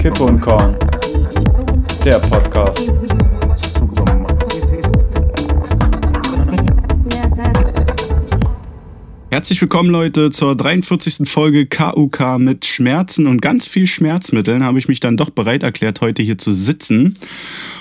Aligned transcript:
Kippe 0.00 0.24
und 0.24 0.40
Korn. 0.40 0.74
Der 2.02 2.18
Podcast. 2.20 2.90
Herzlich 9.30 9.60
willkommen, 9.60 9.90
Leute, 9.90 10.30
zur 10.30 10.56
43. 10.56 11.28
Folge 11.28 11.66
KUK 11.66 12.38
mit 12.38 12.64
Schmerzen 12.64 13.26
und 13.26 13.42
ganz 13.42 13.66
viel 13.66 13.86
Schmerzmitteln. 13.86 14.64
Habe 14.64 14.78
ich 14.78 14.88
mich 14.88 15.00
dann 15.00 15.18
doch 15.18 15.28
bereit 15.28 15.62
erklärt, 15.62 16.00
heute 16.00 16.22
hier 16.22 16.38
zu 16.38 16.52
sitzen. 16.54 17.18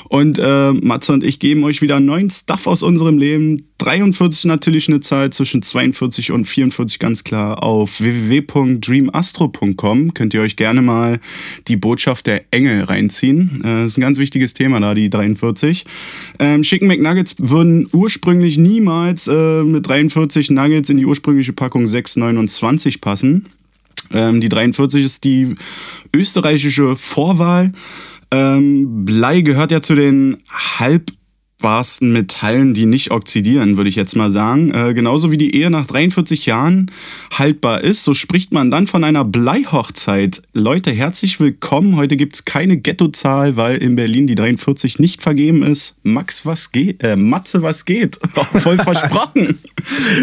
Und 0.10 0.38
äh, 0.39 0.73
Matze 0.73 1.14
und 1.14 1.23
ich 1.23 1.39
geben 1.39 1.64
euch 1.64 1.82
wieder 1.84 2.00
neuen 2.00 2.32
Stuff 2.32 2.66
aus 2.66 2.82
unserem 2.82 3.20
Leben. 3.20 3.68
43 3.78 4.46
natürlich 4.46 4.88
eine 4.89 5.02
Zahl 5.02 5.30
zwischen 5.30 5.62
42 5.62 6.32
und 6.32 6.46
44 6.46 6.97
ganz 6.97 7.24
klar. 7.24 7.61
Auf 7.61 8.01
www.dreamastro.com 8.01 10.15
könnt 10.15 10.34
ihr 10.34 10.42
euch 10.42 10.56
gerne 10.56 10.82
mal 10.82 11.20
die 11.68 11.78
Botschaft 11.78 12.25
der 12.25 12.42
Engel 12.50 12.86
reinziehen. 12.86 13.61
Äh, 13.64 13.86
ist 13.86 14.00
ein 14.00 14.01
ganz 14.01 14.18
wichtiges 14.18 14.56
Thema 14.56 14.79
da, 14.79 14.96
die 14.96 15.11
43. 15.11 15.86
Ähm, 16.39 16.64
Chicken 16.64 16.87
McNuggets 16.87 17.36
würden 17.37 17.87
ursprünglich 17.93 18.57
niemals 18.57 19.28
äh, 19.28 19.64
mit 19.64 19.87
43 19.87 20.50
Nuggets 20.50 20.89
in 20.89 20.98
die 20.98 21.06
ursprüngliche 21.06 21.54
Packung 21.54 21.86
629 21.86 23.00
passen. 23.00 23.46
Ähm, 24.12 24.42
die 24.42 24.50
43 24.50 25.06
ist 25.06 25.23
die 25.23 25.54
österreichische 26.15 26.96
Vorwahl. 26.96 27.73
Ähm, 28.32 29.06
Blei 29.06 29.42
gehört 29.42 29.71
ja 29.71 29.82
zu 29.82 29.96
den 29.96 30.37
halbbarsten 30.51 32.14
Metallen, 32.14 32.75
die 32.75 32.86
nicht 32.86 33.09
oxidieren, 33.09 33.75
würde 33.75 33.89
ich 33.89 33.95
jetzt 33.95 34.16
mal 34.16 34.30
sagen. 34.30 34.72
Äh, 34.72 34.94
genauso 34.94 35.31
wie 35.31 35.38
die 35.38 35.56
Ehe 35.56 35.72
nach 35.72 35.88
43 35.88 36.45
Jahren 36.45 36.92
haltbar 37.36 37.81
ist, 37.81 38.03
so 38.03 38.14
spricht 38.14 38.52
man 38.52 38.70
dann 38.70 38.86
von 38.86 39.04
einer 39.04 39.26
Bleihochzeit. 39.26 40.44
Leute, 40.54 40.92
herzlich 40.92 41.39
willkommen. 41.39 41.95
Heute 41.95 42.17
gibt 42.17 42.36
es 42.36 42.45
keine 42.45 42.78
Ghettozahl, 42.78 43.58
weil 43.58 43.78
in 43.78 43.95
Berlin 43.95 44.28
die 44.28 44.36
43 44.36 45.00
nicht 45.00 45.23
vergeben 45.23 45.64
ist. 45.64 45.95
Max, 46.04 46.45
was 46.45 46.72
geht? 46.72 47.04
Äh, 47.04 47.16
Matze, 47.16 47.64
was 47.64 47.86
geht? 47.86 48.20
voll 48.59 48.78
versprochen. 48.78 49.58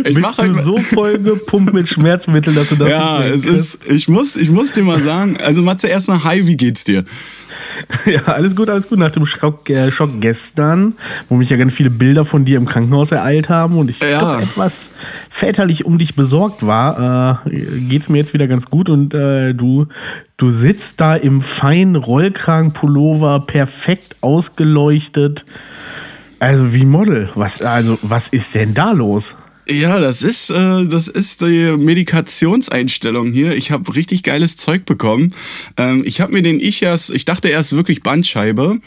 Ich 0.04 0.14
Bist 0.14 0.40
du 0.40 0.52
so 0.52 0.78
voll 0.78 1.18
gepumpt 1.18 1.72
mit 1.72 1.88
Schmerzmitteln, 1.88 2.54
dass 2.54 2.68
du 2.68 2.76
das 2.76 2.92
ja, 2.92 3.20
nicht 3.20 3.34
es 3.34 3.44
ist, 3.44 3.80
ich 3.90 4.06
muss, 4.06 4.36
ich 4.36 4.50
muss 4.50 4.70
dir 4.70 4.84
mal 4.84 5.00
sagen, 5.00 5.38
also 5.38 5.60
Matze, 5.60 5.88
erstmal 5.88 6.22
hi, 6.22 6.46
wie 6.46 6.56
geht's 6.56 6.84
dir? 6.84 7.04
Ja, 8.06 8.22
alles 8.26 8.54
gut, 8.54 8.70
alles 8.70 8.88
gut. 8.88 8.98
Nach 8.98 9.10
dem 9.10 9.26
Schock, 9.26 9.68
äh, 9.68 9.90
Schock, 9.90 10.10
gestern, 10.20 10.94
wo 11.28 11.36
mich 11.36 11.50
ja 11.50 11.56
ganz 11.56 11.72
viele 11.72 11.90
Bilder 11.90 12.24
von 12.24 12.44
dir 12.44 12.56
im 12.56 12.66
Krankenhaus 12.66 13.10
ereilt 13.12 13.48
haben 13.48 13.78
und 13.78 13.90
ich 13.90 14.00
ja. 14.00 14.20
doch 14.20 14.40
etwas 14.40 14.90
väterlich 15.28 15.84
um 15.84 15.98
dich 15.98 16.14
besorgt 16.14 16.64
war, 16.66 17.46
äh, 17.46 17.80
geht 17.80 18.02
es 18.02 18.08
mir 18.08 18.18
jetzt 18.18 18.32
wieder 18.32 18.46
ganz 18.46 18.70
gut 18.70 18.88
und 18.88 19.14
äh, 19.14 19.54
du, 19.54 19.86
du 20.36 20.50
sitzt 20.50 21.00
da 21.00 21.16
im 21.16 21.42
feinen 21.42 21.96
Rollkragenpullover, 21.96 23.40
perfekt 23.40 24.16
ausgeleuchtet. 24.20 25.44
Also 26.38 26.74
wie 26.74 26.84
Model. 26.84 27.30
Was, 27.34 27.62
also, 27.62 27.98
was 28.02 28.28
ist 28.28 28.54
denn 28.54 28.74
da 28.74 28.92
los? 28.92 29.36
Ja, 29.68 29.98
das 29.98 30.22
ist, 30.22 30.50
äh, 30.50 30.86
das 30.86 31.08
ist 31.08 31.40
die 31.40 31.76
Medikationseinstellung 31.76 33.32
hier. 33.32 33.56
Ich 33.56 33.72
habe 33.72 33.96
richtig 33.96 34.22
geiles 34.22 34.56
Zeug 34.56 34.84
bekommen. 34.84 35.32
Ähm, 35.76 36.04
ich 36.06 36.20
habe 36.20 36.32
mir 36.32 36.42
den 36.42 36.60
Ichas, 36.60 37.10
ich 37.10 37.24
dachte 37.24 37.48
erst 37.48 37.72
wirklich 37.72 38.04
Bandscheibe, 38.04 38.78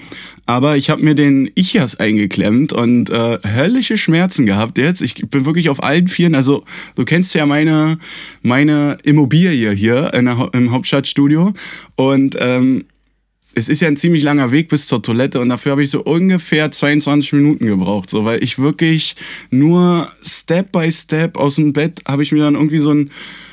aber 0.45 0.77
ich 0.77 0.89
habe 0.89 1.03
mir 1.03 1.15
den 1.15 1.51
Ichas 1.53 1.97
eingeklemmt 1.97 2.71
und 2.71 3.09
äh, 3.09 3.39
höllische 3.45 3.97
Schmerzen 3.97 4.45
gehabt 4.45 4.77
jetzt. 4.77 5.01
Ich 5.01 5.15
bin 5.15 5.45
wirklich 5.45 5.67
auf 5.67 5.83
allen 5.83 6.07
Vieren. 6.07 6.33
Also 6.33 6.63
du 6.95 7.03
kennst 7.03 7.35
ja 7.35 7.45
meine, 7.45 7.99
meine 8.41 8.99
Immobilie 9.03 9.71
hier 9.71 10.13
in 10.13 10.25
der, 10.25 10.49
im 10.53 10.71
Hauptstadtstudio 10.71 11.53
und 11.97 12.37
ähm, 12.39 12.85
es 13.55 13.67
ist 13.67 13.81
ja 13.81 13.87
ein 13.87 13.97
ziemlich 13.97 14.23
langer 14.23 14.51
Weg 14.51 14.69
bis 14.69 14.87
zur 14.87 15.01
Toilette 15.01 15.39
und 15.39 15.49
dafür 15.49 15.73
habe 15.73 15.83
ich 15.83 15.89
so 15.89 16.01
ungefähr 16.03 16.71
22 16.71 17.33
Minuten 17.33 17.65
gebraucht, 17.65 18.09
so 18.09 18.25
weil 18.25 18.43
ich 18.43 18.59
wirklich 18.59 19.15
nur 19.49 20.11
Step 20.23 20.71
by 20.71 20.91
Step 20.91 21.37
aus 21.37 21.55
dem 21.55 21.73
Bett 21.73 22.01
habe 22.07 22.23
ich 22.23 22.31
mir 22.31 22.43
dann 22.43 22.55
irgendwie 22.55 22.79
so 22.79 22.91
ein 22.93 23.09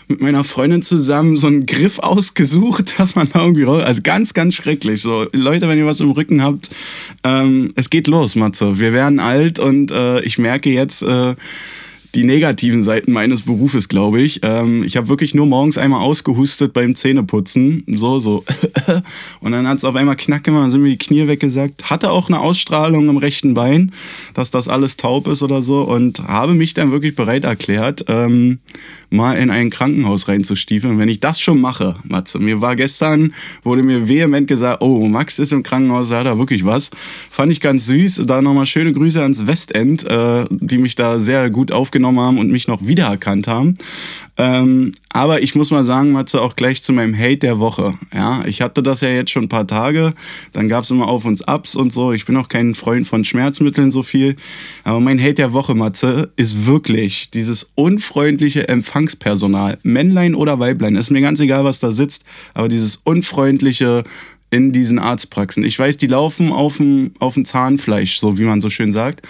mit 0.09 0.21
meiner 0.21 0.45
Freundin 0.45 0.83
zusammen 0.83 1.37
so 1.37 1.49
einen 1.49 1.67
Griff 1.67 1.99
ausgesucht, 1.99 2.95
dass 2.99 3.17
man 3.17 3.29
da 3.33 3.41
irgendwie 3.41 3.65
raus. 3.65 3.83
Also 3.83 4.03
ganz, 4.03 4.35
ganz 4.35 4.55
schrecklich. 4.55 5.01
So, 5.01 5.27
Leute, 5.33 5.69
wenn 5.69 5.79
ihr 5.79 5.87
was 5.87 6.01
im 6.01 6.13
Rücken 6.13 6.43
habt, 6.43 6.71
ähm, 7.25 7.73
es 7.75 7.91
geht 7.91 8.07
los, 8.07 8.37
Matze. 8.37 8.79
Wir 8.79 8.93
werden 8.93 9.19
alt 9.19 9.59
und 9.59 9.91
äh, 9.91 10.21
ich 10.21 10.39
merke 10.39 10.71
jetzt, 10.71 11.03
äh, 11.03 11.35
die 12.17 12.25
negativen 12.25 12.83
Seiten 12.83 13.13
meines 13.13 13.43
Berufes, 13.43 13.89
glaube 13.89 14.23
ich. 14.23 14.41
Ähm, 14.43 14.83
ich 14.83 14.97
habe 14.97 15.09
wirklich 15.09 15.35
nur 15.35 15.45
morgens 15.45 15.77
einmal 15.77 16.01
ausgehustet 16.01 16.73
beim 16.73 16.95
Zähneputzen. 16.95 17.85
So, 17.87 18.21
so. 18.21 18.43
Und 19.41 19.53
dann 19.53 19.69
hat 19.69 19.79
es 19.79 19.85
auf 19.85 19.95
einmal 19.95 20.17
knack 20.17 20.43
gemacht, 20.43 20.71
sind 20.71 20.81
mir 20.81 20.89
die 20.89 20.97
Knie 20.97 21.29
weggesagt. 21.29 21.91
Hatte 21.91 22.11
auch 22.11 22.29
eine 22.29 22.41
Ausstrahlung 22.41 23.11
im 23.11 23.19
rechten 23.19 23.53
Bein, 23.53 23.93
dass 24.33 24.51
das 24.51 24.67
alles 24.67 24.97
taub 24.97 25.29
ist 25.29 25.43
oder 25.43 25.61
so. 25.61 25.83
Und 25.83 26.27
habe 26.27 26.55
mich 26.55 26.73
dann 26.73 26.91
wirklich 26.91 27.15
bereit 27.15 27.45
erklärt, 27.45 28.07
ähm, 28.09 28.61
mal 29.11 29.35
in 29.35 29.51
ein 29.51 29.69
Krankenhaus 29.69 30.27
reinzustiefeln. 30.27 30.99
wenn 30.99 31.11
ich 31.11 31.21
das 31.21 31.41
schon 31.41 31.61
mache, 31.61 31.97
Matze, 32.05 32.39
mir 32.39 32.63
war 32.63 32.77
gestern, 32.77 33.35
wurde 33.63 33.83
mir 33.83 34.09
vehement 34.09 34.49
gesagt, 34.49 34.83
oh, 34.83 35.07
Max 35.07 35.39
ist 35.39 35.53
im 35.53 35.63
Krankenhaus, 35.63 36.09
da 36.09 36.21
hat 36.21 36.27
er 36.27 36.39
wirklich 36.39 36.65
was. 36.65 36.91
Fand 37.31 37.53
ich 37.53 37.61
ganz 37.61 37.85
süß. 37.87 38.23
Da 38.27 38.41
nochmal 38.41 38.67
schöne 38.67 38.95
Grüße 38.95 39.21
ans 39.21 39.47
Westend, 39.47 40.05
äh, 40.05 40.47
die 40.51 40.79
mich 40.79 40.95
da 40.95 41.21
sehr 41.21 41.51
gut 41.51 41.73
aufgenommen 41.73 42.06
haben 42.15 42.39
und 42.39 42.51
mich 42.51 42.69
noch 42.69 42.87
wiedererkannt 42.87 43.49
haben. 43.49 43.77
Ähm, 44.39 44.93
aber 45.09 45.43
ich 45.43 45.55
muss 45.55 45.71
mal 45.71 45.83
sagen, 45.83 46.13
Matze, 46.13 46.43
auch 46.43 46.57
gleich 46.57 46.83
zu 46.83 46.93
meinem 46.93 47.17
Hate 47.17 47.39
der 47.39 47.59
Woche. 47.59 47.95
Ja, 48.15 48.45
ich 48.45 48.61
hatte 48.61 48.83
das 48.83 49.01
ja 49.01 49.09
jetzt 49.09 49.31
schon 49.31 49.45
ein 49.45 49.49
paar 49.49 49.67
Tage. 49.67 50.13
Dann 50.53 50.69
gab 50.69 50.85
es 50.85 50.91
immer 50.91 51.09
Auf 51.09 51.25
und 51.25 51.49
Abs 51.49 51.75
und 51.75 51.93
so. 51.93 52.13
Ich 52.13 52.27
bin 52.27 52.37
auch 52.37 52.49
kein 52.49 52.75
Freund 52.75 53.07
von 53.07 53.25
Schmerzmitteln 53.25 53.91
so 53.91 54.03
viel. 54.03 54.37
Aber 54.85 55.01
mein 55.01 55.21
Hate 55.21 55.35
der 55.35 55.53
Woche, 55.53 55.75
Matze, 55.75 56.33
ist 56.37 56.67
wirklich 56.67 57.31
dieses 57.31 57.71
unfreundliche 57.75 58.69
Empfangspersonal. 58.69 59.79
Männlein 59.83 60.35
oder 60.35 60.59
Weiblein. 60.59 60.97
Ist 60.97 61.11
mir 61.11 61.23
ganz 61.23 61.41
egal, 61.41 61.65
was 61.65 61.81
da 61.81 61.93
sitzt. 61.93 62.25
Aber 62.53 62.69
dieses 62.69 62.97
unfreundliche 62.97 64.05
in 64.51 64.73
diesen 64.73 64.99
Arztpraxen. 64.99 65.65
Ich 65.65 65.79
weiß, 65.79 65.97
die 65.97 66.07
laufen 66.07 66.53
auf 66.53 66.77
dem 66.77 67.45
Zahnfleisch, 67.45 68.19
so 68.19 68.39
wie 68.39 68.45
man 68.45 68.61
so 68.61 68.71
schön 68.71 68.93
sagt 68.93 69.23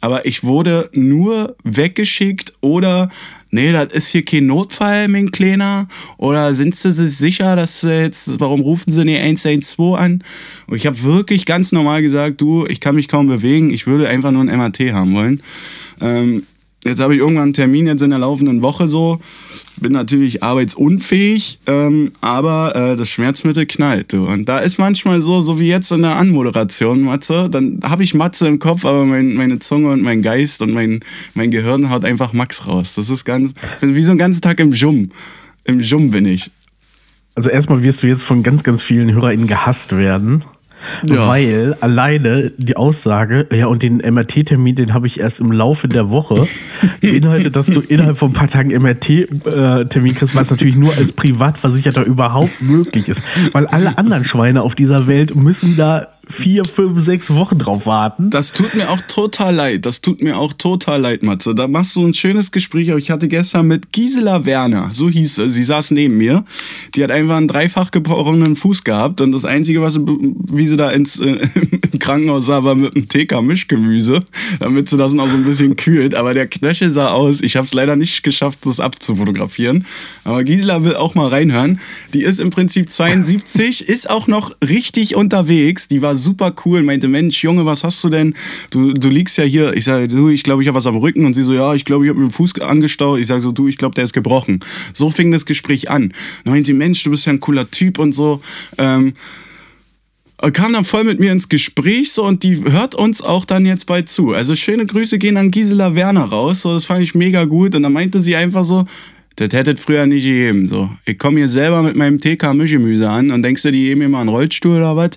aber 0.00 0.26
ich 0.26 0.44
wurde 0.44 0.90
nur 0.92 1.56
weggeschickt 1.64 2.54
oder 2.60 3.10
nee, 3.50 3.72
das 3.72 3.92
ist 3.92 4.08
hier 4.08 4.24
kein 4.24 4.46
Notfall, 4.46 5.08
mein 5.08 5.30
Kleiner. 5.30 5.88
Oder 6.16 6.54
sind 6.54 6.74
sie 6.74 6.92
sich 6.92 7.16
sicher, 7.16 7.56
dass 7.56 7.80
sie 7.80 7.92
jetzt, 7.92 8.40
warum 8.40 8.60
rufen 8.60 8.90
sie 8.90 9.04
nicht 9.04 9.20
112 9.20 9.98
an? 9.98 10.24
Und 10.66 10.76
ich 10.76 10.86
habe 10.86 11.02
wirklich 11.02 11.46
ganz 11.46 11.72
normal 11.72 12.02
gesagt, 12.02 12.40
du, 12.40 12.66
ich 12.66 12.80
kann 12.80 12.94
mich 12.94 13.08
kaum 13.08 13.26
bewegen, 13.26 13.70
ich 13.70 13.86
würde 13.86 14.08
einfach 14.08 14.30
nur 14.30 14.42
ein 14.42 14.56
MRT 14.56 14.92
haben 14.92 15.14
wollen. 15.14 15.42
Ähm, 16.00 16.44
Jetzt 16.88 17.00
habe 17.00 17.14
ich 17.14 17.20
irgendwann 17.20 17.44
einen 17.44 17.52
Termin 17.52 17.86
jetzt 17.86 18.02
in 18.02 18.10
der 18.10 18.18
laufenden 18.18 18.62
Woche 18.62 18.88
so. 18.88 19.20
Bin 19.76 19.92
natürlich 19.92 20.42
arbeitsunfähig, 20.42 21.60
ähm, 21.66 22.12
aber 22.20 22.74
äh, 22.74 22.96
das 22.96 23.10
Schmerzmittel 23.10 23.66
knallt. 23.66 24.12
Du. 24.12 24.26
Und 24.26 24.46
da 24.48 24.58
ist 24.58 24.78
manchmal 24.78 25.20
so, 25.20 25.40
so 25.40 25.60
wie 25.60 25.68
jetzt 25.68 25.92
in 25.92 26.02
der 26.02 26.16
Anmoderation, 26.16 27.02
Matze. 27.02 27.48
Dann 27.50 27.80
habe 27.84 28.02
ich 28.02 28.14
Matze 28.14 28.48
im 28.48 28.58
Kopf, 28.58 28.84
aber 28.84 29.04
mein, 29.04 29.34
meine 29.34 29.58
Zunge 29.60 29.90
und 29.90 30.02
mein 30.02 30.22
Geist 30.22 30.62
und 30.62 30.72
mein, 30.72 31.00
mein 31.34 31.50
Gehirn 31.50 31.90
haut 31.90 32.04
einfach 32.04 32.32
Max 32.32 32.66
raus. 32.66 32.94
Das 32.96 33.08
ist 33.10 33.24
ganz, 33.24 33.52
wie 33.80 34.02
so 34.02 34.10
einen 34.10 34.18
ganzen 34.18 34.40
Tag 34.40 34.58
im 34.58 34.72
Jum. 34.72 35.10
Im 35.64 35.80
Jum 35.80 36.10
bin 36.10 36.24
ich. 36.24 36.50
Also 37.34 37.50
erstmal 37.50 37.84
wirst 37.84 38.02
du 38.02 38.08
jetzt 38.08 38.24
von 38.24 38.42
ganz, 38.42 38.64
ganz 38.64 38.82
vielen 38.82 39.12
HörerInnen 39.12 39.46
gehasst 39.46 39.96
werden. 39.96 40.44
Ja. 41.06 41.28
Weil 41.28 41.76
alleine 41.80 42.52
die 42.56 42.76
Aussage, 42.76 43.46
ja, 43.52 43.66
und 43.66 43.82
den 43.82 43.98
MRT-Termin, 43.98 44.74
den 44.74 44.94
habe 44.94 45.06
ich 45.06 45.20
erst 45.20 45.40
im 45.40 45.52
Laufe 45.52 45.88
der 45.88 46.10
Woche, 46.10 46.48
beinhaltet, 47.00 47.56
dass 47.56 47.66
du 47.66 47.80
innerhalb 47.80 48.18
von 48.18 48.30
ein 48.30 48.34
paar 48.34 48.48
Tagen 48.48 48.70
MRT-Termin 48.70 50.14
kriegst, 50.14 50.34
was 50.34 50.50
natürlich 50.50 50.76
nur 50.76 50.94
als 50.96 51.12
Privatversicherter 51.12 52.04
überhaupt 52.04 52.62
möglich 52.62 53.08
ist. 53.08 53.22
Weil 53.52 53.66
alle 53.66 53.98
anderen 53.98 54.24
Schweine 54.24 54.62
auf 54.62 54.74
dieser 54.74 55.06
Welt 55.06 55.34
müssen 55.34 55.76
da 55.76 56.08
vier, 56.28 56.64
fünf, 56.64 57.00
sechs 57.00 57.32
Wochen 57.32 57.58
drauf 57.58 57.86
warten. 57.86 58.30
Das 58.30 58.52
tut 58.52 58.74
mir 58.74 58.90
auch 58.90 59.00
total 59.08 59.54
leid. 59.54 59.86
Das 59.86 60.00
tut 60.00 60.22
mir 60.22 60.38
auch 60.38 60.52
total 60.52 61.00
leid, 61.00 61.22
Matze. 61.22 61.54
Da 61.54 61.66
machst 61.66 61.96
du 61.96 62.06
ein 62.06 62.14
schönes 62.14 62.52
Gespräch. 62.52 62.90
Aber 62.90 62.98
ich 62.98 63.10
hatte 63.10 63.28
gestern 63.28 63.66
mit 63.66 63.92
Gisela 63.92 64.44
Werner, 64.44 64.90
so 64.92 65.08
hieß 65.08 65.36
sie, 65.36 65.50
sie 65.50 65.62
saß 65.62 65.92
neben 65.92 66.16
mir. 66.16 66.44
Die 66.94 67.02
hat 67.02 67.10
einfach 67.10 67.36
einen 67.36 67.48
dreifach 67.48 67.90
gebrochenen 67.90 68.56
Fuß 68.56 68.84
gehabt. 68.84 69.20
Und 69.20 69.32
das 69.32 69.44
Einzige, 69.44 69.82
was 69.82 69.98
wie 69.98 70.66
sie 70.66 70.76
da 70.76 70.90
ins 70.90 71.20
äh, 71.20 71.48
Krankenhaus 71.98 72.46
sah, 72.46 72.64
war 72.64 72.74
mit 72.74 72.94
einem 72.94 73.08
TK-Mischgemüse, 73.08 74.20
damit 74.60 74.88
sie 74.88 74.96
das 74.96 75.12
noch 75.12 75.28
so 75.28 75.36
ein 75.36 75.44
bisschen 75.44 75.76
kühlt. 75.76 76.14
Aber 76.14 76.34
der 76.34 76.46
Knöchel 76.46 76.90
sah 76.90 77.08
aus. 77.08 77.40
Ich 77.40 77.56
habe 77.56 77.66
es 77.66 77.74
leider 77.74 77.96
nicht 77.96 78.22
geschafft, 78.22 78.60
das 78.64 78.80
abzufotografieren. 78.80 79.86
Aber 80.24 80.44
Gisela 80.44 80.84
will 80.84 80.94
auch 80.96 81.14
mal 81.14 81.28
reinhören. 81.28 81.80
Die 82.14 82.22
ist 82.22 82.40
im 82.40 82.50
Prinzip 82.50 82.90
72, 82.90 83.88
ist 83.88 84.10
auch 84.10 84.26
noch 84.26 84.56
richtig 84.66 85.16
unterwegs. 85.16 85.88
Die 85.88 86.02
war 86.02 86.16
super 86.16 86.54
cool, 86.64 86.82
meinte, 86.82 87.08
Mensch, 87.08 87.42
Junge, 87.42 87.66
was 87.66 87.84
hast 87.84 88.02
du 88.04 88.08
denn? 88.08 88.34
Du, 88.70 88.92
du 88.92 89.08
liegst 89.08 89.38
ja 89.38 89.44
hier. 89.44 89.74
Ich 89.74 89.84
sage, 89.84 90.08
du, 90.08 90.28
ich 90.28 90.42
glaube, 90.42 90.62
ich 90.62 90.68
habe 90.68 90.76
was 90.76 90.86
am 90.86 90.96
Rücken. 90.96 91.24
Und 91.24 91.34
sie 91.34 91.42
so, 91.42 91.52
ja, 91.52 91.74
ich 91.74 91.84
glaube, 91.84 92.04
ich 92.04 92.10
habe 92.10 92.18
mir 92.18 92.26
den 92.26 92.32
Fuß 92.32 92.60
angestaut. 92.60 93.20
Ich 93.20 93.26
sage 93.26 93.40
so, 93.40 93.52
du, 93.52 93.68
ich 93.68 93.78
glaube, 93.78 93.94
der 93.94 94.04
ist 94.04 94.12
gebrochen. 94.12 94.60
So 94.92 95.10
fing 95.10 95.30
das 95.30 95.46
Gespräch 95.46 95.90
an. 95.90 96.12
Dann 96.44 96.54
meinte 96.54 96.66
sie, 96.66 96.72
Mensch, 96.72 97.02
du 97.02 97.10
bist 97.10 97.26
ja 97.26 97.32
ein 97.32 97.40
cooler 97.40 97.70
Typ 97.70 97.98
und 97.98 98.12
so. 98.12 98.40
Ähm, 98.76 99.14
kam 100.52 100.72
dann 100.72 100.84
voll 100.84 101.04
mit 101.04 101.18
mir 101.18 101.32
ins 101.32 101.48
Gespräch 101.48 102.12
so 102.12 102.24
und 102.24 102.42
die 102.44 102.62
hört 102.64 102.94
uns 102.94 103.22
auch 103.22 103.44
dann 103.44 103.66
jetzt 103.66 103.86
bald 103.86 104.08
zu. 104.08 104.32
Also 104.32 104.54
schöne 104.54 104.86
Grüße 104.86 105.18
gehen 105.18 105.36
an 105.36 105.50
Gisela 105.50 105.94
Werner 105.94 106.24
raus, 106.24 106.62
so 106.62 106.72
das 106.72 106.84
fand 106.84 107.02
ich 107.02 107.14
mega 107.14 107.44
gut 107.44 107.74
und 107.74 107.82
dann 107.82 107.92
meinte 107.92 108.20
sie 108.20 108.36
einfach 108.36 108.64
so, 108.64 108.86
das 109.38 109.52
hättet 109.52 109.78
früher 109.78 110.04
nicht 110.06 110.24
gegeben. 110.24 110.66
So. 110.66 110.90
Ich 111.04 111.16
komme 111.16 111.38
hier 111.38 111.48
selber 111.48 111.82
mit 111.82 111.94
meinem 111.94 112.18
TK 112.18 112.54
Mischgemüse 112.54 113.08
an 113.08 113.30
und 113.30 113.42
denkst 113.42 113.62
du, 113.62 113.70
die 113.70 113.84
geben 113.84 114.00
mir 114.00 114.08
mal 114.08 114.20
einen 114.20 114.30
Rollstuhl 114.30 114.78
oder 114.78 114.96
was? 114.96 115.10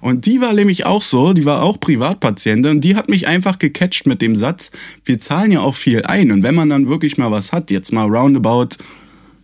Und 0.00 0.24
die 0.24 0.40
war 0.40 0.54
nämlich 0.54 0.86
auch 0.86 1.02
so, 1.02 1.34
die 1.34 1.44
war 1.44 1.62
auch 1.62 1.78
Privatpatientin 1.78 2.70
und 2.70 2.80
die 2.80 2.96
hat 2.96 3.10
mich 3.10 3.28
einfach 3.28 3.58
gecatcht 3.58 4.06
mit 4.06 4.22
dem 4.22 4.34
Satz, 4.34 4.70
wir 5.04 5.18
zahlen 5.18 5.52
ja 5.52 5.60
auch 5.60 5.74
viel 5.74 6.02
ein. 6.04 6.32
Und 6.32 6.42
wenn 6.42 6.54
man 6.54 6.70
dann 6.70 6.88
wirklich 6.88 7.18
mal 7.18 7.30
was 7.30 7.52
hat, 7.52 7.70
jetzt 7.70 7.92
mal 7.92 8.04
roundabout 8.04 8.76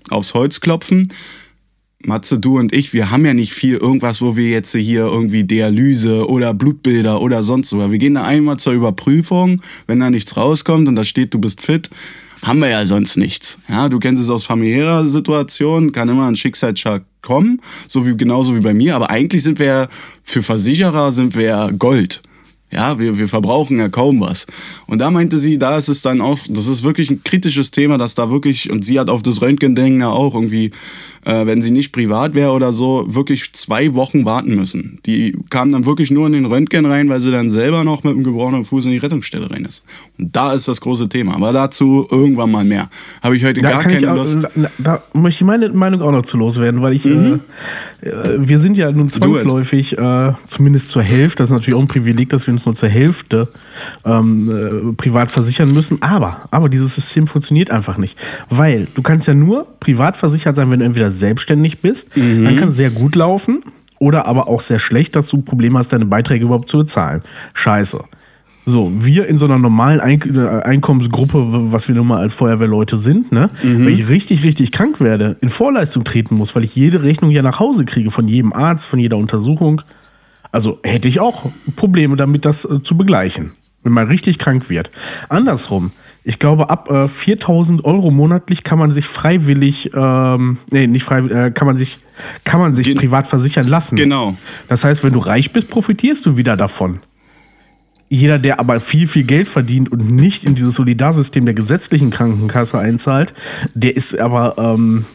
aufs 0.08 0.32
Holz 0.32 0.60
klopfen, 0.60 1.12
Matze, 2.04 2.38
du 2.38 2.58
und 2.58 2.72
ich, 2.72 2.92
wir 2.92 3.10
haben 3.10 3.24
ja 3.24 3.34
nicht 3.34 3.52
viel 3.52 3.76
irgendwas, 3.76 4.20
wo 4.20 4.36
wir 4.36 4.48
jetzt 4.50 4.74
hier 4.74 5.06
irgendwie 5.06 5.44
Dialyse 5.44 6.28
oder 6.28 6.54
Blutbilder 6.54 7.20
oder 7.20 7.42
sonst 7.42 7.68
so. 7.68 7.90
Wir 7.90 7.98
gehen 7.98 8.14
da 8.14 8.24
einmal 8.24 8.58
zur 8.58 8.72
Überprüfung, 8.72 9.62
wenn 9.86 10.00
da 10.00 10.10
nichts 10.10 10.36
rauskommt 10.36 10.88
und 10.88 10.96
da 10.96 11.04
steht, 11.04 11.32
du 11.34 11.38
bist 11.38 11.62
fit, 11.62 11.90
haben 12.42 12.58
wir 12.58 12.68
ja 12.68 12.84
sonst 12.86 13.16
nichts. 13.16 13.58
Ja, 13.68 13.88
du 13.88 13.98
kennst 13.98 14.22
es 14.22 14.30
aus 14.30 14.44
familiärer 14.44 15.06
Situation, 15.06 15.92
kann 15.92 16.08
immer 16.08 16.26
ein 16.26 16.36
Schicksalsschlag 16.36 17.04
kommen, 17.22 17.60
so 17.86 18.04
wie 18.06 18.16
genauso 18.16 18.54
wie 18.56 18.60
bei 18.60 18.74
mir, 18.74 18.96
aber 18.96 19.10
eigentlich 19.10 19.42
sind 19.42 19.58
wir 19.58 19.66
ja 19.66 19.88
für 20.24 20.42
Versicherer 20.42 21.12
sind 21.12 21.36
wir 21.36 21.44
ja 21.44 21.70
Gold. 21.70 22.20
Ja, 22.72 22.98
wir, 22.98 23.18
wir 23.18 23.28
verbrauchen 23.28 23.78
ja 23.78 23.90
kaum 23.90 24.20
was. 24.20 24.46
Und 24.86 24.98
da 24.98 25.10
meinte 25.10 25.38
sie, 25.38 25.58
da 25.58 25.76
ist 25.76 25.88
es 25.88 26.00
dann 26.00 26.22
auch, 26.22 26.38
das 26.48 26.68
ist 26.68 26.82
wirklich 26.82 27.10
ein 27.10 27.22
kritisches 27.22 27.70
Thema, 27.70 27.98
dass 27.98 28.14
da 28.14 28.30
wirklich, 28.30 28.70
und 28.70 28.82
sie 28.82 28.98
hat 28.98 29.10
auf 29.10 29.22
das 29.22 29.42
Röntgending 29.42 30.00
ja 30.00 30.08
auch 30.08 30.34
irgendwie 30.34 30.70
äh, 31.24 31.46
wenn 31.46 31.62
sie 31.62 31.70
nicht 31.70 31.92
privat 31.92 32.34
wäre 32.34 32.50
oder 32.50 32.72
so, 32.72 33.04
wirklich 33.08 33.52
zwei 33.52 33.94
Wochen 33.94 34.24
warten 34.24 34.54
müssen. 34.54 34.98
Die 35.06 35.36
kam 35.50 35.70
dann 35.70 35.86
wirklich 35.86 36.10
nur 36.10 36.26
in 36.26 36.32
den 36.32 36.46
Röntgen 36.46 36.86
rein, 36.86 37.08
weil 37.08 37.20
sie 37.20 37.30
dann 37.30 37.48
selber 37.48 37.84
noch 37.84 38.02
mit 38.02 38.14
dem 38.14 38.24
gebrochenen 38.24 38.64
Fuß 38.64 38.86
in 38.86 38.90
die 38.90 38.98
Rettungsstelle 38.98 39.50
rein 39.50 39.64
ist. 39.64 39.84
Und 40.18 40.34
da 40.34 40.52
ist 40.52 40.66
das 40.68 40.80
große 40.80 41.08
Thema. 41.08 41.34
Aber 41.34 41.52
dazu 41.52 42.08
irgendwann 42.10 42.50
mal 42.50 42.64
mehr. 42.64 42.90
Habe 43.22 43.36
ich 43.36 43.44
heute 43.44 43.62
da 43.62 43.70
gar 43.70 43.82
keine 43.82 44.12
auch, 44.12 44.16
Lust. 44.16 44.48
Da, 44.54 44.70
da, 44.78 45.02
möchte 45.12 45.44
ich 45.44 45.46
meine 45.46 45.68
Meinung 45.68 46.02
auch 46.02 46.10
noch 46.10 46.22
zu 46.22 46.36
loswerden, 46.36 46.82
weil 46.82 46.94
ich, 46.94 47.04
mhm. 47.04 47.40
äh, 48.02 48.08
äh 48.08 48.38
wir 48.38 48.58
sind 48.58 48.76
ja 48.76 48.90
nun 48.90 49.08
zwangsläufig, 49.08 49.96
äh, 49.98 50.32
zumindest 50.46 50.88
zur 50.88 51.02
Hälfte, 51.02 51.42
das 51.42 51.50
ist 51.50 51.54
natürlich 51.54 51.76
auch 51.76 51.82
ein 51.82 51.88
Privileg, 51.88 52.30
dass 52.30 52.46
wir 52.46 52.52
uns 52.52 52.66
nur 52.66 52.74
zur 52.74 52.88
Hälfte 52.88 53.48
ähm, 54.04 54.50
äh, 54.50 54.92
privat 54.94 55.30
versichern 55.30 55.72
müssen. 55.72 56.02
Aber, 56.02 56.48
aber 56.50 56.68
dieses 56.68 56.96
System 56.96 57.28
funktioniert 57.28 57.70
einfach 57.70 57.96
nicht. 57.96 58.18
Weil 58.50 58.88
du 58.94 59.02
kannst 59.02 59.28
ja 59.28 59.34
nur 59.34 59.66
privat 59.78 60.16
versichert 60.16 60.56
sein, 60.56 60.70
wenn 60.70 60.80
du 60.80 60.84
entweder 60.84 61.11
selbstständig 61.18 61.80
bist, 61.80 62.16
mhm. 62.16 62.44
dann 62.44 62.56
kann 62.56 62.68
es 62.70 62.76
sehr 62.76 62.90
gut 62.90 63.14
laufen 63.14 63.62
oder 63.98 64.26
aber 64.26 64.48
auch 64.48 64.60
sehr 64.60 64.78
schlecht, 64.78 65.14
dass 65.14 65.28
du 65.28 65.42
Probleme 65.42 65.78
hast, 65.78 65.92
deine 65.92 66.06
Beiträge 66.06 66.44
überhaupt 66.44 66.68
zu 66.68 66.78
bezahlen. 66.78 67.22
Scheiße. 67.54 68.02
So, 68.64 68.92
wir 68.94 69.26
in 69.26 69.38
so 69.38 69.46
einer 69.46 69.58
normalen 69.58 70.00
Eink 70.00 70.26
äh, 70.26 70.40
Einkommensgruppe, 70.40 71.72
was 71.72 71.88
wir 71.88 71.96
nun 71.96 72.06
mal 72.06 72.20
als 72.20 72.32
Feuerwehrleute 72.34 72.96
sind, 72.96 73.32
ne? 73.32 73.50
Mhm. 73.62 73.86
wenn 73.86 73.94
ich 73.94 74.08
richtig, 74.08 74.44
richtig 74.44 74.70
krank 74.70 75.00
werde, 75.00 75.36
in 75.40 75.48
Vorleistung 75.48 76.04
treten 76.04 76.36
muss, 76.36 76.54
weil 76.54 76.62
ich 76.62 76.76
jede 76.76 77.02
Rechnung 77.02 77.32
ja 77.32 77.42
nach 77.42 77.58
Hause 77.58 77.84
kriege, 77.84 78.12
von 78.12 78.28
jedem 78.28 78.52
Arzt, 78.52 78.86
von 78.86 79.00
jeder 79.00 79.16
Untersuchung. 79.16 79.82
Also 80.52 80.78
hätte 80.84 81.08
ich 81.08 81.18
auch 81.18 81.50
Probleme 81.74 82.14
damit, 82.14 82.44
das 82.44 82.64
äh, 82.64 82.82
zu 82.82 82.96
begleichen, 82.96 83.52
wenn 83.82 83.92
man 83.92 84.06
richtig 84.06 84.38
krank 84.38 84.70
wird. 84.70 84.92
Andersrum, 85.28 85.90
ich 86.24 86.38
glaube, 86.38 86.70
ab 86.70 86.90
äh, 86.90 87.08
4000 87.08 87.84
Euro 87.84 88.10
monatlich 88.10 88.62
kann 88.62 88.78
man 88.78 88.92
sich 88.92 89.06
freiwillig, 89.06 89.90
ähm, 89.94 90.58
nee, 90.70 90.86
nicht 90.86 91.02
freiwillig, 91.02 91.36
äh, 91.36 91.50
kann 91.50 91.66
man 91.66 91.76
sich, 91.76 91.98
kann 92.44 92.60
man 92.60 92.74
sich 92.74 92.86
Gen 92.86 92.96
privat 92.96 93.26
versichern 93.26 93.66
lassen. 93.66 93.96
Genau. 93.96 94.36
Das 94.68 94.84
heißt, 94.84 95.02
wenn 95.02 95.12
du 95.12 95.18
reich 95.18 95.52
bist, 95.52 95.68
profitierst 95.68 96.24
du 96.24 96.36
wieder 96.36 96.56
davon. 96.56 97.00
Jeder, 98.08 98.38
der 98.38 98.60
aber 98.60 98.80
viel, 98.80 99.08
viel 99.08 99.24
Geld 99.24 99.48
verdient 99.48 99.90
und 99.90 100.10
nicht 100.10 100.44
in 100.44 100.54
dieses 100.54 100.74
Solidarsystem 100.74 101.46
der 101.46 101.54
gesetzlichen 101.54 102.10
Krankenkasse 102.10 102.78
einzahlt, 102.78 103.32
der 103.72 103.96
ist 103.96 104.16
aber, 104.20 104.56
ähm, 104.58 105.06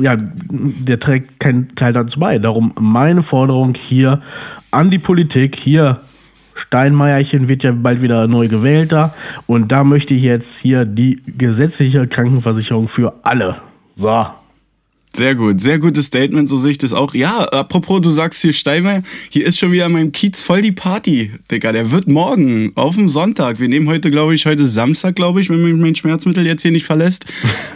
ja, 0.00 0.16
der 0.16 1.00
trägt 1.00 1.40
keinen 1.40 1.74
Teil 1.74 1.92
dazu 1.92 2.20
bei. 2.20 2.38
Darum 2.38 2.72
meine 2.78 3.22
Forderung 3.22 3.74
hier 3.74 4.22
an 4.70 4.90
die 4.90 5.00
Politik, 5.00 5.56
hier 5.56 6.00
Steinmeierchen 6.54 7.48
wird 7.48 7.62
ja 7.62 7.72
bald 7.72 8.02
wieder 8.02 8.26
neu 8.26 8.48
gewählt 8.48 8.92
da. 8.92 9.14
Und 9.46 9.72
da 9.72 9.84
möchte 9.84 10.14
ich 10.14 10.22
jetzt 10.22 10.58
hier 10.60 10.84
die 10.84 11.22
gesetzliche 11.26 12.06
Krankenversicherung 12.06 12.88
für 12.88 13.14
alle. 13.22 13.56
So. 13.94 14.26
Sehr 15.16 15.36
gut, 15.36 15.60
sehr 15.60 15.78
gutes 15.78 16.06
Statement, 16.06 16.48
so 16.48 16.56
sehe 16.56 16.72
ich 16.72 16.78
das 16.78 16.92
auch. 16.92 17.14
Ja, 17.14 17.44
apropos, 17.44 18.00
du 18.00 18.10
sagst 18.10 18.42
hier 18.42 18.52
Steinmeier, 18.52 19.04
hier 19.28 19.46
ist 19.46 19.60
schon 19.60 19.70
wieder 19.70 19.86
in 19.86 19.92
meinem 19.92 20.10
Kiez 20.10 20.40
voll 20.40 20.60
die 20.60 20.72
Party, 20.72 21.30
Digga. 21.52 21.70
Der 21.70 21.92
wird 21.92 22.08
morgen, 22.08 22.72
auf 22.74 22.96
dem 22.96 23.08
Sonntag. 23.08 23.60
Wir 23.60 23.68
nehmen 23.68 23.88
heute, 23.88 24.10
glaube 24.10 24.34
ich, 24.34 24.44
heute 24.44 24.66
Samstag, 24.66 25.14
glaube 25.14 25.40
ich, 25.40 25.50
wenn 25.50 25.62
mich 25.62 25.74
mein 25.74 25.94
Schmerzmittel 25.94 26.44
jetzt 26.44 26.62
hier 26.62 26.72
nicht 26.72 26.84
verlässt. 26.84 27.26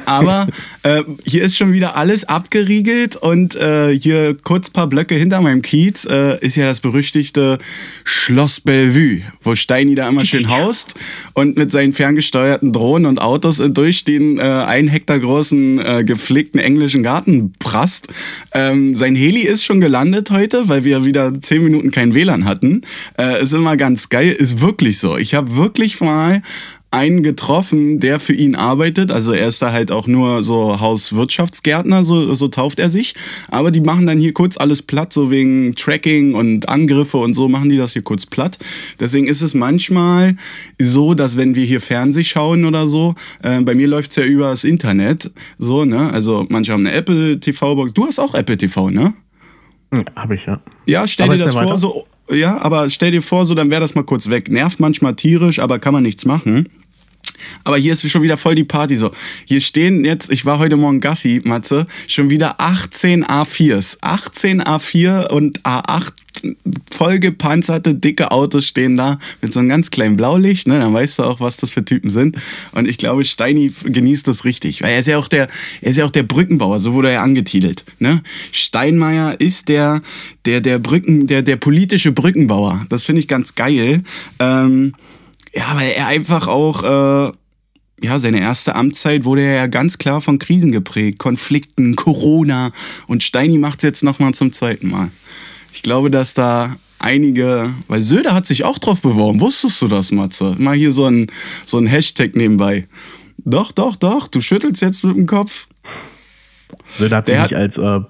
Aber 0.05 0.49
äh, 0.83 1.05
hier 1.25 1.45
ist 1.45 1.57
schon 1.57 1.73
wieder 1.73 1.97
alles 1.97 2.25
abgeriegelt 2.25 3.15
und 3.15 3.55
äh, 3.55 3.97
hier 3.97 4.37
kurz 4.43 4.71
paar 4.71 4.89
Blöcke 4.89 5.15
hinter 5.15 5.41
meinem 5.41 5.63
Kiez 5.63 6.07
äh, 6.07 6.45
ist 6.45 6.57
ja 6.57 6.67
das 6.67 6.81
berüchtigte 6.81 7.59
Schloss 8.03 8.61
Bellevue, 8.61 9.23
wo 9.45 9.55
Steini 9.55 9.95
da 9.95 10.09
immer 10.09 10.25
schön 10.25 10.51
haust 10.51 10.97
und 11.35 11.57
mit 11.57 11.71
seinen 11.71 11.93
ferngesteuerten 11.93 12.73
Drohnen 12.73 13.07
und 13.07 13.21
Autos 13.21 13.63
durch 13.69 14.03
den 14.03 14.39
äh, 14.39 14.43
ein 14.43 14.89
Hektar 14.89 15.21
großen 15.21 15.79
äh, 15.79 16.05
gepflegten 16.05 16.59
englischen 16.59 17.05
Garten 17.05 17.28
Garten 17.29 17.53
prasst. 17.59 18.09
Ähm, 18.53 18.97
sein 18.97 19.15
Heli 19.15 19.43
ist 19.43 19.65
schon 19.65 19.81
gelandet 19.81 20.31
heute, 20.31 20.69
weil 20.69 20.85
wir 20.85 21.05
wieder 21.05 21.39
zehn 21.41 21.63
Minuten 21.63 21.91
kein 21.91 22.15
WLAN 22.15 22.45
hatten. 22.45 22.83
Äh, 23.19 23.43
ist 23.43 23.53
immer 23.53 23.77
ganz 23.77 24.09
geil, 24.09 24.33
ist 24.33 24.61
wirklich 24.61 24.99
so. 24.99 25.17
Ich 25.17 25.35
habe 25.35 25.55
wirklich 25.57 26.01
mal 26.01 26.43
einen 26.91 27.23
getroffen, 27.23 28.01
der 28.01 28.19
für 28.19 28.33
ihn 28.33 28.55
arbeitet. 28.55 29.11
Also 29.11 29.33
er 29.33 29.49
ist 29.49 29.61
da 29.61 29.73
halt 29.73 29.91
auch 29.91 30.07
nur 30.07 30.43
so 30.43 30.81
Hauswirtschaftsgärtner, 30.81 32.03
so, 32.03 32.33
so 32.35 32.49
tauft 32.49 32.79
er 32.79 32.89
sich. 32.89 33.15
Aber 33.49 33.71
die 33.71 33.83
machen 33.83 34.07
dann 34.07 34.19
hier 34.19 34.33
kurz 34.33 34.57
alles 34.57 34.81
platt, 34.81 35.13
so 35.13 35.31
wegen 35.31 35.75
Tracking 35.75 36.35
und 36.35 36.69
Angriffe 36.69 37.19
und 37.19 37.35
so 37.35 37.49
machen 37.49 37.69
die 37.69 37.77
das 37.77 37.93
hier 37.93 38.03
kurz 38.03 38.25
platt. 38.25 38.59
Deswegen 39.01 39.29
ist 39.29 39.43
es 39.43 39.53
manchmal 39.53 40.37
so, 40.79 41.13
dass 41.13 41.37
wenn 41.37 41.55
wir 41.55 41.65
hier 41.65 41.83
Fernseh 41.83 42.25
schauen 42.25 42.65
oder 42.65 42.89
so, 42.89 43.15
äh, 43.43 43.61
bei 43.61 43.75
mir 43.75 43.87
läuft's 43.87 44.17
ja 44.17 44.25
über 44.25 44.49
das 44.49 44.65
Internet, 44.65 45.31
so, 45.59 45.85
ne? 45.85 46.11
Also 46.11 46.47
manche 46.49 46.73
haben 46.73 46.87
eine 46.87 46.97
Apple 46.97 47.39
TV-Box. 47.39 47.93
Du 47.93 48.07
hast 48.07 48.19
auch 48.19 48.35
Apple 48.35 48.57
TV, 48.57 48.89
ne? 48.89 49.13
Hm, 49.93 50.05
hab 50.17 50.31
ich, 50.31 50.47
ja. 50.47 50.61
Ja, 50.87 51.07
stell 51.07 51.27
aber 51.27 51.37
dir 51.37 51.45
das 51.45 51.53
vor, 51.53 51.79
so 51.79 52.07
ja, 52.31 52.61
aber 52.61 52.91
stell 52.91 53.11
dir 53.11 53.23
vor, 53.23 53.47
so 53.47 53.55
dann 53.55 53.71
wäre 53.71 53.81
das 53.81 53.95
mal 53.95 54.05
kurz 54.05 54.29
weg. 54.29 54.51
Nervt 54.51 54.81
manchmal 54.81 55.15
tierisch, 55.15 55.59
aber 55.61 55.79
kann 55.79 55.95
man 55.95 56.03
nichts 56.03 56.25
machen. 56.25 56.69
Aber 57.65 57.77
hier 57.77 57.93
ist 57.93 58.09
schon 58.09 58.23
wieder 58.23 58.37
voll 58.37 58.55
die 58.55 58.65
Party 58.65 58.97
so. 58.97 59.11
Hier 59.45 59.61
stehen 59.61 60.05
jetzt, 60.05 60.31
ich 60.31 60.45
war 60.45 60.59
heute 60.59 60.77
Morgen 60.77 61.01
Gassi, 61.01 61.41
Matze, 61.45 61.87
schon 62.07 62.31
wieder 62.31 62.61
18 62.61 63.25
A4s. 63.25 63.99
18 64.01 64.63
A4 64.63 65.29
und 65.29 65.63
A8 65.63 66.13
vollgepanzerte, 66.91 67.95
dicke 67.95 68.31
Autos 68.31 68.67
stehen 68.67 68.97
da 68.97 69.19
mit 69.41 69.53
so 69.53 69.61
einem 69.61 69.69
ganz 69.69 69.91
kleinen 69.91 70.17
Blaulicht, 70.17 70.67
ne? 70.67 70.79
Dann 70.79 70.95
weißt 70.95 71.19
du 71.19 71.25
auch, 71.25 71.41
was 71.41 71.57
das 71.57 71.71
für 71.71 71.85
Typen 71.85 72.11
sind. 72.11 72.37
Und 72.73 72.89
ich 72.89 72.99
glaube, 72.99 73.25
Steini 73.25 73.73
genießt 73.85 74.27
das 74.29 74.45
richtig. 74.45 74.83
Weil 74.83 74.93
er 74.93 75.01
ist 75.01 75.07
ja 75.07 75.19
auch 75.19 75.29
der, 75.29 75.49
er 75.81 75.91
ist 75.91 75.97
ja 75.97 76.05
auch 76.05 76.11
der 76.11 76.23
Brückenbauer, 76.23 76.81
so 76.81 76.95
wurde 76.95 77.11
er 77.11 77.23
angetitelt. 77.23 77.85
Ne? 77.99 78.23
Steinmeier 78.53 79.41
ist 79.41 79.69
der, 79.69 80.03
der, 80.45 80.61
der 80.61 80.79
Brücken, 80.79 81.27
der, 81.27 81.43
der 81.43 81.57
politische 81.57 82.13
Brückenbauer. 82.13 82.87
Das 82.89 83.05
finde 83.05 83.21
ich 83.21 83.29
ganz 83.29 83.55
geil. 83.55 84.03
Ähm, 84.39 84.95
ja, 85.59 85.77
weil 85.77 85.91
er 85.91 86.07
einfach 86.07 86.47
auch, 86.47 86.83
äh, 86.85 87.33
ja, 88.01 88.19
seine 88.21 88.41
erste 88.41 88.77
Amtszeit 88.77 89.25
wurde 89.25 89.43
ja 89.43 89.67
ganz 89.67 89.99
klar 89.99 90.21
von 90.21 90.39
Krisen 90.39 90.71
geprägt, 90.71 91.19
Konflikten, 91.19 91.97
Corona 91.97 92.71
und 93.09 93.25
Steini 93.25 93.59
macht 93.59 93.79
es 93.79 93.83
jetzt 93.83 94.05
nochmal 94.05 94.35
zum 94.35 94.53
zweiten 94.53 94.89
Mal. 94.89 95.11
Ich 95.73 95.83
glaube, 95.83 96.11
dass 96.11 96.35
da 96.35 96.77
einige, 97.01 97.71
weil 97.89 98.03
Söder 98.03 98.35
hat 98.35 98.47
sich 98.47 98.65
auch 98.65 98.79
drauf 98.79 99.03
beworben. 99.03 99.41
Wusstest 99.41 99.83
du 99.83 99.89
das, 99.89 100.13
Matze? 100.13 100.55
Mal 100.59 100.77
hier 100.77 100.93
so 100.93 101.07
ein, 101.07 101.27
so 101.67 101.79
ein 101.79 101.87
Hashtag 101.87 102.37
nebenbei. 102.37 102.87
Doch, 103.39 103.73
doch, 103.73 103.97
doch, 103.97 104.29
du 104.29 104.41
schüttelst 104.41 104.83
jetzt 104.83 105.05
mit 105.05 105.17
dem 105.17 105.27
Kopf. 105.27 105.67
Söder 106.99 107.17
hat 107.17 107.27
sich 107.27 107.41
nicht 107.41 107.55
als 107.55 107.79
äh, 107.79 108.01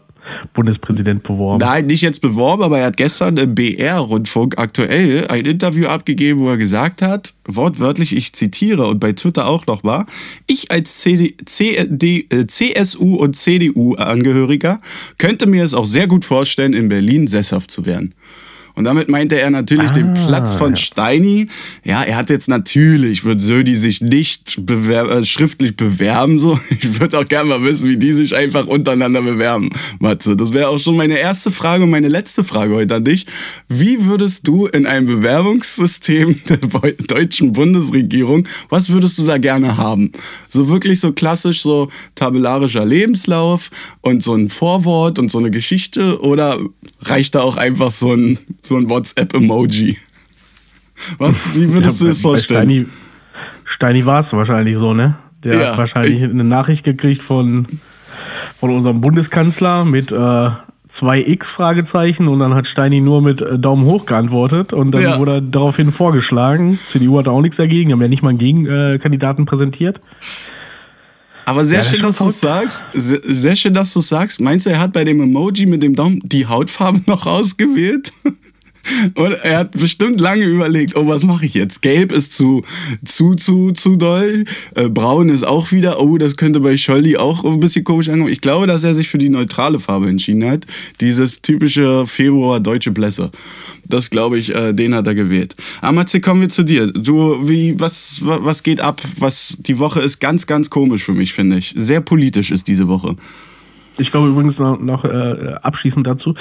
Bundespräsident 0.52 1.22
beworben. 1.22 1.60
Nein, 1.60 1.86
nicht 1.86 2.02
jetzt 2.02 2.20
beworben, 2.20 2.62
aber 2.62 2.78
er 2.78 2.86
hat 2.86 2.96
gestern 2.96 3.36
im 3.36 3.54
BR-Rundfunk 3.54 4.58
aktuell 4.58 5.26
ein 5.28 5.44
Interview 5.44 5.86
abgegeben, 5.86 6.40
wo 6.40 6.48
er 6.48 6.56
gesagt 6.56 7.02
hat, 7.02 7.34
wortwörtlich, 7.46 8.14
ich 8.14 8.32
zitiere 8.34 8.86
und 8.86 9.00
bei 9.00 9.12
Twitter 9.12 9.46
auch 9.46 9.66
noch 9.66 9.82
mal, 9.82 10.06
ich 10.46 10.70
als 10.70 10.98
CD, 10.98 11.36
CD, 11.44 12.26
äh, 12.30 12.46
CSU 12.46 13.16
und 13.16 13.36
CDU-Angehöriger 13.36 14.80
könnte 15.18 15.46
mir 15.46 15.64
es 15.64 15.74
auch 15.74 15.86
sehr 15.86 16.06
gut 16.06 16.24
vorstellen, 16.24 16.72
in 16.72 16.88
Berlin 16.88 17.26
sesshaft 17.26 17.70
zu 17.70 17.86
werden. 17.86 18.14
Und 18.78 18.84
damit 18.84 19.08
meinte 19.08 19.40
er 19.40 19.50
natürlich 19.50 19.90
ah, 19.90 19.94
den 19.94 20.14
Platz 20.14 20.54
von. 20.54 20.76
Steini. 20.76 21.48
Ja, 21.84 22.04
er 22.04 22.16
hat 22.16 22.30
jetzt 22.30 22.48
natürlich, 22.48 23.24
wird 23.24 23.40
Södi 23.40 23.74
sich 23.74 24.00
nicht 24.00 24.64
bewerben, 24.64 25.10
äh, 25.10 25.24
schriftlich 25.24 25.76
bewerben, 25.76 26.38
so. 26.38 26.58
Ich 26.70 27.00
würde 27.00 27.18
auch 27.18 27.26
gerne 27.26 27.48
mal 27.48 27.62
wissen, 27.64 27.88
wie 27.88 27.96
die 27.96 28.12
sich 28.12 28.36
einfach 28.36 28.66
untereinander 28.66 29.20
bewerben, 29.20 29.70
Matze. 29.98 30.36
Das 30.36 30.52
wäre 30.52 30.68
auch 30.68 30.78
schon 30.78 30.96
meine 30.96 31.18
erste 31.18 31.50
Frage 31.50 31.84
und 31.84 31.90
meine 31.90 32.06
letzte 32.06 32.44
Frage 32.44 32.74
heute 32.74 32.94
an 32.94 33.04
dich. 33.04 33.26
Wie 33.68 34.04
würdest 34.04 34.46
du 34.46 34.66
in 34.66 34.86
einem 34.86 35.06
Bewerbungssystem 35.06 36.40
der 36.48 36.58
deutschen 36.58 37.52
Bundesregierung, 37.52 38.46
was 38.68 38.90
würdest 38.90 39.18
du 39.18 39.24
da 39.24 39.38
gerne 39.38 39.76
haben? 39.76 40.12
So 40.48 40.68
wirklich 40.68 41.00
so 41.00 41.12
klassisch, 41.12 41.62
so 41.62 41.88
tabellarischer 42.14 42.84
Lebenslauf 42.84 43.70
und 44.02 44.22
so 44.22 44.34
ein 44.34 44.48
Vorwort 44.48 45.18
und 45.18 45.32
so 45.32 45.38
eine 45.38 45.50
Geschichte 45.50 46.20
oder 46.22 46.60
reicht 47.00 47.34
da 47.34 47.40
auch 47.40 47.56
einfach 47.56 47.90
so 47.90 48.12
ein, 48.12 48.38
so 48.68 48.76
ein 48.76 48.88
WhatsApp-Emoji? 48.88 49.96
Was, 51.18 51.54
wie 51.54 51.72
würdest 51.72 52.00
ja, 52.00 52.04
du 52.04 52.08
das 52.10 52.20
vorstellen? 52.20 52.60
Steini, 52.60 52.86
Steini 53.64 54.06
war 54.06 54.20
es 54.20 54.32
wahrscheinlich 54.32 54.76
so, 54.76 54.94
ne? 54.94 55.16
Der 55.44 55.54
ja, 55.54 55.66
hat 55.68 55.78
wahrscheinlich 55.78 56.22
eine 56.24 56.44
Nachricht 56.44 56.84
gekriegt 56.84 57.22
von, 57.22 57.66
von 58.58 58.70
unserem 58.70 59.00
Bundeskanzler 59.00 59.84
mit 59.84 60.10
äh, 60.10 60.50
zwei 60.88 61.20
X-Fragezeichen 61.20 62.28
und 62.28 62.40
dann 62.40 62.54
hat 62.54 62.66
Steini 62.66 63.00
nur 63.00 63.22
mit 63.22 63.40
äh, 63.40 63.58
Daumen 63.58 63.84
hoch 63.84 64.06
geantwortet 64.06 64.72
und 64.72 64.92
dann 64.92 65.02
ja. 65.02 65.18
wurde 65.18 65.34
er 65.34 65.40
daraufhin 65.40 65.92
vorgeschlagen. 65.92 66.78
CDU 66.86 67.18
hat 67.18 67.28
auch 67.28 67.40
nichts 67.40 67.56
dagegen, 67.56 67.92
haben 67.92 68.02
ja 68.02 68.08
nicht 68.08 68.22
mal 68.22 68.30
einen 68.30 68.38
Gegenkandidaten 68.38 69.44
präsentiert. 69.44 70.00
Aber 71.44 71.64
sehr 71.64 71.78
ja, 71.78 71.84
schön, 71.84 72.02
dass 72.02 72.18
du 72.18 72.28
sagst. 72.28 72.82
Sehr, 72.92 73.20
sehr, 73.24 73.56
schön, 73.56 73.72
dass 73.72 73.94
du 73.94 74.02
sagst. 74.02 74.38
Meinst 74.38 74.66
du, 74.66 74.70
er 74.70 74.80
hat 74.80 74.92
bei 74.92 75.04
dem 75.04 75.22
Emoji 75.22 75.64
mit 75.64 75.82
dem 75.82 75.94
Daumen 75.94 76.20
die 76.22 76.46
Hautfarbe 76.46 77.00
noch 77.06 77.26
ausgewählt? 77.26 78.12
Und 79.14 79.32
er 79.32 79.58
hat 79.58 79.72
bestimmt 79.72 80.20
lange 80.20 80.44
überlegt, 80.44 80.96
oh, 80.96 81.06
was 81.06 81.24
mache 81.24 81.46
ich 81.46 81.54
jetzt? 81.54 81.82
Gelb 81.82 82.12
ist 82.12 82.32
zu, 82.32 82.64
zu, 83.04 83.34
zu, 83.34 83.72
zu 83.72 83.96
doll. 83.96 84.44
Äh, 84.74 84.88
Braun 84.88 85.28
ist 85.28 85.44
auch 85.46 85.72
wieder, 85.72 86.00
oh, 86.00 86.18
das 86.18 86.36
könnte 86.36 86.60
bei 86.60 86.76
Scholli 86.76 87.16
auch 87.16 87.44
ein 87.44 87.60
bisschen 87.60 87.84
komisch 87.84 88.08
ankommen. 88.08 88.32
Ich 88.32 88.40
glaube, 88.40 88.66
dass 88.66 88.84
er 88.84 88.94
sich 88.94 89.08
für 89.08 89.18
die 89.18 89.28
neutrale 89.28 89.78
Farbe 89.78 90.08
entschieden 90.08 90.48
hat. 90.48 90.66
Dieses 91.00 91.42
typische 91.42 92.06
Februar 92.06 92.60
deutsche 92.60 92.90
Blässe. 92.90 93.30
Das 93.88 94.10
glaube 94.10 94.38
ich, 94.38 94.54
äh, 94.54 94.72
den 94.72 94.94
hat 94.94 95.06
er 95.06 95.14
gewählt. 95.14 95.56
Amatze, 95.80 96.20
kommen 96.20 96.42
wir 96.42 96.48
zu 96.48 96.62
dir. 96.62 96.92
Du, 96.92 97.48
wie, 97.48 97.78
was, 97.80 98.20
was 98.22 98.62
geht 98.62 98.80
ab? 98.80 99.00
Was, 99.18 99.56
die 99.60 99.78
Woche 99.78 100.00
ist 100.00 100.20
ganz, 100.20 100.46
ganz 100.46 100.68
komisch 100.70 101.04
für 101.04 101.14
mich, 101.14 101.32
finde 101.32 101.58
ich. 101.58 101.74
Sehr 101.76 102.00
politisch 102.00 102.50
ist 102.50 102.68
diese 102.68 102.88
Woche. 102.88 103.16
Ich 103.98 104.10
glaube 104.10 104.28
übrigens 104.28 104.58
noch, 104.58 104.78
noch 104.78 105.04
äh, 105.04 105.54
abschließend 105.62 106.06
dazu. 106.06 106.34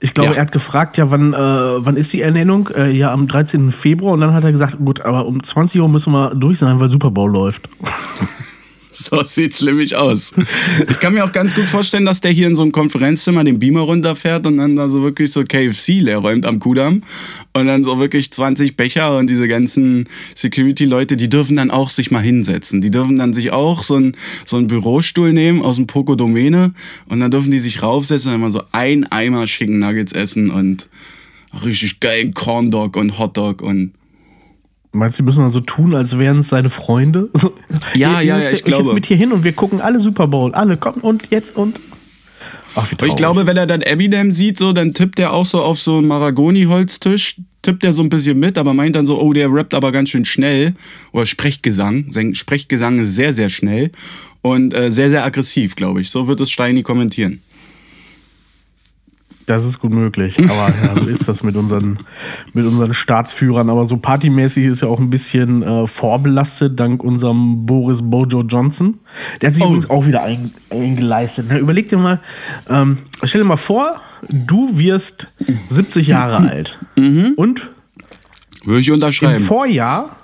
Ich 0.00 0.12
glaube, 0.12 0.30
ja. 0.30 0.36
er 0.36 0.42
hat 0.42 0.52
gefragt, 0.52 0.98
ja, 0.98 1.10
wann, 1.10 1.32
äh, 1.32 1.36
wann 1.38 1.96
ist 1.96 2.12
die 2.12 2.20
Ernennung? 2.20 2.68
Äh, 2.74 2.90
ja, 2.90 3.12
am 3.12 3.26
13. 3.26 3.70
Februar. 3.70 4.12
Und 4.12 4.20
dann 4.20 4.34
hat 4.34 4.44
er 4.44 4.52
gesagt, 4.52 4.78
gut, 4.78 5.00
aber 5.00 5.26
um 5.26 5.42
20 5.42 5.80
Uhr 5.80 5.88
müssen 5.88 6.12
wir 6.12 6.34
durch 6.34 6.58
sein, 6.58 6.80
weil 6.80 6.88
Super 6.88 7.10
Bowl 7.10 7.30
läuft. 7.30 7.68
So 8.98 9.22
sieht's 9.24 9.60
nämlich 9.60 9.94
aus. 9.94 10.32
Ich 10.88 11.00
kann 11.00 11.12
mir 11.12 11.22
auch 11.22 11.32
ganz 11.32 11.54
gut 11.54 11.66
vorstellen, 11.66 12.06
dass 12.06 12.22
der 12.22 12.30
hier 12.30 12.46
in 12.46 12.56
so 12.56 12.62
einem 12.62 12.72
Konferenzzimmer 12.72 13.44
den 13.44 13.58
Beamer 13.58 13.80
runterfährt 13.80 14.46
und 14.46 14.56
dann 14.56 14.74
da 14.74 14.88
so 14.88 15.02
wirklich 15.02 15.32
so 15.32 15.44
KFC 15.44 16.00
leer 16.00 16.18
räumt 16.18 16.46
am 16.46 16.60
Kudamm. 16.60 17.02
Und 17.52 17.66
dann 17.66 17.84
so 17.84 17.98
wirklich 17.98 18.32
20 18.32 18.74
Becher 18.74 19.18
und 19.18 19.28
diese 19.28 19.48
ganzen 19.48 20.08
Security-Leute, 20.34 21.18
die 21.18 21.28
dürfen 21.28 21.56
dann 21.56 21.70
auch 21.70 21.90
sich 21.90 22.10
mal 22.10 22.22
hinsetzen. 22.22 22.80
Die 22.80 22.90
dürfen 22.90 23.18
dann 23.18 23.34
sich 23.34 23.52
auch 23.52 23.82
so 23.82 23.96
einen, 23.96 24.16
so 24.46 24.56
einen 24.56 24.66
Bürostuhl 24.66 25.34
nehmen 25.34 25.60
aus 25.60 25.76
dem 25.76 25.86
Poco 25.86 26.14
Domäne 26.14 26.72
und 27.06 27.20
dann 27.20 27.30
dürfen 27.30 27.50
die 27.50 27.58
sich 27.58 27.82
raufsetzen 27.82 28.30
und 28.30 28.34
dann 28.34 28.40
mal 28.40 28.50
so 28.50 28.62
ein 28.72 29.04
Eimer 29.12 29.44
Chicken 29.44 29.78
Nuggets 29.78 30.12
essen 30.12 30.50
und 30.50 30.88
richtig 31.64 32.00
geilen 32.00 32.32
Corn 32.32 32.70
Dog 32.70 32.96
und 32.96 33.18
Hotdog 33.18 33.60
und 33.60 33.92
Meinst 34.96 35.18
du, 35.18 35.22
die 35.22 35.26
müssen 35.26 35.40
dann 35.40 35.50
so 35.50 35.60
tun, 35.60 35.94
als 35.94 36.18
wären 36.18 36.38
es 36.38 36.48
seine 36.48 36.70
Freunde? 36.70 37.30
So, 37.36 37.52
ja, 37.94 38.20
ja, 38.20 38.38
ja, 38.38 38.50
ich 38.50 38.64
glaube. 38.64 38.84
Jetzt 38.84 38.94
mit 38.94 39.06
hier 39.06 39.16
hin 39.16 39.30
und 39.30 39.44
wir 39.44 39.52
gucken 39.52 39.80
alle 39.80 40.00
Super 40.00 40.26
Bowl. 40.26 40.54
Alle 40.54 40.76
kommen 40.76 41.00
und 41.02 41.30
jetzt 41.30 41.54
und. 41.54 41.78
Ach, 42.74 42.90
wie 42.90 43.06
ich 43.06 43.16
glaube, 43.16 43.46
wenn 43.46 43.56
er 43.56 43.66
dann 43.66 43.82
Eminem 43.82 44.32
sieht, 44.32 44.58
so, 44.58 44.72
dann 44.72 44.92
tippt 44.92 45.18
er 45.18 45.32
auch 45.32 45.46
so 45.46 45.62
auf 45.62 45.80
so 45.80 45.98
einen 45.98 46.06
Maragoni-Holztisch, 46.08 47.36
tippt 47.62 47.84
er 47.84 47.92
so 47.92 48.02
ein 48.02 48.08
bisschen 48.08 48.38
mit, 48.38 48.58
aber 48.58 48.74
meint 48.74 48.96
dann 48.96 49.06
so, 49.06 49.20
oh, 49.20 49.32
der 49.32 49.52
rappt 49.52 49.74
aber 49.74 49.92
ganz 49.92 50.10
schön 50.10 50.24
schnell. 50.24 50.74
Oder 51.12 51.26
Sprechgesang. 51.26 52.12
Sein 52.12 52.34
Sprechgesang 52.34 52.98
ist 52.98 53.14
sehr, 53.14 53.32
sehr 53.32 53.50
schnell 53.50 53.92
und 54.42 54.74
äh, 54.74 54.90
sehr, 54.90 55.10
sehr 55.10 55.24
aggressiv, 55.24 55.76
glaube 55.76 56.00
ich. 56.00 56.10
So 56.10 56.28
wird 56.28 56.40
es 56.40 56.50
Steini 56.50 56.82
kommentieren. 56.82 57.42
Das 59.46 59.64
ist 59.64 59.78
gut 59.78 59.92
möglich. 59.92 60.38
Aber 60.50 60.74
ja, 60.82 60.98
so 60.98 61.06
ist 61.06 61.28
das 61.28 61.42
mit 61.42 61.56
unseren, 61.56 61.98
mit 62.52 62.66
unseren 62.66 62.92
Staatsführern. 62.92 63.70
Aber 63.70 63.86
so 63.86 63.96
partymäßig 63.96 64.64
ist 64.64 64.82
ja 64.82 64.88
auch 64.88 64.98
ein 64.98 65.10
bisschen 65.10 65.62
äh, 65.62 65.86
vorbelastet, 65.86 66.78
dank 66.78 67.02
unserem 67.02 67.64
Boris 67.64 68.02
Bojo 68.02 68.42
Johnson. 68.42 68.98
Der 69.40 69.48
hat 69.48 69.54
sich 69.54 69.62
oh. 69.62 69.68
übrigens 69.68 69.88
auch 69.88 70.06
wieder 70.06 70.22
ein, 70.22 70.52
eingeleistet. 70.70 71.46
Na, 71.48 71.58
überleg 71.58 71.88
dir 71.88 71.98
mal, 71.98 72.20
ähm, 72.68 72.98
stell 73.22 73.40
dir 73.40 73.46
mal 73.46 73.56
vor, 73.56 74.00
du 74.28 74.76
wirst 74.76 75.28
70 75.68 76.08
Jahre 76.08 76.48
alt. 76.48 76.78
Mhm. 76.96 77.32
Und 77.36 77.70
würde 78.64 78.80
ich 78.80 78.90
unterschreiben. 78.90 79.36
Im 79.36 79.42
Vorjahr 79.42 80.16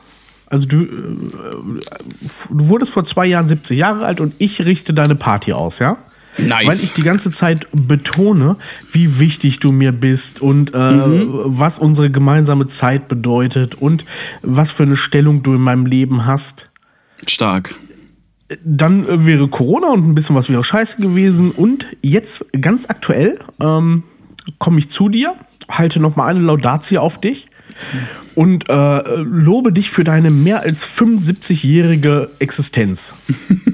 also 0.52 0.66
du, 0.66 0.82
äh, 0.82 0.88
du 2.50 2.68
wurdest 2.68 2.92
vor 2.92 3.04
zwei 3.04 3.24
Jahren 3.24 3.48
70 3.48 3.78
Jahre 3.78 4.04
alt 4.04 4.20
und 4.20 4.34
ich 4.36 4.62
richte 4.66 4.92
deine 4.92 5.14
Party 5.14 5.54
aus, 5.54 5.78
ja? 5.78 5.96
Nice. 6.38 6.66
Weil 6.66 6.76
ich 6.76 6.92
die 6.92 7.02
ganze 7.02 7.30
Zeit 7.30 7.66
betone, 7.72 8.56
wie 8.90 9.18
wichtig 9.18 9.60
du 9.60 9.70
mir 9.70 9.92
bist 9.92 10.40
und 10.40 10.72
äh, 10.74 10.78
mhm. 10.78 11.28
was 11.44 11.78
unsere 11.78 12.10
gemeinsame 12.10 12.66
Zeit 12.66 13.08
bedeutet 13.08 13.74
und 13.74 14.06
was 14.42 14.70
für 14.70 14.84
eine 14.84 14.96
Stellung 14.96 15.42
du 15.42 15.54
in 15.54 15.60
meinem 15.60 15.84
Leben 15.84 16.24
hast. 16.24 16.70
Stark. 17.26 17.74
Dann 18.64 19.26
wäre 19.26 19.48
Corona 19.48 19.88
und 19.88 20.08
ein 20.08 20.14
bisschen 20.14 20.36
was 20.36 20.48
wäre 20.48 20.64
scheiße 20.64 21.00
gewesen. 21.00 21.50
Und 21.50 21.86
jetzt 22.02 22.46
ganz 22.60 22.86
aktuell 22.86 23.38
ähm, 23.60 24.02
komme 24.58 24.78
ich 24.78 24.88
zu 24.88 25.08
dir, 25.08 25.34
halte 25.68 26.00
nochmal 26.00 26.30
eine 26.30 26.40
Laudatie 26.40 26.98
auf 26.98 27.20
dich 27.20 27.46
und 28.34 28.68
äh, 28.68 29.16
lobe 29.16 29.72
dich 29.72 29.90
für 29.90 30.04
deine 30.04 30.30
mehr 30.30 30.60
als 30.60 30.86
75-jährige 30.86 32.30
Existenz. 32.38 33.14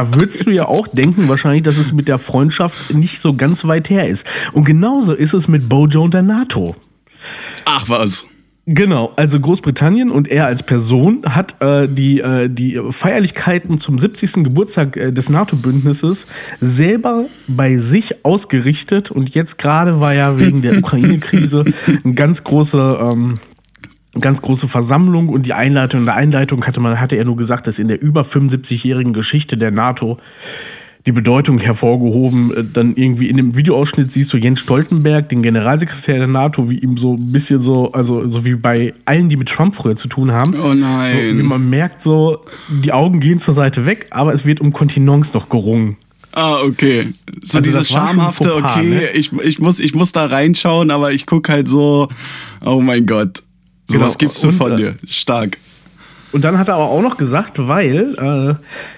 Da 0.00 0.14
würdest 0.14 0.46
du 0.46 0.50
ja 0.50 0.66
auch 0.66 0.88
denken, 0.88 1.28
wahrscheinlich, 1.28 1.62
dass 1.62 1.76
es 1.76 1.92
mit 1.92 2.08
der 2.08 2.16
Freundschaft 2.16 2.94
nicht 2.94 3.20
so 3.20 3.34
ganz 3.34 3.66
weit 3.66 3.90
her 3.90 4.08
ist. 4.08 4.26
Und 4.54 4.64
genauso 4.64 5.12
ist 5.12 5.34
es 5.34 5.46
mit 5.46 5.68
Bojo 5.68 6.02
und 6.04 6.14
der 6.14 6.22
NATO. 6.22 6.74
Ach 7.66 7.86
was. 7.90 8.24
Genau, 8.64 9.12
also 9.16 9.38
Großbritannien 9.40 10.10
und 10.10 10.28
er 10.28 10.46
als 10.46 10.62
Person 10.62 11.22
hat 11.26 11.60
äh, 11.60 11.86
die, 11.86 12.20
äh, 12.20 12.48
die 12.48 12.80
Feierlichkeiten 12.88 13.76
zum 13.76 13.98
70. 13.98 14.42
Geburtstag 14.44 14.96
äh, 14.96 15.12
des 15.12 15.28
NATO-Bündnisses 15.28 16.26
selber 16.62 17.26
bei 17.46 17.76
sich 17.76 18.24
ausgerichtet 18.24 19.10
und 19.10 19.34
jetzt 19.34 19.58
gerade 19.58 20.00
war 20.00 20.14
ja 20.14 20.38
wegen 20.38 20.62
der 20.62 20.78
Ukraine-Krise 20.78 21.66
ein 22.04 22.14
ganz 22.14 22.42
großer 22.42 23.12
ähm, 23.12 23.38
ganz 24.18 24.42
große 24.42 24.66
Versammlung 24.68 25.28
und 25.28 25.46
die 25.46 25.52
Einleitung, 25.52 26.00
in 26.00 26.06
der 26.06 26.16
Einleitung 26.16 26.66
hatte 26.66 26.80
man, 26.80 27.00
hatte 27.00 27.16
er 27.16 27.24
nur 27.24 27.36
gesagt, 27.36 27.66
dass 27.66 27.78
in 27.78 27.88
der 27.88 28.02
über 28.02 28.22
75-jährigen 28.22 29.12
Geschichte 29.12 29.56
der 29.56 29.70
NATO 29.70 30.18
die 31.06 31.12
Bedeutung 31.12 31.58
hervorgehoben. 31.58 32.54
Äh, 32.54 32.64
dann 32.72 32.96
irgendwie 32.96 33.28
in 33.28 33.36
dem 33.36 33.56
Videoausschnitt 33.56 34.12
siehst 34.12 34.32
du 34.32 34.36
Jens 34.36 34.60
Stoltenberg, 34.60 35.28
den 35.28 35.42
Generalsekretär 35.42 36.18
der 36.18 36.26
NATO, 36.26 36.68
wie 36.68 36.78
ihm 36.78 36.96
so 36.96 37.14
ein 37.14 37.32
bisschen 37.32 37.60
so, 37.60 37.92
also 37.92 38.26
so 38.28 38.44
wie 38.44 38.56
bei 38.56 38.94
allen, 39.04 39.28
die 39.28 39.36
mit 39.36 39.48
Trump 39.48 39.74
früher 39.74 39.96
zu 39.96 40.08
tun 40.08 40.32
haben. 40.32 40.54
Oh 40.60 40.74
nein. 40.74 41.12
So, 41.12 41.38
wie 41.38 41.42
man 41.42 41.68
merkt, 41.70 42.02
so, 42.02 42.44
die 42.68 42.92
Augen 42.92 43.20
gehen 43.20 43.40
zur 43.40 43.54
Seite 43.54 43.86
weg, 43.86 44.08
aber 44.10 44.32
es 44.34 44.44
wird 44.44 44.60
um 44.60 44.72
Kontinence 44.72 45.34
noch 45.34 45.48
gerungen. 45.48 45.96
Ah, 46.32 46.60
okay. 46.60 47.08
So 47.42 47.58
also 47.58 47.70
dieses 47.70 47.88
schamhafte, 47.88 48.54
okay, 48.54 48.88
ne? 48.88 49.10
ich, 49.10 49.32
ich, 49.32 49.58
muss, 49.58 49.80
ich 49.80 49.94
muss 49.94 50.12
da 50.12 50.26
reinschauen, 50.26 50.92
aber 50.92 51.12
ich 51.12 51.26
gucke 51.26 51.50
halt 51.50 51.66
so, 51.66 52.08
oh 52.64 52.80
mein 52.80 53.06
Gott. 53.06 53.42
So 53.90 53.94
genau. 53.94 54.06
was 54.06 54.18
gibst 54.18 54.42
du 54.44 54.52
von 54.52 54.72
äh, 54.72 54.76
dir. 54.76 54.96
Stark. 55.06 55.58
Und 56.32 56.44
dann 56.44 56.58
hat 56.60 56.68
er 56.68 56.74
aber 56.74 56.90
auch 56.90 57.02
noch 57.02 57.16
gesagt, 57.16 57.66
weil 57.66 58.14
äh, 58.16 58.54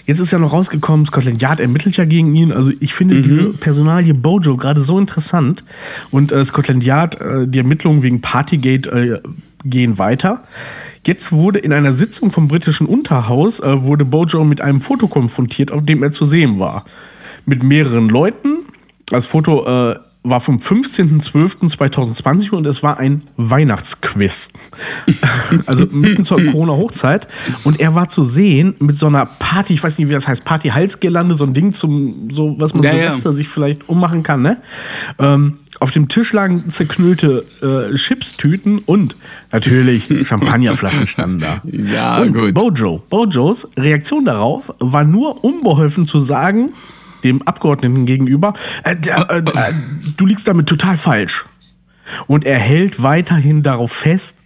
jetzt 0.06 0.20
ist 0.20 0.32
ja 0.32 0.38
noch 0.38 0.52
rausgekommen, 0.52 1.06
Scotland 1.06 1.40
Yard 1.40 1.60
ermittelt 1.60 1.96
ja 1.96 2.04
gegen 2.04 2.34
ihn. 2.34 2.52
Also 2.52 2.72
ich 2.78 2.92
finde 2.92 3.14
mhm. 3.14 3.22
diese 3.22 3.48
Personalie 3.54 4.12
Bojo 4.12 4.58
gerade 4.58 4.80
so 4.80 4.98
interessant. 4.98 5.64
Und 6.10 6.30
äh, 6.30 6.44
Scotland 6.44 6.84
Yard, 6.84 7.20
äh, 7.20 7.48
die 7.48 7.58
Ermittlungen 7.58 8.02
wegen 8.02 8.20
Partygate 8.20 8.90
äh, 8.90 9.20
gehen 9.64 9.98
weiter. 9.98 10.44
Jetzt 11.06 11.32
wurde 11.32 11.58
in 11.58 11.72
einer 11.72 11.94
Sitzung 11.94 12.30
vom 12.30 12.48
britischen 12.48 12.86
Unterhaus 12.86 13.60
äh, 13.60 13.82
wurde 13.82 14.04
Bojo 14.04 14.44
mit 14.44 14.60
einem 14.60 14.82
Foto 14.82 15.08
konfrontiert, 15.08 15.72
auf 15.72 15.82
dem 15.84 16.02
er 16.02 16.12
zu 16.12 16.26
sehen 16.26 16.58
war. 16.58 16.84
Mit 17.46 17.62
mehreren 17.62 18.10
Leuten. 18.10 18.58
Das 19.06 19.26
Foto 19.26 19.96
war 20.24 20.40
vom 20.40 20.58
15.12.2020 20.58 22.52
und 22.52 22.66
es 22.66 22.82
war 22.82 22.98
ein 22.98 23.22
Weihnachtsquiz. 23.36 24.50
also 25.66 25.86
mitten 25.86 26.24
zur 26.24 26.40
Corona-Hochzeit. 26.44 27.26
Und 27.64 27.80
er 27.80 27.96
war 27.96 28.08
zu 28.08 28.22
sehen 28.22 28.74
mit 28.78 28.96
so 28.96 29.08
einer 29.08 29.26
Party, 29.26 29.74
ich 29.74 29.82
weiß 29.82 29.98
nicht, 29.98 30.08
wie 30.08 30.12
das 30.12 30.28
heißt, 30.28 30.44
Party-Halsgelande, 30.44 31.34
so 31.34 31.44
ein 31.44 31.54
Ding 31.54 31.72
zum, 31.72 32.28
so, 32.30 32.54
was 32.58 32.72
man 32.74 32.84
Ja, 32.84 32.90
Silvester 32.90 33.30
ja. 33.30 33.32
sich 33.32 33.48
vielleicht 33.48 33.88
ummachen 33.88 34.22
kann, 34.22 34.42
ne? 34.42 34.58
Ähm, 35.18 35.58
auf 35.80 35.90
dem 35.90 36.08
Tisch 36.08 36.32
lagen 36.32 36.70
zerknüllte 36.70 37.44
äh, 37.60 37.94
Chipstüten 37.96 38.78
und 38.78 39.16
natürlich 39.50 40.06
Champagnerflaschen 40.28 41.08
standen 41.08 41.40
da. 41.40 41.62
Ja, 41.64 42.20
und 42.20 42.32
gut. 42.32 42.54
Bojo. 42.54 43.02
Bojos 43.10 43.68
Reaktion 43.76 44.24
darauf 44.24 44.72
war 44.78 45.04
nur 45.04 45.42
unbeholfen 45.42 46.06
zu 46.06 46.20
sagen, 46.20 46.72
dem 47.24 47.42
Abgeordneten 47.42 48.06
gegenüber, 48.06 48.54
äh, 48.84 48.94
äh, 48.94 49.38
äh, 49.38 49.72
du 50.16 50.26
liegst 50.26 50.46
damit 50.48 50.68
total 50.68 50.96
falsch. 50.96 51.46
Und 52.26 52.44
er 52.44 52.58
hält 52.58 53.02
weiterhin 53.02 53.62
darauf 53.62 53.92
fest, 53.92 54.36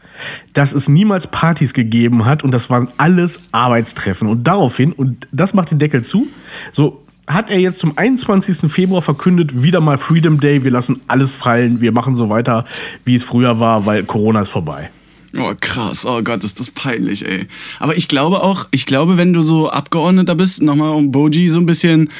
dass 0.52 0.72
es 0.72 0.88
niemals 0.88 1.26
Partys 1.26 1.74
gegeben 1.74 2.24
hat 2.24 2.42
und 2.42 2.52
das 2.52 2.70
waren 2.70 2.88
alles 2.96 3.40
Arbeitstreffen. 3.52 4.28
Und 4.28 4.44
daraufhin, 4.44 4.92
und 4.92 5.28
das 5.32 5.54
macht 5.54 5.70
den 5.70 5.78
Deckel 5.78 6.02
zu, 6.02 6.28
so 6.72 7.02
hat 7.26 7.50
er 7.50 7.58
jetzt 7.58 7.80
zum 7.80 7.98
21. 7.98 8.70
Februar 8.70 9.02
verkündet, 9.02 9.62
wieder 9.62 9.80
mal 9.80 9.98
Freedom 9.98 10.38
Day, 10.38 10.64
wir 10.64 10.70
lassen 10.70 11.00
alles 11.08 11.34
fallen, 11.34 11.80
wir 11.80 11.92
machen 11.92 12.14
so 12.14 12.28
weiter, 12.28 12.64
wie 13.04 13.16
es 13.16 13.24
früher 13.24 13.58
war, 13.58 13.84
weil 13.84 14.04
Corona 14.04 14.40
ist 14.40 14.48
vorbei. 14.48 14.90
Oh, 15.38 15.52
krass. 15.60 16.06
Oh 16.06 16.22
Gott, 16.22 16.44
ist 16.44 16.60
das 16.60 16.70
peinlich, 16.70 17.26
ey. 17.26 17.46
Aber 17.78 17.96
ich 17.96 18.08
glaube 18.08 18.42
auch, 18.42 18.68
ich 18.70 18.86
glaube, 18.86 19.16
wenn 19.16 19.32
du 19.32 19.42
so 19.42 19.68
Abgeordneter 19.68 20.34
bist, 20.34 20.62
nochmal 20.62 20.92
um 20.92 21.10
Boji 21.10 21.50
so 21.50 21.58
ein 21.58 21.66
bisschen. 21.66 22.10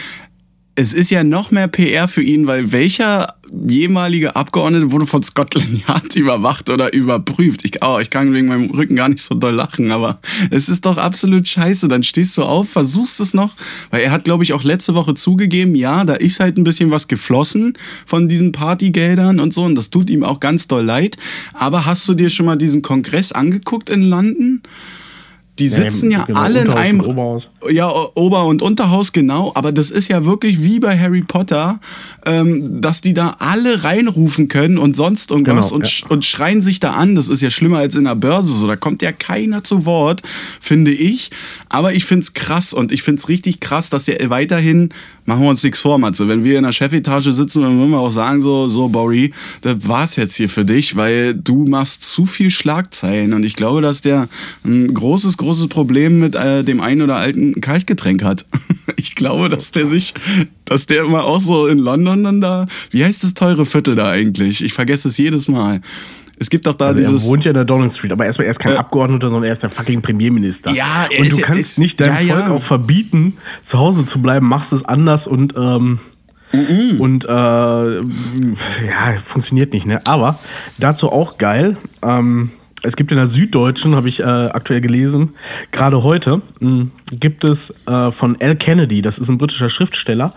Es 0.79 0.93
ist 0.93 1.09
ja 1.09 1.25
noch 1.25 1.51
mehr 1.51 1.69
PR 1.69 2.07
für 2.07 2.23
ihn, 2.23 2.47
weil 2.47 2.71
welcher 2.71 3.35
jemalige 3.67 4.37
Abgeordnete 4.37 4.93
wurde 4.93 5.07
von 5.07 5.23
Scotland 5.23 5.83
Yard 5.89 6.15
überwacht 6.17 6.69
oder 6.69 6.93
überprüft? 6.93 7.65
Ich, 7.65 7.83
oh, 7.83 7.99
ich 7.99 8.11
kann 8.11 8.35
wegen 8.35 8.49
meinem 8.49 8.69
Rücken 8.69 8.95
gar 8.95 9.09
nicht 9.09 9.23
so 9.23 9.35
doll 9.35 9.55
lachen, 9.55 9.91
aber 9.91 10.19
es 10.51 10.69
ist 10.69 10.85
doch 10.85 10.99
absolut 10.99 11.49
scheiße. 11.49 11.89
Dann 11.89 12.03
stehst 12.03 12.37
du 12.37 12.43
auf, 12.43 12.69
versuchst 12.69 13.21
es 13.21 13.33
noch, 13.33 13.55
weil 13.91 14.03
er 14.03 14.11
hat, 14.11 14.25
glaube 14.25 14.45
ich, 14.45 14.53
auch 14.53 14.65
letzte 14.65 14.95
Woche 14.95 15.15
zugegeben, 15.15 15.75
ja, 15.75 16.05
da 16.05 16.13
ist 16.13 16.41
halt 16.41 16.59
ein 16.59 16.65
bisschen 16.65 16.91
was 16.91 17.09
geflossen 17.09 17.79
von 18.05 18.29
diesen 18.29 18.53
Partygeldern 18.53 19.41
und 19.41 19.55
so 19.55 19.65
und 19.65 19.77
das 19.77 19.89
tut 19.89 20.11
ihm 20.11 20.25
auch 20.25 20.41
ganz 20.41 20.69
doll 20.69 20.85
leid. 20.85 21.17
Aber 21.55 21.87
hast 21.87 22.07
du 22.07 22.13
dir 22.13 22.29
schon 22.29 22.45
mal 22.45 22.57
diesen 22.57 22.83
Kongress 22.83 23.33
angeguckt 23.33 23.89
in 23.89 24.03
London? 24.03 24.61
Die 25.59 25.69
sitzen 25.69 26.11
ja 26.11 26.25
genau, 26.25 26.41
alle 26.41 26.61
in 26.61 26.71
einem 26.71 27.01
und 27.01 27.07
Oberhaus. 27.07 27.49
ja, 27.71 27.91
Ober- 28.15 28.45
und 28.45 28.61
Unterhaus, 28.61 29.13
genau. 29.13 29.53
Aber 29.55 29.73
das 29.73 29.91
ist 29.91 30.09
ja 30.09 30.25
wirklich 30.27 30.63
wie 30.63 30.81
bei 30.81 30.99
Harry 30.99 31.23
Potter, 31.23 31.81
ähm, 32.27 32.83
dass 32.83 33.01
die 33.01 33.15
da 33.15 33.37
alle 33.39 33.83
reinrufen 33.83 34.49
können 34.49 34.77
und 34.77 34.97
sonst 34.97 35.31
irgendwas 35.31 35.69
Genau, 35.69 35.77
und, 35.77 35.85
ja. 35.85 35.91
sch 35.91 36.05
und 36.11 36.25
schreien 36.27 36.61
sich 36.61 36.79
da 36.81 36.93
an. 36.93 37.15
Das 37.15 37.29
ist 37.29 37.41
ja 37.41 37.49
schlimmer 37.51 37.79
als 37.79 37.95
in 37.95 38.05
der 38.05 38.15
Börse. 38.15 38.53
So, 38.53 38.67
da 38.67 38.77
kommt 38.77 39.01
ja 39.01 39.13
keiner 39.13 39.65
zu 39.65 39.87
Wort, 39.87 40.23
finde 40.61 40.91
ich. 40.93 41.31
Aber 41.71 41.95
ich 41.95 42.05
finde 42.05 42.25
es 42.25 42.35
krass 42.35 42.75
und 42.75 42.93
ich 42.93 43.03
finde 43.03 43.21
es 43.21 43.29
richtig 43.29 43.61
krass, 43.61 43.89
dass 43.89 44.05
der 44.05 44.29
weiterhin, 44.29 44.91
machen 45.27 45.43
wir 45.43 45.51
uns 45.51 45.63
nichts 45.63 45.81
vor, 45.81 45.99
Matze, 45.99 46.29
wenn 46.29 46.45
wir 46.45 46.57
in 46.57 46.65
der 46.65 46.73
Chefetage 46.73 47.33
sitzen, 47.33 47.63
dann 47.63 47.79
würden 47.79 47.91
wir 47.91 47.99
auch 47.99 48.11
sagen, 48.11 48.41
so, 48.41 48.69
so, 48.69 48.89
Bori, 48.89 49.33
das 49.61 49.77
war's 49.87 50.17
jetzt 50.17 50.37
hier 50.37 50.49
für 50.49 50.65
dich, 50.65 50.97
weil 50.97 51.35
du 51.35 51.67
machst 51.67 52.05
zu 52.05 52.27
viel 52.27 52.51
Schlagzeilen. 52.51 53.33
Und 53.33 53.45
ich 53.45 53.57
glaube, 53.57 53.83
dass 53.83 54.01
der 54.01 54.29
ein 54.65 54.95
großes, 54.95 55.37
großes 55.37 55.69
Problem 55.69 56.21
mit 56.21 56.35
äh, 56.35 56.65
dem 56.65 56.81
einen 56.81 57.03
oder 57.03 57.17
alten 57.17 57.61
Kaltgetränk 57.61 58.23
hat. 58.23 58.47
Ich 58.99 59.17
glaube, 59.17 59.49
dass 59.49 59.73
der 59.73 59.85
sich, 59.85 60.15
dass 60.65 60.87
der 60.87 61.03
immer 61.05 61.25
auch 61.25 61.41
so 61.41 61.67
in 61.67 61.79
London 61.79 62.23
dann 62.23 62.41
da, 62.41 62.67
wie 62.91 63.05
heißt 63.05 63.25
das 63.25 63.35
teure 63.35 63.67
Viertel 63.67 63.97
da 63.97 64.11
eigentlich? 64.11 64.63
Ich 64.63 64.75
vergesse 64.75 65.09
es 65.09 65.19
jedes 65.19 65.49
Mal. 65.49 65.81
Es 66.39 66.51
gibt 66.51 66.67
doch 66.67 66.75
da 66.75 66.87
Also 66.89 67.01
er 67.01 67.09
dieses. 67.11 67.27
wohnt 67.29 67.45
ja 67.45 67.51
in 67.51 67.55
der 67.55 67.65
Downing 67.65 67.89
Street, 67.91 68.13
aber 68.13 68.27
erstmal, 68.27 68.45
er 68.47 68.51
ist 68.51 68.59
kein 68.59 68.75
Ja. 68.75 68.79
Abgeordneter, 68.81 69.29
sondern 69.29 69.45
er 69.45 69.53
ist 69.53 69.63
der 69.63 69.71
fucking 69.71 70.03
Premierminister. 70.03 70.71
Ja, 70.73 71.07
er 71.11 71.21
Und 71.21 71.27
ist 71.27 71.33
du 71.33 71.41
ja- 71.41 71.47
kannst 71.47 71.61
ist- 71.63 71.79
nicht 71.79 72.01
deinem 72.01 72.27
ja, 72.27 72.35
Volk 72.35 72.49
ja. 72.49 72.55
auch 72.55 72.63
verbieten, 72.63 73.39
zu 73.65 73.79
Hause 73.79 74.05
zu 74.05 74.21
bleiben, 74.21 74.47
machst 74.47 74.73
es 74.73 74.85
anders 74.85 75.27
und 75.27 75.55
ähm, 75.57 75.99
und 76.99 77.25
äh, 77.25 77.29
ja, 77.29 78.03
funktioniert 79.23 79.73
nicht, 79.73 79.87
ne? 79.87 80.01
Aber 80.07 80.39
dazu 80.79 81.11
auch 81.11 81.39
geil. 81.39 81.77
Ähm, 82.03 82.51
es 82.83 82.95
gibt 82.95 83.11
in 83.11 83.17
der 83.17 83.27
Süddeutschen, 83.27 83.97
habe 83.97 84.09
ich 84.09 84.21
äh, 84.21 84.25
aktuell 84.25 84.81
gelesen, 84.81 85.31
gerade 85.73 86.03
heute 86.05 86.41
mh, 86.61 86.87
gibt 87.19 87.45
es 87.45 87.75
äh, 87.87 88.13
von 88.13 88.37
Al 88.41 88.55
Kennedy, 88.57 89.03
das 89.03 89.19
ist 89.19 89.29
ein 89.29 89.39
britischer 89.39 89.69
Schriftsteller, 89.71 90.35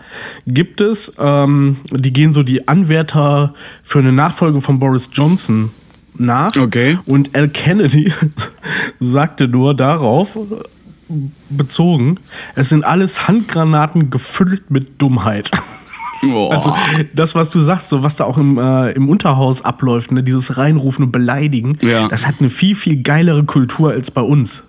gibt 0.48 0.80
es, 0.80 1.12
ähm, 1.18 1.76
die 1.92 2.12
gehen 2.12 2.32
so 2.32 2.42
die 2.42 2.66
Anwärter 2.66 3.54
für 3.84 4.00
eine 4.00 4.12
Nachfolge 4.12 4.60
von 4.62 4.78
Boris 4.80 5.10
Johnson 5.12 5.70
nach. 6.16 6.54
Okay. 6.56 6.98
Und 7.06 7.34
Al 7.36 7.48
Kennedy 7.48 8.12
sagte 9.00 9.48
nur 9.48 9.74
darauf, 9.74 10.36
bezogen, 11.48 12.16
es 12.54 12.68
sind 12.68 12.84
alles 12.84 13.26
Handgranaten 13.28 14.10
gefüllt 14.10 14.70
mit 14.70 15.00
Dummheit. 15.02 15.50
Boah. 16.22 16.52
Also 16.54 16.74
das, 17.14 17.34
was 17.34 17.50
du 17.50 17.60
sagst, 17.60 17.88
so 17.88 18.02
was 18.02 18.16
da 18.16 18.24
auch 18.24 18.36
im, 18.36 18.58
äh, 18.58 18.90
im 18.92 19.08
Unterhaus 19.08 19.62
abläuft, 19.62 20.12
ne, 20.12 20.22
dieses 20.22 20.58
Reinrufen 20.58 21.06
und 21.06 21.12
Beleidigen, 21.12 21.78
Ja. 21.80 22.08
das 22.08 22.26
hat 22.26 22.36
eine 22.40 22.50
viel, 22.50 22.74
viel 22.74 23.02
geilere 23.02 23.44
Kultur 23.44 23.90
als 23.92 24.10
bei 24.10 24.20
uns. 24.20 24.64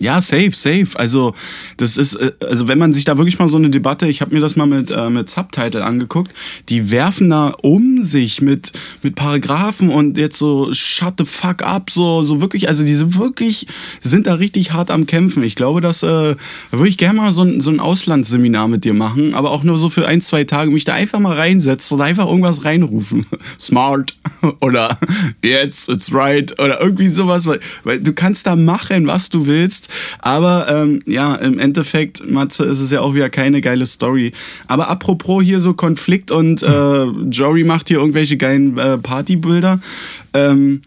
Ja, 0.00 0.22
safe, 0.22 0.52
safe. 0.52 0.88
Also 0.94 1.34
das 1.76 1.98
ist, 1.98 2.14
äh, 2.14 2.32
also 2.40 2.68
wenn 2.68 2.78
man 2.78 2.94
sich 2.94 3.04
da 3.04 3.18
wirklich 3.18 3.38
mal 3.38 3.48
so 3.48 3.58
eine 3.58 3.68
Debatte, 3.68 4.08
ich 4.08 4.22
habe 4.22 4.34
mir 4.34 4.40
das 4.40 4.56
mal 4.56 4.64
mit, 4.66 4.90
äh, 4.90 5.10
mit 5.10 5.28
Subtitle 5.28 5.84
angeguckt, 5.84 6.32
die 6.70 6.90
werfen 6.90 7.28
da 7.28 7.48
um 7.60 8.00
sich 8.00 8.40
mit, 8.40 8.72
mit 9.02 9.14
Paragraphen 9.14 9.90
und 9.90 10.16
jetzt 10.16 10.38
so 10.38 10.72
shut 10.72 11.14
the 11.18 11.26
fuck 11.26 11.62
up, 11.62 11.90
so, 11.90 12.22
so 12.22 12.40
wirklich, 12.40 12.68
also 12.68 12.82
diese 12.82 13.16
wirklich 13.16 13.66
sind 14.00 14.26
da 14.26 14.34
richtig 14.34 14.72
hart 14.72 14.90
am 14.90 15.06
Kämpfen. 15.06 15.42
Ich 15.42 15.54
glaube, 15.54 15.82
dass, 15.82 16.02
äh, 16.02 16.06
da 16.06 16.36
würde 16.70 16.88
ich 16.88 16.96
gerne 16.96 17.20
mal 17.20 17.32
so 17.32 17.42
ein, 17.42 17.60
so 17.60 17.70
ein 17.70 17.78
Auslandsseminar 17.78 18.68
mit 18.68 18.86
dir 18.86 18.94
machen, 18.94 19.34
aber 19.34 19.50
auch 19.50 19.64
nur 19.64 19.76
so 19.76 19.90
für 19.90 20.08
ein, 20.08 20.22
zwei 20.22 20.44
Tage, 20.44 20.70
mich 20.70 20.84
da 20.84 20.94
einfach 20.94 21.18
mal 21.18 21.36
reinsetzen 21.36 21.98
und 21.98 22.00
einfach 22.02 22.26
irgendwas 22.26 22.64
reinrufen. 22.64 23.26
Smart 23.60 24.16
oder 24.60 24.98
jetzt, 25.42 25.90
it's 25.90 26.14
right 26.14 26.58
oder 26.58 26.80
irgendwie 26.80 27.10
sowas, 27.10 27.46
weil, 27.46 27.60
weil 27.84 28.00
du 28.00 28.14
kannst 28.14 28.46
da 28.46 28.56
machen, 28.56 29.06
was 29.06 29.28
du 29.28 29.46
willst. 29.46 29.89
Aber 30.20 30.66
ähm, 30.68 31.00
ja, 31.06 31.34
im 31.36 31.58
Endeffekt, 31.58 32.28
Matze, 32.28 32.64
ist 32.64 32.80
es 32.80 32.90
ja 32.90 33.00
auch 33.00 33.14
wieder 33.14 33.30
keine 33.30 33.60
geile 33.60 33.86
Story. 33.86 34.32
Aber 34.66 34.88
apropos 34.88 35.42
hier 35.42 35.60
so 35.60 35.74
Konflikt 35.74 36.30
und 36.30 36.62
äh, 36.62 37.04
Jory 37.30 37.64
macht 37.64 37.88
hier 37.88 37.98
irgendwelche 37.98 38.36
geilen 38.36 38.78
äh, 38.78 38.98
Partybilder. 38.98 39.80
Ähm, 40.34 40.82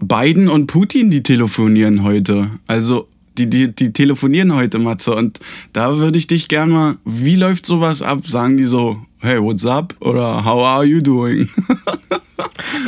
Biden 0.00 0.48
und 0.48 0.66
Putin, 0.66 1.10
die 1.10 1.22
telefonieren 1.22 2.02
heute. 2.02 2.50
Also, 2.66 3.08
die, 3.38 3.48
die, 3.48 3.74
die 3.74 3.92
telefonieren 3.92 4.54
heute, 4.54 4.78
Matze. 4.78 5.14
Und 5.14 5.40
da 5.72 5.96
würde 5.98 6.18
ich 6.18 6.26
dich 6.26 6.48
gerne 6.48 6.72
mal, 6.72 6.96
wie 7.04 7.36
läuft 7.36 7.66
sowas 7.66 8.02
ab? 8.02 8.26
Sagen 8.26 8.56
die 8.56 8.64
so, 8.64 8.98
hey, 9.24 9.42
what's 9.42 9.64
up? 9.64 9.94
Oder 10.00 10.44
how 10.44 10.62
are 10.62 10.84
you 10.84 11.00
doing? 11.00 11.48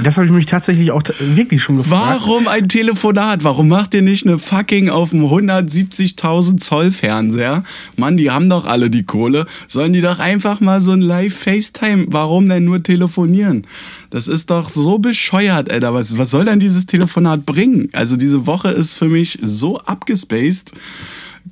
Das 0.02 0.16
habe 0.16 0.26
ich 0.26 0.32
mich 0.32 0.46
tatsächlich 0.46 0.90
auch 0.90 1.02
wirklich 1.20 1.62
schon 1.62 1.76
gefragt. 1.76 2.20
Warum 2.20 2.48
ein 2.48 2.68
Telefonat? 2.68 3.44
Warum 3.44 3.68
macht 3.68 3.94
ihr 3.94 4.02
nicht 4.02 4.26
eine 4.26 4.38
fucking 4.38 4.90
auf 4.90 5.10
dem 5.10 5.24
170.000 5.24 6.58
Zoll 6.58 6.90
Fernseher? 6.90 7.64
Mann, 7.96 8.16
die 8.16 8.30
haben 8.30 8.50
doch 8.50 8.66
alle 8.66 8.90
die 8.90 9.04
Kohle. 9.04 9.46
Sollen 9.66 9.92
die 9.92 10.00
doch 10.00 10.18
einfach 10.18 10.60
mal 10.60 10.80
so 10.80 10.92
ein 10.92 11.00
Live-FaceTime? 11.00 12.06
Warum 12.08 12.48
denn 12.48 12.64
nur 12.64 12.82
telefonieren? 12.82 13.62
Das 14.10 14.28
ist 14.28 14.50
doch 14.50 14.68
so 14.68 14.98
bescheuert, 14.98 15.70
Alter. 15.70 15.94
Was, 15.94 16.18
was 16.18 16.30
soll 16.30 16.44
denn 16.44 16.60
dieses 16.60 16.86
Telefonat 16.86 17.46
bringen? 17.46 17.88
Also 17.92 18.16
diese 18.16 18.46
Woche 18.46 18.70
ist 18.70 18.94
für 18.94 19.08
mich 19.08 19.38
so 19.42 19.78
abgespaced. 19.78 20.72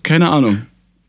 Keine 0.02 0.30
Ahnung. 0.30 0.62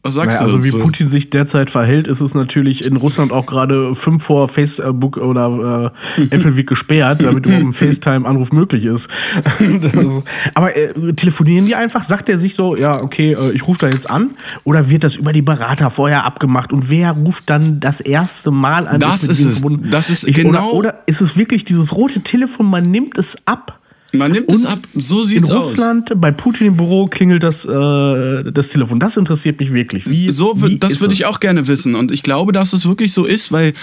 Was 0.06 0.14
sagst 0.14 0.40
Naja, 0.40 0.52
du 0.52 0.58
also 0.58 0.64
wie? 0.78 0.80
Putin 0.80 1.08
sich 1.08 1.32
derzeit 1.32 1.72
verhält, 1.72 2.08
ist 2.08 2.22
es 2.22 2.36
natürlich 2.36 2.86
in 2.86 2.96
Russland 2.96 3.32
auch 3.32 3.48
gerade 3.48 3.96
fünf 3.96 4.24
vor 4.24 4.48
Facebook 4.48 5.18
oder 5.18 5.92
äh, 6.20 6.22
Apple 6.30 6.56
Week 6.58 6.68
gesperrt, 6.68 7.24
damit 7.24 7.46
überhaupt 7.48 7.66
ein 7.66 7.74
FaceTime-Anruf 7.74 8.52
möglich 8.52 8.86
ist. 8.86 9.10
Ist- 9.60 10.24
Aber 10.54 10.78
äh, 10.78 11.14
telefonieren 11.14 11.66
die 11.66 11.74
einfach? 11.74 12.04
Sagt 12.04 12.30
er 12.30 12.38
sich 12.38 12.54
so, 12.54 12.76
ja, 12.76 13.02
okay, 13.02 13.32
äh, 13.34 13.52
ich 13.54 13.68
rufe 13.68 13.80
da 13.80 13.88
jetzt 13.92 14.08
an? 14.08 14.32
Oder 14.64 14.92
wird 14.92 15.04
das 15.04 15.16
über 15.16 15.34
die 15.34 15.42
Berater 15.42 15.90
vorher 15.90 16.24
abgemacht? 16.24 16.72
Und 16.72 16.92
wer 16.92 17.10
ruft 17.14 17.50
dann 17.50 17.80
das 17.80 18.00
erste 18.00 18.52
Mal 18.52 18.88
an? 18.88 19.00
Das 19.00 19.24
ist 19.24 19.42
es. 19.42 19.64
Das 19.90 20.12
ist 20.12 20.28
ich, 20.28 20.36
genau- 20.36 20.70
Oder, 20.70 20.74
oder 20.76 21.00
ist 21.08 21.22
es 21.22 21.36
wirklich 21.36 21.66
dieses 21.66 21.96
rote 21.96 22.20
Telefon, 22.22 22.68
man 22.68 22.84
nimmt 22.84 23.18
es 23.18 23.38
ab? 23.48 23.80
Man 24.18 24.32
nimmt 24.32 24.52
es 24.52 24.66
ab, 24.66 24.80
so 24.96 25.24
sieht's 25.24 25.50
in 25.50 25.56
Russland, 25.56 26.12
aus. 26.12 26.18
bei 26.20 26.32
Putin 26.32 26.68
im 26.68 26.78
Büro 26.78 27.08
klingelt 27.08 27.44
das, 27.44 27.66
äh, 27.66 28.52
das 28.52 28.70
Telefon. 28.70 29.00
Das 29.00 29.18
interessiert 29.18 29.60
mich 29.60 29.74
wirklich. 29.74 30.10
Wie, 30.10 30.30
so, 30.30 30.62
wie 30.62 30.78
das 30.78 31.02
würde 31.02 31.14
ich 31.14 31.26
auch 31.26 31.40
gerne 31.40 31.68
wissen. 31.68 31.96
Und 31.96 32.12
ich 32.12 32.24
glaube, 32.24 32.52
dass 32.52 32.74
es 32.74 32.88
wirklich 32.88 33.14
so 33.14 33.26
ist, 33.26 33.52
weil 33.52 33.74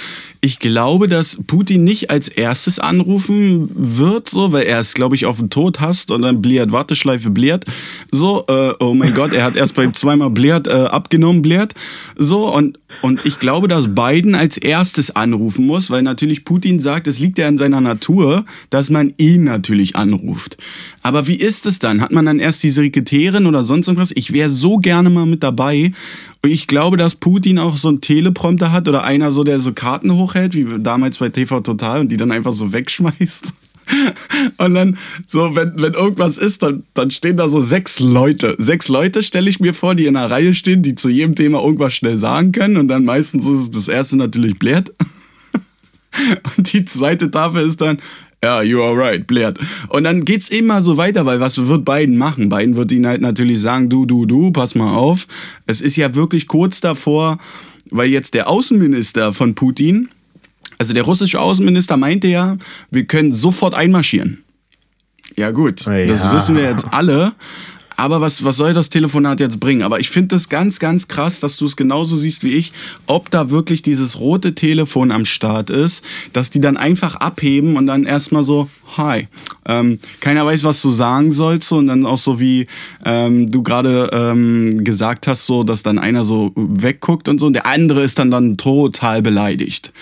ich 0.40 0.58
glaube, 0.58 1.08
dass 1.08 1.38
Putin 1.46 1.84
nicht 1.84 2.10
als 2.10 2.28
erstes 2.28 2.78
anrufen 2.78 3.70
wird, 3.74 4.28
so, 4.28 4.52
weil 4.52 4.64
er 4.64 4.80
es, 4.80 4.94
glaube 4.94 5.14
ich, 5.14 5.26
auf 5.26 5.38
den 5.38 5.50
Tod 5.50 5.80
hasst 5.80 6.10
und 6.10 6.22
dann 6.22 6.42
blärt, 6.42 6.72
Warteschleife 6.72 7.30
blärt. 7.30 7.64
So, 8.10 8.44
äh, 8.48 8.72
oh 8.80 8.94
mein 8.94 9.14
Gott, 9.14 9.32
er 9.32 9.44
hat 9.44 9.56
erst 9.56 9.76
beim 9.76 9.94
zweimal 10.02 10.30
blärt 10.30 10.66
äh, 10.66 10.72
abgenommen, 10.72 11.42
blärt. 11.42 11.74
So, 12.16 12.52
und, 12.52 12.78
und 13.02 13.24
ich 13.24 13.38
glaube, 13.38 13.68
dass 13.68 13.94
Biden 13.94 14.34
als 14.34 14.56
erstes 14.56 15.14
anrufen 15.14 15.66
muss, 15.66 15.90
weil 15.90 16.02
natürlich 16.02 16.44
Putin 16.44 16.80
sagt, 16.80 17.06
es 17.06 17.20
liegt 17.20 17.38
ja 17.38 17.46
in 17.48 17.56
seiner 17.58 17.80
Natur, 17.80 18.44
dass 18.70 18.90
man 18.90 19.14
ihn 19.18 19.44
natürlich 19.44 19.96
anruft. 19.96 20.21
Aber 21.02 21.26
wie 21.26 21.36
ist 21.36 21.66
es 21.66 21.78
dann? 21.78 22.00
Hat 22.00 22.12
man 22.12 22.26
dann 22.26 22.38
erst 22.38 22.62
die 22.62 22.70
Sekretärin 22.70 23.46
oder 23.46 23.64
sonst 23.64 23.88
irgendwas? 23.88 24.12
Ich 24.14 24.32
wäre 24.32 24.50
so 24.50 24.78
gerne 24.78 25.10
mal 25.10 25.26
mit 25.26 25.42
dabei. 25.42 25.92
Und 26.42 26.50
ich 26.50 26.66
glaube, 26.66 26.96
dass 26.96 27.14
Putin 27.14 27.58
auch 27.58 27.76
so 27.76 27.88
einen 27.88 28.00
Teleprompter 28.00 28.72
hat 28.72 28.88
oder 28.88 29.04
einer 29.04 29.30
so, 29.30 29.44
der 29.44 29.60
so 29.60 29.72
Karten 29.72 30.14
hochhält, 30.14 30.54
wie 30.54 30.66
damals 30.78 31.18
bei 31.18 31.28
TV 31.28 31.60
Total 31.60 32.00
und 32.00 32.10
die 32.10 32.16
dann 32.16 32.32
einfach 32.32 32.52
so 32.52 32.72
wegschmeißt. 32.72 33.54
Und 34.58 34.74
dann, 34.74 34.98
so, 35.26 35.54
wenn, 35.54 35.72
wenn 35.76 35.94
irgendwas 35.94 36.36
ist, 36.36 36.62
dann, 36.62 36.84
dann 36.94 37.10
stehen 37.10 37.36
da 37.36 37.48
so 37.48 37.60
sechs 37.60 38.00
Leute. 38.00 38.54
Sechs 38.58 38.88
Leute 38.88 39.22
stelle 39.22 39.50
ich 39.50 39.60
mir 39.60 39.74
vor, 39.74 39.94
die 39.94 40.06
in 40.06 40.16
einer 40.16 40.30
Reihe 40.30 40.54
stehen, 40.54 40.82
die 40.82 40.94
zu 40.94 41.08
jedem 41.08 41.34
Thema 41.34 41.62
irgendwas 41.62 41.94
schnell 41.94 42.16
sagen 42.16 42.52
können. 42.52 42.76
Und 42.76 42.88
dann 42.88 43.04
meistens 43.04 43.46
ist 43.46 43.74
das 43.74 43.88
erste 43.88 44.16
natürlich 44.16 44.58
blärt. 44.58 44.92
Und 46.56 46.72
die 46.72 46.84
zweite 46.84 47.30
Tafel 47.30 47.64
ist 47.64 47.80
dann, 47.80 47.98
ja, 48.42 48.60
you 48.62 48.82
are 48.82 48.96
right, 48.96 49.26
blärt. 49.26 49.58
Und 49.88 50.04
dann 50.04 50.24
geht's 50.24 50.48
immer 50.48 50.82
so 50.82 50.96
weiter, 50.96 51.24
weil 51.26 51.38
was 51.38 51.66
wird 51.66 51.84
Biden 51.84 52.16
machen? 52.16 52.48
Biden 52.48 52.76
wird 52.76 52.90
ihnen 52.90 53.06
halt 53.06 53.20
natürlich 53.20 53.60
sagen, 53.60 53.88
du, 53.88 54.04
du, 54.04 54.26
du, 54.26 54.50
pass 54.50 54.74
mal 54.74 54.94
auf. 54.94 55.28
Es 55.66 55.80
ist 55.80 55.96
ja 55.96 56.14
wirklich 56.14 56.48
kurz 56.48 56.80
davor, 56.80 57.38
weil 57.90 58.08
jetzt 58.08 58.34
der 58.34 58.48
Außenminister 58.48 59.32
von 59.32 59.54
Putin, 59.54 60.08
also 60.78 60.92
der 60.92 61.04
russische 61.04 61.40
Außenminister 61.40 61.96
meinte 61.96 62.26
ja, 62.26 62.56
wir 62.90 63.04
können 63.04 63.32
sofort 63.32 63.74
einmarschieren. 63.74 64.42
Ja 65.36 65.50
gut, 65.50 65.86
ja. 65.86 66.06
das 66.06 66.30
wissen 66.32 66.56
wir 66.56 66.64
jetzt 66.64 66.86
alle. 66.90 67.32
Aber 67.96 68.20
was, 68.20 68.44
was 68.44 68.56
soll 68.56 68.74
das 68.74 68.90
Telefonat 68.90 69.40
jetzt 69.40 69.60
bringen? 69.60 69.82
Aber 69.82 70.00
ich 70.00 70.10
finde 70.10 70.28
das 70.28 70.48
ganz, 70.48 70.78
ganz 70.78 71.08
krass, 71.08 71.40
dass 71.40 71.56
du 71.56 71.66
es 71.66 71.76
genauso 71.76 72.16
siehst 72.16 72.42
wie 72.44 72.52
ich, 72.52 72.72
ob 73.06 73.30
da 73.30 73.50
wirklich 73.50 73.82
dieses 73.82 74.20
rote 74.20 74.54
Telefon 74.54 75.10
am 75.10 75.24
Start 75.24 75.70
ist, 75.70 76.04
dass 76.32 76.50
die 76.50 76.60
dann 76.60 76.76
einfach 76.76 77.14
abheben 77.16 77.76
und 77.76 77.86
dann 77.86 78.04
erstmal 78.04 78.44
so, 78.44 78.68
hi. 78.96 79.28
Ähm, 79.64 79.98
keiner 80.20 80.44
weiß, 80.44 80.64
was 80.64 80.82
du 80.82 80.90
sagen 80.90 81.32
sollst 81.32 81.70
und 81.72 81.86
dann 81.86 82.04
auch 82.04 82.18
so 82.18 82.40
wie 82.40 82.66
ähm, 83.04 83.50
du 83.50 83.62
gerade 83.62 84.10
ähm, 84.12 84.82
gesagt 84.84 85.26
hast, 85.26 85.46
so 85.46 85.62
dass 85.62 85.82
dann 85.82 85.98
einer 85.98 86.24
so 86.24 86.52
wegguckt 86.56 87.28
und 87.28 87.38
so 87.38 87.46
und 87.46 87.52
der 87.52 87.66
andere 87.66 88.02
ist 88.02 88.18
dann 88.18 88.30
dann 88.30 88.56
total 88.56 89.22
beleidigt. 89.22 89.92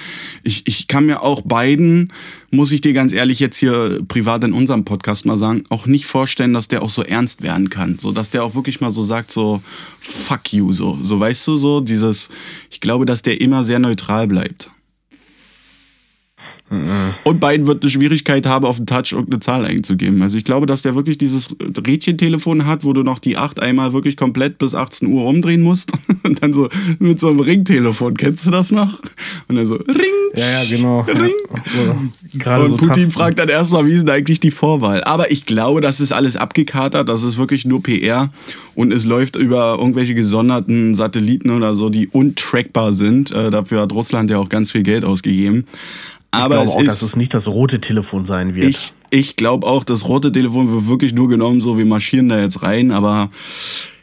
Ich, 0.42 0.66
ich 0.66 0.86
kann 0.86 1.06
mir 1.06 1.22
auch 1.22 1.42
beiden, 1.42 2.12
muss 2.50 2.72
ich 2.72 2.80
dir 2.80 2.92
ganz 2.92 3.12
ehrlich 3.12 3.38
jetzt 3.38 3.58
hier 3.58 4.00
privat 4.08 4.44
in 4.44 4.52
unserem 4.52 4.84
Podcast 4.84 5.24
mal 5.26 5.36
sagen, 5.36 5.64
auch 5.68 5.86
nicht 5.86 6.06
vorstellen, 6.06 6.52
dass 6.52 6.68
der 6.68 6.82
auch 6.82 6.90
so 6.90 7.02
ernst 7.02 7.42
werden 7.42 7.70
kann, 7.70 7.98
so 7.98 8.12
dass 8.12 8.30
der 8.30 8.44
auch 8.44 8.54
wirklich 8.54 8.80
mal 8.80 8.90
so 8.90 9.02
sagt 9.02 9.30
so 9.30 9.62
fuck 10.00 10.52
you 10.52 10.72
so, 10.72 10.98
so 11.02 11.20
weißt 11.20 11.46
du 11.46 11.56
so 11.56 11.80
dieses. 11.80 12.28
Ich 12.70 12.80
glaube, 12.80 13.06
dass 13.06 13.22
der 13.22 13.40
immer 13.40 13.64
sehr 13.64 13.78
neutral 13.78 14.26
bleibt. 14.26 14.70
Und 17.24 17.40
beiden 17.40 17.66
wird 17.66 17.82
eine 17.82 17.90
Schwierigkeit 17.90 18.46
haben, 18.46 18.64
auf 18.64 18.76
den 18.76 18.86
Touch 18.86 19.10
irgendeine 19.10 19.40
Zahl 19.40 19.64
einzugeben. 19.64 20.22
Also 20.22 20.38
ich 20.38 20.44
glaube, 20.44 20.66
dass 20.66 20.82
der 20.82 20.94
wirklich 20.94 21.18
dieses 21.18 21.56
Rädchentelefon 21.60 22.64
hat, 22.64 22.84
wo 22.84 22.92
du 22.92 23.02
noch 23.02 23.18
die 23.18 23.36
8 23.36 23.58
einmal 23.58 23.92
wirklich 23.92 24.16
komplett 24.16 24.58
bis 24.58 24.76
18 24.76 25.08
Uhr 25.08 25.26
umdrehen 25.26 25.62
musst. 25.62 25.92
Und 26.22 26.42
dann 26.42 26.52
so 26.52 26.68
mit 27.00 27.18
so 27.18 27.28
einem 27.28 27.40
Ringtelefon. 27.40 28.16
Kennst 28.16 28.46
du 28.46 28.52
das 28.52 28.70
noch? 28.70 29.00
Und 29.48 29.56
dann 29.56 29.66
so 29.66 29.74
Ring. 29.74 30.19
Ja, 30.36 30.62
ja, 30.62 30.70
genau. 30.70 31.06
Ja. 32.32 32.58
Und 32.58 32.68
so 32.68 32.76
Putin 32.76 32.94
Tasten. 32.94 33.10
fragt 33.10 33.38
dann 33.40 33.48
erstmal, 33.48 33.86
wie 33.86 33.92
ist 33.94 34.02
denn 34.02 34.10
eigentlich 34.10 34.38
die 34.38 34.52
Vorwahl? 34.52 35.02
Aber 35.02 35.32
ich 35.32 35.46
glaube, 35.46 35.80
das 35.80 35.98
ist 35.98 36.12
alles 36.12 36.36
abgekatert. 36.36 37.08
Das 37.08 37.24
ist 37.24 37.38
wirklich 37.38 37.64
nur 37.64 37.82
PR. 37.82 38.30
Und 38.76 38.92
es 38.92 39.04
läuft 39.04 39.34
über 39.34 39.76
irgendwelche 39.78 40.14
gesonderten 40.14 40.94
Satelliten 40.94 41.50
oder 41.50 41.74
so, 41.74 41.88
die 41.88 42.06
untrackbar 42.06 42.94
sind. 42.94 43.32
Äh, 43.32 43.50
dafür 43.50 43.80
hat 43.80 43.92
Russland 43.92 44.30
ja 44.30 44.38
auch 44.38 44.48
ganz 44.48 44.70
viel 44.70 44.84
Geld 44.84 45.04
ausgegeben. 45.04 45.64
Aber 46.30 46.62
ich 46.62 46.64
glaube 46.64 46.70
auch, 46.70 46.80
ist, 46.80 46.88
dass 46.88 47.02
es 47.02 47.16
nicht 47.16 47.34
das 47.34 47.48
rote 47.48 47.80
Telefon 47.80 48.24
sein 48.24 48.54
wird. 48.54 48.66
Ich, 48.66 48.92
ich 49.10 49.36
glaube 49.36 49.66
auch, 49.66 49.82
das 49.82 50.06
rote 50.06 50.30
Telefon 50.30 50.72
wird 50.72 50.86
wirklich 50.86 51.12
nur 51.12 51.28
genommen, 51.28 51.60
so 51.60 51.76
wir 51.76 51.86
marschieren 51.86 52.28
da 52.28 52.40
jetzt 52.40 52.62
rein, 52.62 52.92
aber 52.92 53.30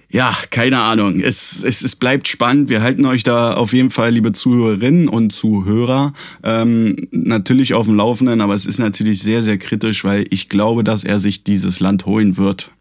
ja, 0.10 0.34
keine 0.52 0.80
Ahnung. 0.80 1.20
Es, 1.20 1.64
es, 1.64 1.84
es 1.84 1.96
bleibt 1.96 2.28
spannend. 2.28 2.70
Wir 2.70 2.82
halten 2.82 3.06
euch 3.06 3.24
da 3.24 3.54
auf 3.54 3.74
jeden 3.74 3.90
Fall, 3.90 4.12
liebe 4.12 4.32
Zuhörerinnen 4.32 5.10
und 5.10 5.34
Zuhörer, 5.34 6.14
ähm, 6.44 7.08
natürlich 7.12 7.74
auf 7.74 7.88
dem 7.88 7.96
Laufenden, 7.96 8.40
aber 8.40 8.54
es 8.54 8.66
ist 8.66 8.80
natürlich 8.80 9.22
sehr, 9.22 9.42
sehr 9.42 9.58
kritisch, 9.58 10.06
weil 10.06 10.26
ich 10.30 10.48
glaube, 10.48 10.84
dass 10.84 11.04
er 11.04 11.20
sich 11.20 11.44
dieses 11.44 11.80
Land 11.82 12.06
holen 12.06 12.38
wird. 12.38 12.72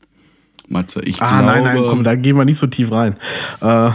Matze, 0.69 1.01
ich 1.03 1.21
ah, 1.21 1.43
glaube... 1.43 1.45
nein, 1.45 1.65
nein, 1.65 1.85
komm, 1.89 2.05
da 2.05 2.15
gehen 2.17 2.37
wir 2.37 2.45
nicht 2.45 2.59
so 2.59 2.67
tief 2.67 2.91
rein. 2.91 3.17
Äh, 3.61 3.91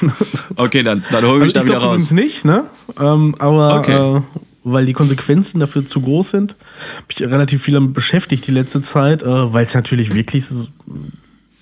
okay, 0.56 0.82
dann, 0.82 1.04
dann 1.10 1.24
hol 1.24 1.38
ich 1.38 1.56
also 1.56 1.60
da 1.60 1.64
wieder 1.64 1.78
raus. 1.78 2.12
nicht, 2.12 2.44
ne? 2.44 2.64
Ähm, 3.00 3.34
aber 3.38 3.78
okay. 3.78 4.16
äh, 4.16 4.20
weil 4.64 4.86
die 4.86 4.92
Konsequenzen 4.92 5.60
dafür 5.60 5.86
zu 5.86 6.00
groß 6.00 6.30
sind. 6.30 6.56
Habe 6.96 7.06
ich 7.10 7.20
relativ 7.22 7.62
viel 7.62 7.74
damit 7.74 7.94
beschäftigt 7.94 8.46
die 8.46 8.52
letzte 8.52 8.82
Zeit, 8.82 9.22
äh, 9.22 9.52
weil 9.52 9.66
es 9.66 9.74
natürlich 9.74 10.14
wirklich 10.14 10.46
so 10.46 10.66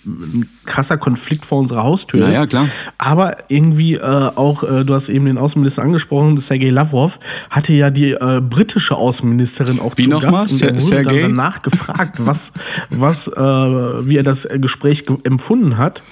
ein 0.04 0.48
krasser 0.64 0.96
Konflikt 0.96 1.44
vor 1.44 1.58
unserer 1.58 1.82
Haustür 1.82 2.20
naja, 2.20 2.42
ist. 2.42 2.50
klar. 2.50 2.68
Aber 2.98 3.36
irgendwie 3.48 3.94
äh, 3.94 4.00
auch, 4.00 4.62
äh, 4.62 4.84
du 4.84 4.94
hast 4.94 5.08
eben 5.08 5.26
den 5.26 5.38
Außenminister 5.38 5.82
angesprochen, 5.82 6.38
Sergei 6.40 6.70
Lavrov, 6.70 7.18
hatte 7.50 7.72
ja 7.72 7.90
die 7.90 8.12
äh, 8.12 8.40
britische 8.40 8.96
Außenministerin 8.96 9.80
auch 9.80 9.96
Wie 9.96 10.04
zu 10.04 10.18
Gast. 10.18 10.30
Mal? 10.30 10.42
Und 10.42 10.62
er 10.62 10.82
wurde 10.82 11.02
dann 11.02 11.20
danach 11.20 11.62
gefragt, 11.62 12.14
was, 12.18 12.52
was, 12.90 13.28
äh, 13.28 13.40
wie 13.40 14.16
er 14.16 14.22
das 14.22 14.48
Gespräch 14.60 15.04
empfunden 15.24 15.76
hat. 15.76 16.02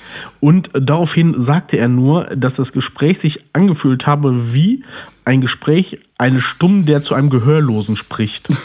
Und 0.40 0.70
daraufhin 0.74 1.34
sagte 1.38 1.78
er 1.78 1.88
nur, 1.88 2.24
dass 2.36 2.54
das 2.54 2.72
Gespräch 2.72 3.18
sich 3.18 3.44
angefühlt 3.52 4.06
habe 4.06 4.54
wie 4.54 4.84
ein 5.24 5.40
Gespräch 5.40 5.98
eines 6.18 6.42
Stummen, 6.42 6.86
der 6.86 7.02
zu 7.02 7.14
einem 7.14 7.30
Gehörlosen 7.30 7.96
spricht. 7.96 8.48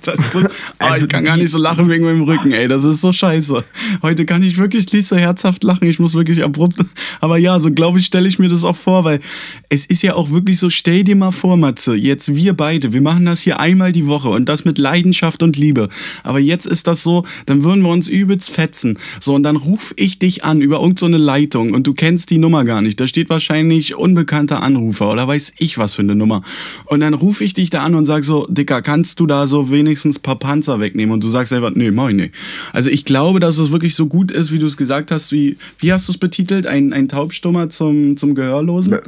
so, 0.00 0.40
also 0.78 1.04
ich 1.04 1.10
kann 1.10 1.24
gar 1.24 1.36
nicht 1.36 1.50
so 1.50 1.58
lachen 1.58 1.88
wegen 1.88 2.04
meinem 2.04 2.22
Rücken, 2.22 2.52
ey. 2.52 2.68
Das 2.68 2.84
ist 2.84 3.00
so 3.00 3.12
scheiße. 3.12 3.64
Heute 4.02 4.26
kann 4.26 4.42
ich 4.42 4.58
wirklich 4.58 4.92
nicht 4.92 5.06
so 5.06 5.16
herzhaft 5.16 5.64
lachen. 5.64 5.88
Ich 5.88 5.98
muss 5.98 6.14
wirklich 6.14 6.42
abrupt. 6.42 6.76
Aber 7.20 7.38
ja, 7.38 7.60
so 7.60 7.70
glaube 7.70 7.98
ich, 7.98 8.06
stelle 8.06 8.28
ich 8.28 8.38
mir 8.38 8.48
das 8.48 8.64
auch 8.64 8.76
vor, 8.76 9.04
weil 9.04 9.20
es 9.68 9.86
ist 9.86 10.02
ja 10.02 10.14
auch 10.14 10.30
wirklich 10.30 10.58
so, 10.58 10.70
stell 10.70 11.04
dir 11.04 11.16
mal 11.16 11.32
vor, 11.32 11.56
Matze, 11.56 11.94
jetzt 11.94 12.34
wir 12.34 12.54
beide, 12.54 12.92
wir 12.92 13.00
machen 13.00 13.24
das 13.24 13.40
hier 13.40 13.60
einmal 13.60 13.92
die 13.92 14.06
Woche 14.06 14.28
und 14.28 14.48
das 14.48 14.64
mit 14.64 14.78
Leidenschaft 14.78 15.42
und 15.42 15.56
Liebe. 15.56 15.88
Aber 16.22 16.38
jetzt 16.38 16.66
ist 16.66 16.86
das 16.86 17.02
so, 17.02 17.24
dann 17.46 17.62
würden 17.62 17.82
wir 17.82 17.90
uns 17.90 18.08
übelst 18.08 18.50
fetzen. 18.50 18.98
So, 19.20 19.34
und 19.34 19.42
dann 19.42 19.56
rufe 19.56 19.94
ich 19.96 20.18
dich 20.18 20.44
an 20.44 20.60
über 20.60 20.80
irgendeine 20.80 21.18
so 21.18 21.24
Leitung 21.24 21.72
und 21.72 21.86
du 21.86 21.94
kennst 21.94 22.30
die 22.30 22.38
Nummer 22.38 22.64
gar 22.64 22.80
nicht. 22.80 23.00
Da 23.00 23.06
steht 23.06 23.30
wahrscheinlich 23.30 23.94
unbekannter 23.94 24.62
Anrufer 24.74 25.10
oder 25.12 25.26
weiß 25.26 25.54
ich 25.58 25.78
was 25.78 25.94
für 25.94 26.02
eine 26.02 26.14
Nummer. 26.14 26.42
Und 26.86 27.00
dann 27.00 27.14
rufe 27.14 27.44
ich 27.44 27.54
dich 27.54 27.70
da 27.70 27.82
an 27.82 27.94
und 27.94 28.04
sag 28.04 28.24
so, 28.24 28.46
Dicker, 28.48 28.82
kannst 28.82 29.20
du 29.20 29.26
da 29.26 29.46
so 29.46 29.70
wenigstens 29.70 30.18
ein 30.18 30.22
paar 30.22 30.38
Panzer 30.38 30.80
wegnehmen? 30.80 31.12
Und 31.12 31.24
du 31.24 31.28
sagst 31.28 31.52
einfach, 31.52 31.72
nee, 31.74 31.90
mach 31.90 32.08
ich 32.08 32.16
nicht. 32.16 32.34
Also 32.72 32.90
ich 32.90 33.04
glaube, 33.04 33.40
dass 33.40 33.58
es 33.58 33.72
wirklich 33.72 33.94
so 33.94 34.06
gut 34.06 34.30
ist, 34.30 34.52
wie 34.52 34.58
du 34.58 34.66
es 34.66 34.76
gesagt 34.76 35.10
hast, 35.10 35.32
wie, 35.32 35.56
wie 35.78 35.92
hast 35.92 36.08
du 36.08 36.12
es 36.12 36.18
betitelt? 36.18 36.66
Ein, 36.66 36.92
ein 36.92 37.08
Taubstummer 37.08 37.68
zum, 37.68 38.16
zum 38.16 38.34
Gehörlosen? 38.34 38.98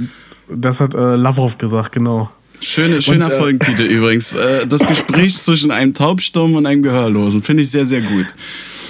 Das 0.48 0.80
hat 0.80 0.94
äh, 0.94 1.16
Lavrov 1.16 1.58
gesagt, 1.58 1.92
genau. 1.92 2.30
Schöne, 2.60 3.02
schöner 3.02 3.26
und, 3.26 3.32
äh, 3.32 3.38
Folgentitel 3.38 3.82
übrigens. 3.82 4.34
Äh, 4.34 4.66
das 4.66 4.86
Gespräch 4.86 5.34
zwischen 5.42 5.70
einem 5.70 5.94
Taubstummen 5.94 6.56
und 6.56 6.66
einem 6.66 6.82
Gehörlosen. 6.82 7.42
Finde 7.42 7.62
ich 7.64 7.70
sehr, 7.70 7.84
sehr 7.84 8.00
gut. 8.00 8.26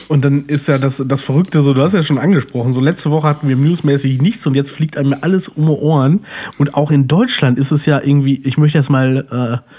Und 0.09 0.25
dann 0.25 0.47
ist 0.47 0.69
ja 0.69 0.79
das, 0.79 1.03
das 1.05 1.23
Verrückte 1.23 1.63
so, 1.63 1.75
du 1.75 1.83
hast 1.83 1.95
ja 1.95 2.03
schon 2.03 2.19
angesprochen, 2.19 2.73
so 2.73 2.81
letzte 2.81 3.11
Woche 3.11 3.29
hatten 3.29 3.49
wir 3.49 3.57
newsmäßig 3.57 4.23
nichts 4.23 4.47
und 4.47 4.55
jetzt 4.55 4.71
fliegt 4.71 4.97
einem 4.97 5.17
alles 5.21 5.49
um 5.49 5.69
Ohren. 5.69 6.21
Und 6.59 6.75
auch 6.75 6.91
in 6.91 7.09
Deutschland 7.09 7.59
ist 7.59 7.73
es 7.73 7.87
ja 7.87 8.01
irgendwie, 8.01 8.41
ich 8.45 8.57
möchte 8.57 8.79
jetzt 8.79 8.91
mal 8.91 9.63
äh, 9.65 9.75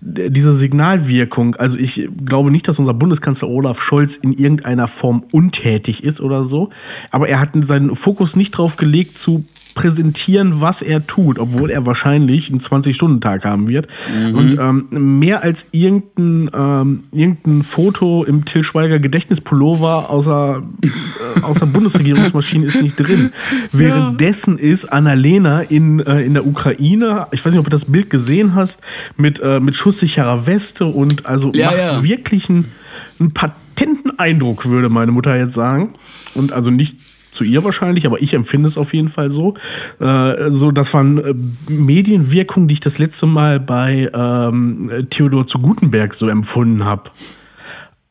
diese 0.00 0.54
Signalwirkung, 0.54 1.56
also 1.56 1.76
ich 1.78 2.08
glaube 2.24 2.50
nicht, 2.50 2.68
dass 2.68 2.78
unser 2.78 2.94
Bundeskanzler 2.94 3.48
Olaf 3.48 3.80
Scholz 3.80 4.16
in 4.16 4.32
irgendeiner 4.32 4.88
Form 4.88 5.24
untätig 5.32 6.04
ist 6.04 6.20
oder 6.20 6.44
so, 6.44 6.70
aber 7.10 7.28
er 7.28 7.40
hat 7.40 7.50
seinen 7.62 7.94
Fokus 7.96 8.36
nicht 8.36 8.52
drauf 8.52 8.76
gelegt 8.76 9.18
zu 9.18 9.44
präsentieren, 9.74 10.60
was 10.60 10.82
er 10.82 11.06
tut, 11.06 11.38
obwohl 11.38 11.70
er 11.70 11.86
wahrscheinlich 11.86 12.50
einen 12.50 12.60
20-Stunden-Tag 12.60 13.44
haben 13.44 13.68
wird. 13.68 13.88
Mhm. 14.14 14.34
Und 14.34 14.58
ähm, 14.58 15.18
mehr 15.18 15.42
als 15.42 15.68
irgendein, 15.72 16.50
ähm, 16.54 17.00
irgendein 17.12 17.62
Foto 17.62 18.24
im 18.24 18.44
Till 18.44 18.64
Schweiger 18.64 18.98
Gedächtnispullover 18.98 20.10
außer, 20.10 20.62
äh, 20.82 21.40
außer 21.42 21.66
Bundesregierungsmaschine 21.66 22.66
ist 22.66 22.82
nicht 22.82 22.96
drin. 22.96 23.32
Währenddessen 23.72 24.58
ja. 24.58 24.64
ist 24.64 24.86
Annalena 24.86 25.62
in, 25.62 26.00
äh, 26.00 26.22
in 26.22 26.34
der 26.34 26.46
Ukraine, 26.46 27.26
ich 27.32 27.44
weiß 27.44 27.52
nicht, 27.52 27.60
ob 27.60 27.66
du 27.66 27.70
das 27.70 27.86
Bild 27.86 28.10
gesehen 28.10 28.54
hast, 28.54 28.80
mit, 29.16 29.40
äh, 29.40 29.60
mit 29.60 29.74
schusssicherer 29.76 30.46
Weste 30.46 30.86
und 30.86 31.26
also 31.26 31.52
ja, 31.54 31.66
macht 31.66 31.78
ja. 31.78 32.02
wirklich 32.02 32.48
einen, 32.48 32.72
einen 33.18 33.32
patenten 33.32 34.18
Eindruck, 34.18 34.66
würde 34.66 34.88
meine 34.88 35.12
Mutter 35.12 35.36
jetzt 35.36 35.54
sagen. 35.54 35.90
Und 36.34 36.52
also 36.52 36.70
nicht 36.70 36.96
zu 37.32 37.44
ihr 37.44 37.64
wahrscheinlich, 37.64 38.06
aber 38.06 38.20
ich 38.20 38.34
empfinde 38.34 38.68
es 38.68 38.78
auf 38.78 38.92
jeden 38.94 39.08
Fall 39.08 39.30
so. 39.30 39.54
Äh, 40.00 40.50
so, 40.50 40.70
das 40.70 40.92
waren 40.94 41.18
äh, 41.18 41.34
Medienwirkungen, 41.70 42.68
die 42.68 42.74
ich 42.74 42.80
das 42.80 42.98
letzte 42.98 43.26
Mal 43.26 43.58
bei 43.58 44.10
ähm, 44.12 45.06
Theodor 45.10 45.46
zu 45.46 45.58
Gutenberg 45.58 46.14
so 46.14 46.28
empfunden 46.28 46.84
habe. 46.84 47.10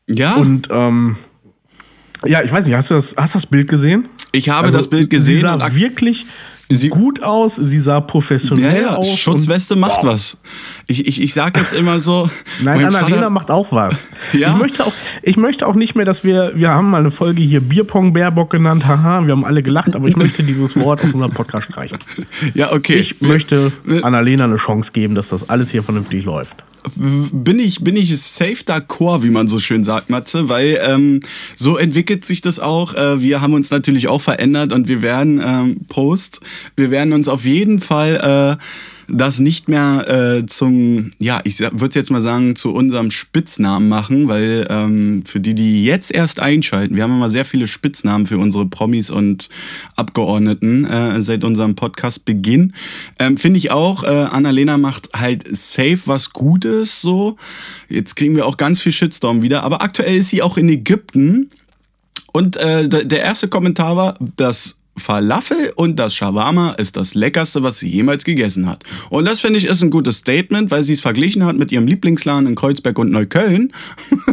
Ja. 0.08 0.34
Und 0.34 0.68
ähm, 0.70 1.16
ja, 2.24 2.42
ich 2.42 2.52
weiß 2.52 2.66
nicht, 2.66 2.74
hast 2.74 2.90
du 2.90 2.94
das, 2.94 3.16
hast 3.16 3.34
das 3.34 3.46
Bild 3.46 3.68
gesehen? 3.68 4.08
Ich 4.32 4.48
habe 4.48 4.66
also, 4.66 4.78
das 4.78 4.88
Bild 4.88 5.10
gesehen. 5.10 5.36
Sie 5.36 5.40
sah 5.40 5.74
wirklich 5.74 6.26
sie 6.76 6.88
gut 6.88 7.22
aus, 7.22 7.56
sie 7.56 7.78
sah 7.78 8.00
professionell 8.00 8.74
ja, 8.74 8.82
ja. 8.82 8.96
aus. 8.96 9.18
Schutzweste 9.18 9.76
macht 9.76 9.98
wow. 9.98 10.12
was. 10.12 10.36
Ich, 10.86 11.06
ich, 11.06 11.20
ich 11.20 11.34
sage 11.34 11.60
jetzt 11.60 11.72
immer 11.72 12.00
so. 12.00 12.30
Nein, 12.62 12.84
Annalena 12.84 13.30
macht 13.30 13.50
auch 13.50 13.72
was. 13.72 14.08
ja? 14.32 14.50
ich, 14.50 14.56
möchte 14.56 14.86
auch, 14.86 14.92
ich 15.22 15.36
möchte 15.36 15.66
auch 15.66 15.74
nicht 15.74 15.94
mehr, 15.94 16.04
dass 16.04 16.24
wir, 16.24 16.52
wir 16.54 16.70
haben 16.70 16.90
mal 16.90 17.00
eine 17.00 17.10
Folge 17.10 17.42
hier 17.42 17.60
Bierpong 17.60 18.12
Baerbock 18.12 18.50
genannt, 18.50 18.86
haha, 18.86 19.24
wir 19.26 19.32
haben 19.32 19.44
alle 19.44 19.62
gelacht, 19.62 19.94
aber 19.94 20.08
ich 20.08 20.16
möchte 20.16 20.42
dieses 20.42 20.76
Wort 20.76 21.02
aus 21.02 21.12
unserem 21.12 21.32
Podcast 21.32 21.68
streichen. 21.70 21.98
Ja, 22.54 22.72
okay. 22.72 22.96
Ich 22.96 23.20
möchte 23.20 23.72
Annalena 24.02 24.44
eine 24.44 24.56
Chance 24.56 24.92
geben, 24.92 25.14
dass 25.14 25.28
das 25.28 25.48
alles 25.48 25.70
hier 25.70 25.82
vernünftig 25.82 26.24
läuft 26.24 26.56
bin 26.96 27.58
ich, 27.58 27.82
bin 27.82 27.96
ich 27.96 28.16
safe 28.18 28.64
d'accord, 28.64 29.22
wie 29.22 29.30
man 29.30 29.48
so 29.48 29.58
schön 29.58 29.84
sagt, 29.84 30.10
Matze, 30.10 30.48
weil 30.48 30.80
ähm, 30.82 31.20
so 31.56 31.76
entwickelt 31.76 32.24
sich 32.24 32.40
das 32.40 32.58
auch. 32.58 32.94
Äh, 32.94 33.20
wir 33.20 33.40
haben 33.40 33.54
uns 33.54 33.70
natürlich 33.70 34.08
auch 34.08 34.20
verändert 34.20 34.72
und 34.72 34.88
wir 34.88 35.02
werden 35.02 35.40
ähm, 35.44 35.80
Post, 35.88 36.40
wir 36.76 36.90
werden 36.90 37.12
uns 37.12 37.28
auf 37.28 37.44
jeden 37.44 37.80
Fall 37.80 38.58
äh, 38.58 38.62
das 39.08 39.38
nicht 39.38 39.68
mehr 39.68 40.08
äh, 40.08 40.46
zum, 40.46 41.10
ja, 41.18 41.40
ich 41.44 41.60
würde 41.60 41.94
jetzt 41.94 42.10
mal 42.10 42.20
sagen, 42.20 42.56
zu 42.56 42.72
unserem 42.72 43.10
Spitznamen 43.10 43.88
machen, 43.88 44.28
weil 44.28 44.66
ähm, 44.70 45.24
für 45.26 45.40
die, 45.40 45.54
die 45.54 45.84
jetzt 45.84 46.12
erst 46.12 46.40
einschalten, 46.40 46.96
wir 46.96 47.02
haben 47.02 47.16
immer 47.16 47.30
sehr 47.30 47.44
viele 47.44 47.66
Spitznamen 47.66 48.26
für 48.26 48.38
unsere 48.38 48.66
Promis 48.66 49.10
und 49.10 49.48
Abgeordneten 49.96 50.84
äh, 50.84 51.20
seit 51.22 51.44
unserem 51.44 51.74
Podcast-Beginn. 51.74 52.74
Ähm, 53.18 53.36
Finde 53.36 53.58
ich 53.58 53.70
auch, 53.70 54.04
äh, 54.04 54.08
Annalena 54.08 54.78
macht 54.78 55.10
halt 55.14 55.44
safe 55.56 56.00
was 56.06 56.32
Gutes 56.32 57.00
so. 57.00 57.36
Jetzt 57.88 58.16
kriegen 58.16 58.36
wir 58.36 58.46
auch 58.46 58.56
ganz 58.56 58.80
viel 58.80 58.92
Shitstorm 58.92 59.42
wieder, 59.42 59.62
aber 59.62 59.82
aktuell 59.82 60.16
ist 60.16 60.30
sie 60.30 60.42
auch 60.42 60.56
in 60.56 60.68
Ägypten. 60.68 61.50
Und 62.32 62.56
äh, 62.56 62.88
der 62.88 63.20
erste 63.20 63.48
Kommentar 63.48 63.96
war, 63.96 64.18
dass 64.36 64.78
Falafel 64.96 65.72
und 65.74 65.96
das 65.96 66.14
Shawarma 66.14 66.72
ist 66.72 66.96
das 66.96 67.14
leckerste, 67.14 67.62
was 67.62 67.78
sie 67.78 67.88
jemals 67.88 68.24
gegessen 68.24 68.66
hat. 68.66 68.84
Und 69.08 69.24
das 69.24 69.40
finde 69.40 69.58
ich 69.58 69.64
ist 69.64 69.82
ein 69.82 69.90
gutes 69.90 70.18
Statement, 70.18 70.70
weil 70.70 70.82
sie 70.82 70.92
es 70.92 71.00
verglichen 71.00 71.44
hat 71.44 71.56
mit 71.56 71.72
ihrem 71.72 71.86
Lieblingsladen 71.86 72.46
in 72.46 72.54
Kreuzberg 72.54 72.98
und 72.98 73.10
Neukölln, 73.10 73.72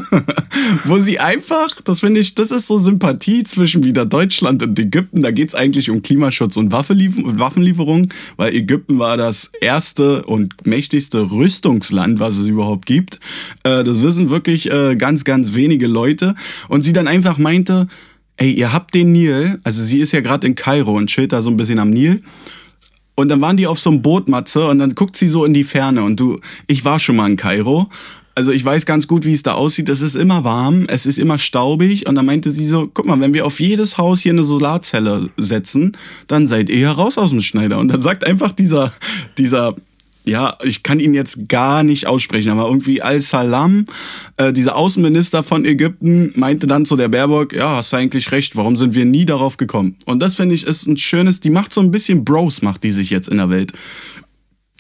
wo 0.86 1.00
sie 1.00 1.20
einfach, 1.20 1.80
das 1.82 2.02
finde 2.02 2.20
ich, 2.20 2.36
das 2.36 2.52
ist 2.52 2.68
so 2.68 2.78
Sympathie 2.78 3.44
zwischen 3.46 3.84
wieder 3.86 4.06
Deutschland 4.06 4.62
und 4.62 4.78
Ägypten. 4.78 5.22
Da 5.22 5.32
geht 5.32 5.50
es 5.50 5.56
eigentlich 5.56 5.90
um 5.90 6.02
Klimaschutz 6.02 6.58
und 6.58 6.74
Waffenlieferung, 6.74 8.10
weil 8.36 8.54
Ägypten 8.54 9.00
war 9.00 9.16
das 9.16 9.52
erste 9.62 10.24
und 10.24 10.68
mächtigste 10.68 11.32
Rüstungsland, 11.32 12.20
was 12.20 12.38
es 12.38 12.48
überhaupt 12.48 12.86
gibt. 12.86 13.22
Äh, 13.64 13.86
das 13.86 14.02
wissen 14.02 14.30
wirklich 14.30 14.70
äh, 14.70 14.98
ganz, 14.98 15.24
ganz 15.24 15.54
wenige 15.54 15.88
Leute. 15.88 16.36
Und 16.68 16.84
sie 16.84 16.92
dann 16.92 17.08
einfach 17.08 17.38
meinte, 17.38 17.88
ey, 18.40 18.52
ihr 18.52 18.74
habt 18.74 18.96
den 18.96 19.12
Nil, 19.12 19.60
also 19.64 19.84
sie 19.84 20.00
ist 20.00 20.14
ja 20.14 20.22
gerade 20.22 20.48
in 20.48 20.56
Kairo 20.56 20.94
und 20.94 21.08
chillt 21.08 21.34
da 21.34 21.42
so 21.42 21.50
ein 21.50 21.58
bisschen 21.58 21.78
am 21.78 21.90
Nil. 21.90 22.22
Und 23.16 23.28
dann 23.28 23.42
waren 23.42 23.58
die 23.58 23.68
auf 23.68 23.80
so 23.80 23.90
einem 23.90 24.02
Bootmatze 24.02 24.68
und 24.70 24.80
dann 24.80 24.96
guckt 24.96 25.18
sie 25.18 25.28
so 25.28 25.44
in 25.44 25.54
die 25.54 25.66
Ferne 25.66 26.04
und 26.04 26.20
du, 26.20 26.40
ich 26.68 26.86
war 26.86 27.00
schon 27.00 27.18
mal 27.18 27.30
in 27.30 27.36
Kairo. 27.36 27.90
Also 28.34 28.54
ich 28.54 28.64
weiß 28.64 28.86
ganz 28.86 29.06
gut, 29.08 29.26
wie 29.26 29.34
es 29.34 29.44
da 29.44 29.56
aussieht. 29.56 29.90
Es 29.90 30.02
ist 30.02 30.16
immer 30.16 30.46
warm, 30.46 30.86
es 30.88 31.06
ist 31.06 31.20
immer 31.20 31.38
staubig. 31.38 32.08
Und 32.08 32.16
dann 32.16 32.26
meinte 32.26 32.50
sie 32.50 32.66
so, 32.66 32.90
guck 32.94 33.06
mal, 33.06 33.20
wenn 33.20 33.34
wir 33.34 33.46
auf 33.46 33.60
jedes 33.60 33.98
Haus 33.98 34.22
hier 34.22 34.32
eine 34.32 34.44
Solarzelle 34.44 35.30
setzen, 35.36 35.98
dann 36.28 36.48
seid 36.48 36.70
ihr 36.70 36.80
ja 36.80 36.92
raus 36.94 37.18
aus 37.18 37.32
dem 37.32 37.42
Schneider. 37.42 37.80
Und 37.80 37.90
dann 37.90 38.02
sagt 38.02 38.26
einfach 38.26 38.54
dieser, 38.54 38.94
dieser 39.38 39.76
ja, 40.30 40.58
ich 40.64 40.84
kann 40.84 41.00
ihn 41.00 41.14
jetzt 41.14 41.50
gar 41.50 41.84
nicht 41.84 42.08
aussprechen, 42.08 42.52
aber 42.52 42.68
irgendwie 42.68 43.02
Al-Salam, 43.02 43.86
äh, 44.38 44.54
dieser 44.54 44.76
Außenminister 44.76 45.44
von 45.44 45.66
Ägypten, 45.66 46.32
meinte 46.36 46.68
dann 46.68 46.86
zu 46.86 46.96
der 46.96 47.10
Baerbock, 47.10 47.54
ja, 47.54 47.78
hast 47.78 47.92
du 47.92 47.98
eigentlich 47.98 48.32
recht, 48.32 48.56
warum 48.56 48.78
sind 48.78 48.96
wir 48.96 49.06
nie 49.06 49.26
darauf 49.26 49.58
gekommen? 49.58 49.98
Und 50.06 50.20
das 50.22 50.36
finde 50.36 50.56
ich 50.56 50.66
ist 50.66 50.88
ein 50.88 50.98
schönes, 50.98 51.40
die 51.40 51.50
macht 51.50 51.74
so 51.74 51.82
ein 51.82 51.92
bisschen 51.92 52.24
Bros, 52.24 52.62
macht 52.62 52.84
die 52.84 52.92
sich 52.92 53.10
jetzt 53.10 53.28
in 53.28 53.38
der 53.38 53.50
Welt. 53.50 53.74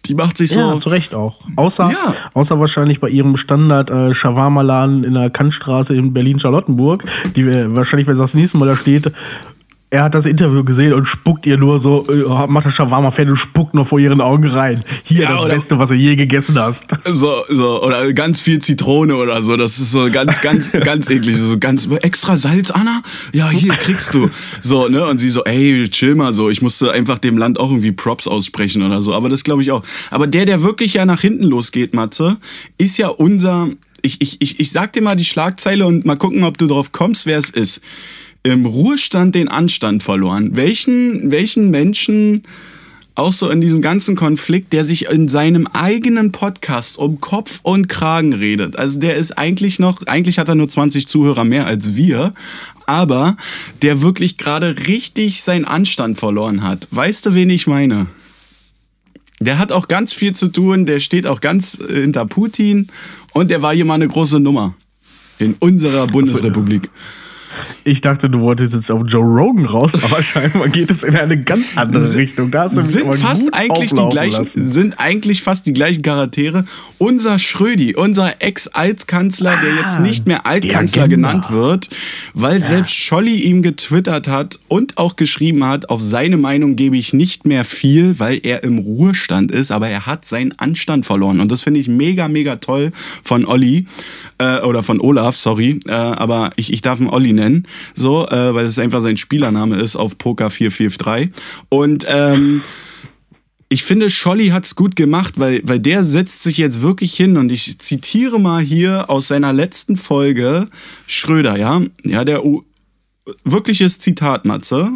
Die 0.06 0.16
macht 0.16 0.38
sich 0.38 0.52
so. 0.52 0.60
Ja, 0.60 0.78
zu 0.78 0.90
Recht 0.90 1.14
auch. 1.14 1.40
Außer, 1.56 1.92
ja. 1.92 2.16
außer 2.34 2.60
wahrscheinlich 2.60 3.00
bei 3.00 3.10
ihrem 3.10 3.36
Standard 3.36 3.90
äh, 3.90 4.14
Shawarma-Laden 4.14 5.04
in 5.04 5.14
der 5.14 5.30
Kantstraße 5.30 5.96
in 5.96 6.14
Berlin-Charlottenburg, 6.14 7.06
die 7.36 7.46
wir 7.46 7.76
wahrscheinlich, 7.76 8.08
wenn 8.08 8.14
es 8.14 8.20
das 8.20 8.34
nächste 8.34 8.58
Mal 8.58 8.68
da 8.68 8.76
steht, 8.76 9.12
er 9.92 10.04
hat 10.04 10.14
das 10.14 10.28
Interview 10.28 10.64
gesehen 10.64 10.94
und 10.94 11.06
spuckt 11.06 11.48
ihr 11.48 11.58
nur 11.58 11.80
so, 11.80 12.06
äh, 12.08 12.48
macht 12.48 12.68
das 12.68 12.74
Shawarma 12.74 13.10
fertig 13.10 13.32
und 13.32 13.38
spuckt 13.38 13.74
nur 13.74 13.86
vor 13.86 14.00
ihren 14.00 14.22
Augen 14.22 14.46
rein. 14.46 14.84
Hier 15.04 15.24
ja, 15.24 15.36
das 15.36 15.48
Beste, 15.48 15.80
was 15.80 15.90
du 15.90 15.96
je 15.96 16.16
gegessen 16.16 16.60
hast. 16.60 16.86
So, 17.10 17.44
so, 17.50 17.84
oder 17.84 18.14
ganz 18.14 18.40
viel 18.40 18.60
Zitrone 18.60 19.16
oder 19.16 19.42
so. 19.42 19.58
Das 19.58 19.80
ist 19.80 19.92
so 19.92 20.08
ganz, 20.12 20.42
ganz, 20.42 20.72
ganz 20.84 21.10
eklig. 21.10 21.38
So 21.38 21.58
ganz 21.58 21.88
extra 22.02 22.38
Salz, 22.38 22.70
Anna? 22.70 23.02
Ja, 23.34 23.50
hier 23.50 23.74
kriegst 23.74 24.14
du. 24.14 24.30
So, 24.62 24.88
ne? 24.90 25.08
Und 25.08 25.18
sie 25.18 25.32
so, 25.32 25.44
ey, 25.44 25.88
chill 25.90 26.14
mal 26.14 26.34
so. 26.34 26.52
Ich 26.52 26.62
musste 26.62 26.92
einfach 26.92 27.18
dem 27.18 27.40
Land 27.40 27.60
auch 27.60 27.72
irgendwie 27.72 27.92
Props 27.92 28.28
aussprechen 28.28 28.84
oder 28.84 29.02
so. 29.02 29.16
Aber 29.16 29.28
das 29.28 29.44
glaube 29.44 29.64
ich 29.64 29.72
auch. 29.72 29.84
Aber 30.12 30.28
der, 30.28 30.46
der 30.46 30.62
wirklich 30.62 30.94
ja 30.94 31.06
nach 31.06 31.22
hinten 31.22 31.46
losgeht, 31.46 31.96
Matze, 31.96 32.38
ist 32.78 32.98
ja 32.98 33.08
unser. 33.08 33.70
Ich, 34.02 34.22
ich, 34.22 34.40
ich, 34.40 34.60
ich 34.60 34.72
sag 34.72 34.94
dir 34.94 35.02
mal 35.02 35.16
die 35.16 35.26
Schlagzeile 35.26 35.86
und 35.86 36.06
mal 36.06 36.16
gucken, 36.16 36.44
ob 36.44 36.58
du 36.58 36.68
drauf 36.68 36.92
kommst, 36.94 37.26
wer 37.26 37.38
es 37.38 37.50
ist 37.50 37.82
im 38.54 38.66
Ruhestand 38.66 39.36
den 39.36 39.48
Anstand 39.48 40.04
verloren. 40.04 40.56
Welchen, 40.56 41.32
welchen 41.32 41.70
Menschen 41.70 42.44
auch 43.16 43.34
so 43.34 43.50
in 43.50 43.60
diesem 43.60 43.82
ganzen 43.82 44.16
Konflikt, 44.16 44.72
der 44.72 44.86
sich 44.86 45.06
in 45.06 45.28
seinem 45.28 45.68
eigenen 45.68 46.32
Podcast 46.32 46.98
um 46.98 47.20
Kopf 47.20 47.60
und 47.64 47.90
Kragen 47.90 48.34
redet. 48.34 48.78
Also 48.78 48.98
der 49.00 49.18
ist 49.18 49.38
eigentlich 49.38 49.78
noch, 49.78 50.08
eigentlich 50.08 50.40
hat 50.40 50.48
er 50.48 50.56
nur 50.56 50.70
20 50.70 51.08
Zuhörer 51.08 51.44
mehr 51.44 51.68
als 51.68 51.96
wir, 51.96 52.34
aber 52.86 53.36
der 53.82 54.02
wirklich 54.02 54.38
gerade 54.38 54.88
richtig 54.88 55.42
seinen 55.42 55.66
Anstand 55.66 56.18
verloren 56.18 56.64
hat. 56.64 56.88
Weißt 56.92 57.26
du, 57.26 57.34
wen 57.34 57.50
ich 57.50 57.68
meine? 57.68 58.08
Der 59.42 59.60
hat 59.60 59.72
auch 59.72 59.88
ganz 59.88 60.14
viel 60.14 60.34
zu 60.34 60.48
tun, 60.48 60.86
der 60.86 61.00
steht 61.00 61.28
auch 61.28 61.42
ganz 61.42 61.78
hinter 61.88 62.26
Putin 62.26 62.88
und 63.34 63.52
der 63.52 63.62
war 63.62 63.74
hier 63.74 63.86
mal 63.86 63.96
eine 63.96 64.08
große 64.08 64.40
Nummer 64.40 64.76
in 65.40 65.56
unserer 65.60 66.08
Bundesrepublik. 66.08 66.84
Also, 66.84 66.96
ja. 66.96 67.19
Ich 67.84 68.02
dachte, 68.02 68.30
du 68.30 68.42
wolltest 68.42 68.74
jetzt 68.74 68.92
auf 68.92 69.04
Joe 69.08 69.24
Rogan 69.24 69.66
raus, 69.66 69.98
aber 70.02 70.22
scheinbar 70.24 70.70
geht 70.70 70.92
es 70.92 71.04
in 71.04 71.16
eine 71.16 71.42
ganz 71.42 71.76
andere 71.76 72.04
sind, 72.04 72.20
Richtung. 72.20 72.52
Da 72.52 72.68
sind 72.68 73.16
fast 73.16 73.54
eigentlich 73.54 73.94
die 73.94 74.10
gleichen, 74.10 74.46
sind 74.46 75.00
eigentlich 75.00 75.42
fast 75.42 75.66
die 75.66 75.74
gleichen 75.74 76.02
Charaktere. 76.02 76.66
Unser 76.98 77.40
Schrödi, 77.40 77.96
unser 77.96 78.42
Ex-Altkanzler, 78.42 79.52
ah, 79.52 79.62
der 79.62 79.76
jetzt 79.76 79.98
ah, 79.98 80.02
nicht 80.02 80.28
mehr 80.28 80.46
Altkanzler 80.46 81.08
genannt 81.08 81.52
wird, 81.52 81.90
weil 82.34 82.56
ja. 82.56 82.62
selbst 82.62 82.94
Scholli 82.94 83.42
ihm 83.42 83.62
getwittert 83.62 84.28
hat 84.28 84.60
und 84.68 84.98
auch 84.98 85.16
geschrieben 85.16 85.64
hat, 85.66 85.90
auf 85.90 86.02
seine 86.02 86.38
Meinung 86.38 86.76
gebe 86.76 86.98
ich 86.98 87.14
nicht 87.14 87.46
mehr 87.46 87.66
viel, 87.66 88.20
weil 88.20 88.40
er 88.44 88.64
im 88.64 88.80
Ruhestand 88.80 89.52
ist, 89.52 89.72
aber 89.72 89.90
er 89.90 90.06
hat 90.06 90.26
seinen 90.26 90.54
Anstand 90.58 91.06
verloren. 91.06 91.40
Und 91.40 91.52
das 91.52 91.62
finde 91.62 91.80
ich 91.80 91.88
mega, 91.88 92.28
mega 92.28 92.58
toll 92.58 92.92
von 93.24 93.46
Olli 93.46 93.88
äh, 94.38 94.60
oder 94.60 94.84
von 94.84 95.00
Olaf, 95.00 95.36
sorry, 95.36 95.80
äh, 95.88 95.92
aber 95.92 96.52
ich, 96.56 96.72
ich 96.74 96.82
darf 96.82 97.00
ihn 97.00 97.08
Olli 97.08 97.39
nennen, 97.40 97.68
so, 97.96 98.28
äh, 98.28 98.54
weil 98.54 98.66
es 98.66 98.80
einfach 98.80 99.02
sein 99.02 99.18
Spielername 99.18 99.78
ist 99.78 99.96
auf 99.96 100.18
Poker 100.18 100.50
443. 100.50 101.32
Und 101.70 102.06
ähm, 102.08 102.62
ich 103.70 103.84
finde, 103.84 104.10
Scholli 104.10 104.48
hat 104.48 104.66
es 104.66 104.76
gut 104.76 104.96
gemacht, 104.96 105.36
weil, 105.38 105.62
weil 105.64 105.80
der 105.80 106.04
setzt 106.04 106.42
sich 106.42 106.58
jetzt 106.58 106.82
wirklich 106.82 107.16
hin 107.16 107.38
und 107.38 107.52
ich 107.52 107.80
zitiere 107.80 108.40
mal 108.40 108.62
hier 108.62 109.10
aus 109.10 109.28
seiner 109.28 109.54
letzten 109.54 109.96
Folge 109.96 110.68
Schröder, 111.06 111.56
ja, 111.56 111.82
ja, 112.04 112.26
der 112.26 112.46
U 112.46 112.64
wirkliches 113.44 114.00
Zitat, 114.00 114.46
Matze. 114.46 114.94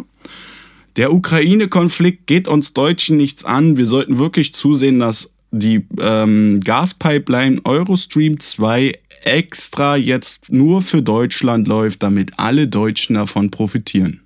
Der 0.96 1.12
Ukraine-Konflikt 1.12 2.26
geht 2.26 2.48
uns 2.48 2.72
Deutschen 2.72 3.16
nichts 3.16 3.44
an. 3.44 3.76
Wir 3.76 3.86
sollten 3.86 4.18
wirklich 4.18 4.54
zusehen, 4.54 4.98
dass 4.98 5.30
die 5.54 5.86
ähm, 6.00 6.60
Gaspipeline 6.60 7.60
Eurostream 7.64 8.40
2 8.40 8.92
extra 9.24 9.96
jetzt 9.96 10.52
nur 10.52 10.82
für 10.82 11.02
Deutschland 11.02 11.66
läuft, 11.66 12.02
damit 12.02 12.32
alle 12.38 12.68
Deutschen 12.68 13.14
davon 13.14 13.50
profitieren. 13.50 14.23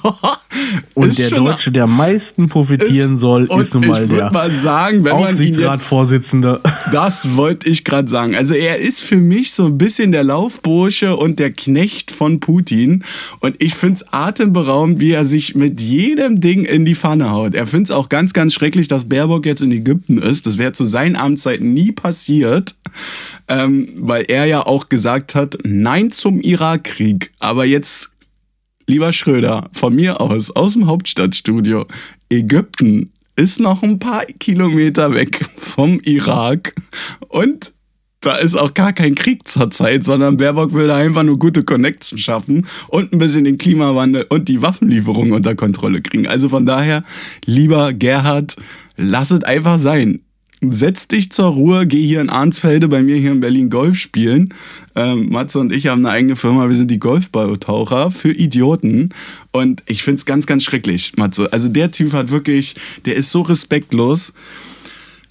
und 0.94 1.18
der 1.18 1.30
Deutsche, 1.30 1.70
der 1.70 1.84
am 1.84 1.96
meisten 1.96 2.48
profitieren 2.48 3.14
ist, 3.14 3.20
soll, 3.20 3.48
ist 3.58 3.74
nun 3.74 3.86
mal 3.86 4.06
der 4.06 4.32
mal 4.32 4.50
sagen, 4.50 5.06
Aufsichtsratsvorsitzende. 5.06 6.60
Das 6.92 7.36
wollte 7.36 7.68
ich 7.68 7.84
gerade 7.84 8.08
sagen. 8.08 8.34
Also 8.34 8.54
er 8.54 8.78
ist 8.78 9.00
für 9.00 9.16
mich 9.16 9.52
so 9.52 9.66
ein 9.66 9.78
bisschen 9.78 10.12
der 10.12 10.24
Laufbursche 10.24 11.16
und 11.16 11.38
der 11.38 11.52
Knecht 11.52 12.10
von 12.10 12.40
Putin. 12.40 13.04
Und 13.40 13.56
ich 13.60 13.74
finde 13.74 13.94
es 13.96 14.12
atemberaubend, 14.12 15.00
wie 15.00 15.12
er 15.12 15.24
sich 15.24 15.54
mit 15.54 15.80
jedem 15.80 16.40
Ding 16.40 16.64
in 16.64 16.84
die 16.84 16.94
Pfanne 16.94 17.30
haut. 17.30 17.54
Er 17.54 17.66
findet 17.66 17.90
es 17.90 17.96
auch 17.96 18.08
ganz, 18.08 18.32
ganz 18.32 18.52
schrecklich, 18.52 18.88
dass 18.88 19.08
Baerbock 19.08 19.46
jetzt 19.46 19.62
in 19.62 19.72
Ägypten 19.72 20.18
ist. 20.18 20.46
Das 20.46 20.58
wäre 20.58 20.72
zu 20.72 20.84
seinen 20.84 21.16
Amtszeiten 21.16 21.72
nie 21.72 21.92
passiert, 21.92 22.74
ähm, 23.48 23.88
weil 23.96 24.24
er 24.28 24.44
ja 24.44 24.66
auch 24.66 24.88
gesagt 24.88 25.34
hat, 25.34 25.58
nein 25.64 26.10
zum 26.10 26.40
Irakkrieg. 26.40 27.30
Aber 27.38 27.64
jetzt 27.64 28.11
lieber 28.86 29.12
Schröder, 29.12 29.68
von 29.72 29.94
mir 29.94 30.20
aus, 30.20 30.50
aus 30.50 30.74
dem 30.74 30.86
Hauptstadtstudio, 30.86 31.86
Ägypten 32.30 33.12
ist 33.36 33.60
noch 33.60 33.82
ein 33.82 33.98
paar 33.98 34.24
Kilometer 34.24 35.14
weg 35.14 35.44
vom 35.56 36.00
Irak 36.00 36.74
und 37.28 37.72
da 38.20 38.36
ist 38.36 38.54
auch 38.54 38.74
gar 38.74 38.92
kein 38.92 39.16
Krieg 39.16 39.48
zurzeit, 39.48 40.04
sondern 40.04 40.36
Baerbock 40.36 40.74
will 40.74 40.86
da 40.86 40.96
einfach 40.96 41.24
nur 41.24 41.38
gute 41.38 41.64
Connects 41.64 42.18
schaffen 42.20 42.66
und 42.88 43.12
ein 43.12 43.18
bisschen 43.18 43.44
den 43.44 43.58
Klimawandel 43.58 44.26
und 44.28 44.48
die 44.48 44.62
Waffenlieferungen 44.62 45.32
unter 45.32 45.56
Kontrolle 45.56 46.02
kriegen. 46.02 46.28
Also 46.28 46.48
von 46.48 46.64
daher, 46.64 47.02
lieber 47.44 47.92
Gerhard, 47.92 48.54
lass 48.96 49.32
es 49.32 49.42
einfach 49.42 49.78
sein 49.78 50.20
setz 50.70 51.08
dich 51.08 51.32
zur 51.32 51.46
Ruhe, 51.46 51.86
geh 51.86 52.04
hier 52.06 52.20
in 52.20 52.30
Arnsfelde 52.30 52.88
bei 52.88 53.02
mir 53.02 53.16
hier 53.16 53.32
in 53.32 53.40
Berlin 53.40 53.68
Golf 53.68 53.98
spielen. 53.98 54.54
Ähm, 54.94 55.30
Matze 55.30 55.58
und 55.58 55.72
ich 55.72 55.88
haben 55.88 56.06
eine 56.06 56.14
eigene 56.14 56.36
Firma, 56.36 56.68
wir 56.68 56.76
sind 56.76 56.90
die 56.90 57.00
Golfballtaucher 57.00 58.10
für 58.10 58.30
Idioten. 58.30 59.08
Und 59.50 59.82
ich 59.86 60.02
find's 60.02 60.24
ganz, 60.24 60.46
ganz 60.46 60.62
schrecklich, 60.62 61.14
Matze. 61.16 61.52
Also 61.52 61.68
der 61.68 61.90
Typ 61.90 62.12
hat 62.12 62.30
wirklich, 62.30 62.76
der 63.04 63.16
ist 63.16 63.30
so 63.32 63.42
respektlos. 63.42 64.32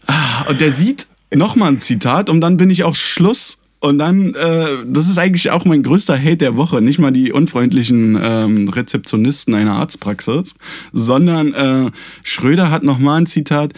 Ah, 0.08 0.44
und 0.50 0.60
der 0.60 0.72
sieht, 0.72 1.08
nochmal 1.34 1.72
ein 1.72 1.82
Zitat, 1.82 2.30
und 2.30 2.42
dann 2.42 2.58
bin 2.58 2.70
ich 2.70 2.84
auch 2.84 2.96
Schluss. 2.96 3.60
Und 3.80 3.98
dann, 3.98 4.36
äh, 4.36 4.68
das 4.86 5.08
ist 5.08 5.18
eigentlich 5.18 5.50
auch 5.50 5.66
mein 5.66 5.82
größter 5.82 6.16
Hate 6.16 6.38
der 6.38 6.56
Woche. 6.56 6.82
Nicht 6.82 7.00
mal 7.00 7.10
die 7.10 7.32
unfreundlichen 7.32 8.16
ähm, 8.22 8.70
Rezeptionisten 8.70 9.56
einer 9.56 9.74
Arztpraxis, 9.74 10.54
sondern 10.94 11.54
äh, 11.54 11.92
Schröder 12.22 12.70
hat 12.70 12.84
nochmal 12.84 13.22
ein 13.22 13.26
Zitat 13.26 13.74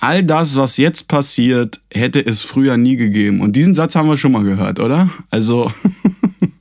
all 0.00 0.24
das, 0.24 0.56
was 0.56 0.76
jetzt 0.76 1.08
passiert, 1.08 1.80
hätte 1.92 2.24
es 2.24 2.42
früher 2.42 2.76
nie 2.76 2.96
gegeben. 2.96 3.40
Und 3.40 3.54
diesen 3.56 3.74
Satz 3.74 3.94
haben 3.94 4.08
wir 4.08 4.16
schon 4.16 4.32
mal 4.32 4.42
gehört, 4.42 4.80
oder? 4.80 5.10
Also, 5.30 5.70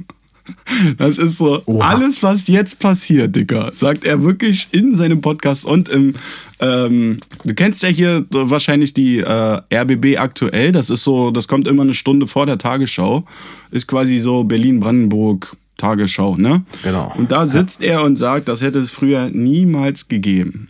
das 0.97 1.17
ist 1.17 1.37
so, 1.37 1.61
Oha. 1.65 1.89
alles, 1.89 2.21
was 2.21 2.47
jetzt 2.47 2.79
passiert, 2.79 3.35
Dicker, 3.35 3.71
sagt 3.75 4.03
er 4.05 4.23
wirklich 4.23 4.67
in 4.71 4.93
seinem 4.93 5.21
Podcast 5.21 5.65
und 5.65 5.89
im, 5.89 6.15
ähm, 6.59 7.17
du 7.45 7.53
kennst 7.53 7.81
ja 7.81 7.89
hier 7.89 8.25
wahrscheinlich 8.31 8.93
die 8.93 9.19
äh, 9.19 9.61
RBB 9.73 10.17
aktuell, 10.17 10.71
das 10.71 10.89
ist 10.89 11.03
so, 11.03 11.31
das 11.31 11.47
kommt 11.47 11.67
immer 11.67 11.83
eine 11.83 11.93
Stunde 11.93 12.27
vor 12.27 12.45
der 12.45 12.57
Tagesschau, 12.57 13.25
ist 13.71 13.87
quasi 13.87 14.17
so 14.17 14.43
Berlin-Brandenburg 14.43 15.55
Tagesschau, 15.77 16.35
ne? 16.35 16.65
Genau. 16.83 17.13
Und 17.17 17.31
da 17.31 17.45
sitzt 17.45 17.81
ja. 17.81 17.91
er 17.91 18.03
und 18.03 18.17
sagt, 18.17 18.49
das 18.49 18.61
hätte 18.61 18.79
es 18.79 18.91
früher 18.91 19.29
niemals 19.29 20.09
gegeben 20.09 20.67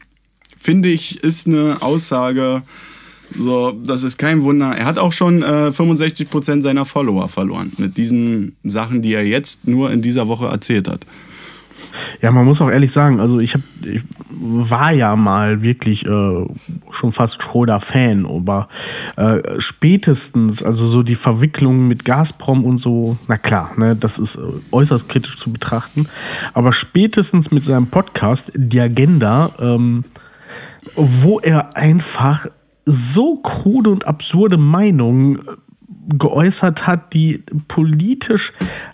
finde 0.59 0.89
ich, 0.89 1.23
ist 1.23 1.47
eine 1.47 1.81
Aussage, 1.81 2.63
so, 3.37 3.71
das 3.71 4.03
ist 4.03 4.17
kein 4.17 4.43
Wunder. 4.43 4.75
Er 4.75 4.85
hat 4.85 4.97
auch 4.97 5.11
schon 5.11 5.43
äh, 5.43 5.71
65% 5.71 6.61
seiner 6.61 6.85
Follower 6.85 7.27
verloren 7.27 7.71
mit 7.77 7.97
diesen 7.97 8.55
Sachen, 8.63 9.01
die 9.01 9.13
er 9.13 9.25
jetzt 9.25 9.67
nur 9.67 9.91
in 9.91 10.01
dieser 10.01 10.27
Woche 10.27 10.47
erzählt 10.47 10.87
hat. 10.87 11.05
Ja, 12.21 12.31
man 12.31 12.45
muss 12.45 12.61
auch 12.61 12.69
ehrlich 12.69 12.91
sagen, 12.91 13.19
also 13.19 13.39
ich, 13.39 13.53
hab, 13.53 13.61
ich 13.83 14.01
war 14.29 14.91
ja 14.91 15.15
mal 15.15 15.61
wirklich 15.61 16.05
äh, 16.05 16.45
schon 16.91 17.11
fast 17.11 17.41
Schröder-Fan, 17.41 18.25
aber 18.25 18.67
äh, 19.15 19.59
spätestens, 19.59 20.61
also 20.61 20.87
so 20.87 21.03
die 21.03 21.15
Verwicklung 21.15 21.87
mit 21.87 22.05
Gazprom 22.05 22.65
und 22.65 22.77
so, 22.77 23.17
na 23.27 23.37
klar, 23.37 23.71
ne, 23.77 23.95
das 23.95 24.19
ist 24.19 24.35
äh, 24.35 24.41
äußerst 24.71 25.09
kritisch 25.09 25.37
zu 25.37 25.51
betrachten, 25.51 26.07
aber 26.53 26.73
spätestens 26.73 27.51
mit 27.51 27.63
seinem 27.63 27.87
Podcast, 27.87 28.51
die 28.55 28.79
Agenda, 28.79 29.51
ähm, 29.59 30.03
wo 30.99 31.39
er 31.39 31.75
einfach 31.75 32.47
so 32.85 33.37
krude 33.37 33.89
und 33.89 34.07
absurde 34.07 34.57
Meinungen 34.57 35.41
geäußert 36.09 36.87
hat, 36.87 37.13
die 37.13 37.43
politisch 37.67 38.53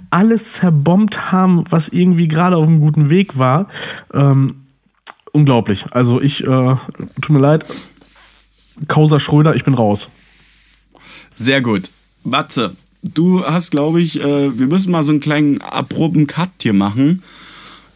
alles 0.10 0.54
zerbombt 0.54 1.32
haben, 1.32 1.64
was 1.70 1.90
irgendwie 1.90 2.28
gerade 2.28 2.58
auf 2.58 2.68
einem 2.68 2.82
guten 2.82 3.10
Weg 3.10 3.38
war. 3.38 3.68
Ähm, 4.14 4.66
unglaublich. 5.32 5.86
Also 5.92 6.22
ich, 6.22 6.46
äh, 6.46 6.76
tut 7.22 7.30
mir 7.30 7.40
leid, 7.40 7.66
Causa 8.88 9.20
Schröder, 9.20 9.56
ich 9.56 9.64
bin 9.64 9.74
raus. 9.74 10.10
Sehr 11.36 11.62
gut. 11.62 11.90
Batze, 12.24 12.76
du 13.04 13.46
hast, 13.46 13.72
glaube 13.72 14.02
ich, 14.02 14.20
äh, 14.20 14.58
wir 14.58 14.68
müssen 14.68 14.92
mal 14.92 15.04
so 15.04 15.12
einen 15.12 15.22
kleinen 15.22 15.62
aproben 15.62 16.28
Cut 16.28 16.50
hier 16.62 16.74
machen. 16.74 17.24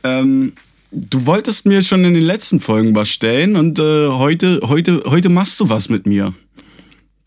Ähm, 0.04 0.54
Du 0.92 1.26
wolltest 1.26 1.66
mir 1.66 1.82
schon 1.84 2.04
in 2.04 2.16
den 2.16 2.24
letzten 2.24 2.60
Folgen 2.60 2.96
was 2.96 3.10
stellen 3.10 3.56
und 3.56 3.78
äh, 3.78 4.08
heute, 4.08 4.62
heute, 4.64 5.04
heute 5.06 5.30
machst 5.30 5.60
du 5.60 5.70
was 5.70 5.90
mit 5.90 6.08
mir. 6.08 6.34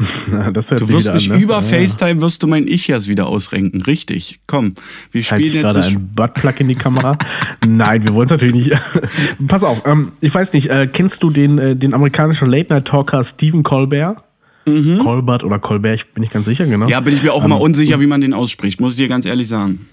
das 0.53 0.68
du 0.68 0.88
wirst 0.88 1.12
mich 1.14 1.31
an, 1.31 1.37
ne? 1.37 1.42
über 1.42 1.55
ja. 1.55 1.61
FaceTime 1.61 2.20
wirst 2.20 2.42
du 2.42 2.46
mein 2.46 2.66
Ich 2.66 2.88
jetzt 2.88 3.09
wieder 3.09 3.27
ausrenken. 3.27 3.83
Richtig. 3.83 4.40
Komm, 4.46 4.75
wir 5.11 5.22
spielen 5.22 5.42
ich 5.42 5.55
jetzt. 5.55 5.62
gerade 5.62 5.83
einen 5.83 6.14
Buttplug 6.14 6.61
in 6.61 6.68
die 6.68 6.75
Kamera. 6.75 7.16
Nein, 7.66 8.03
wir 8.05 8.14
wollen 8.14 8.27
es 8.27 8.33
natürlich 8.33 8.55
nicht. 8.55 8.72
Pass 9.48 9.64
auf, 9.64 9.83
ähm, 9.87 10.12
ich 10.20 10.35
weiß 10.35 10.53
nicht, 10.55 10.70
äh, 10.70 10.88
kennst 10.92 11.22
du 11.22 11.31
den, 11.31 11.59
äh, 11.59 11.77
den 11.77 11.94
amerikanischen 11.94 12.48
Late-Night-Talker 12.51 13.22
Stephen 13.22 13.62
Colbert? 13.62 14.25
Mhm. 14.66 14.98
Colbert 14.98 15.44
oder 15.44 15.59
Colbert, 15.59 15.94
ich 15.94 16.07
bin 16.12 16.22
nicht 16.22 16.33
ganz 16.33 16.46
sicher, 16.46 16.66
genau. 16.66 16.88
Ja, 16.88 17.01
bin 17.01 17.14
ich 17.14 17.22
mir 17.22 17.33
auch 17.33 17.44
ähm, 17.44 17.53
immer 17.53 17.61
unsicher, 17.61 18.01
wie 18.01 18.07
man 18.07 18.20
den 18.20 18.33
ausspricht, 18.33 18.81
muss 18.81 18.92
ich 18.92 18.96
dir 18.96 19.09
ganz 19.09 19.27
ehrlich 19.27 19.48
sagen. 19.48 19.87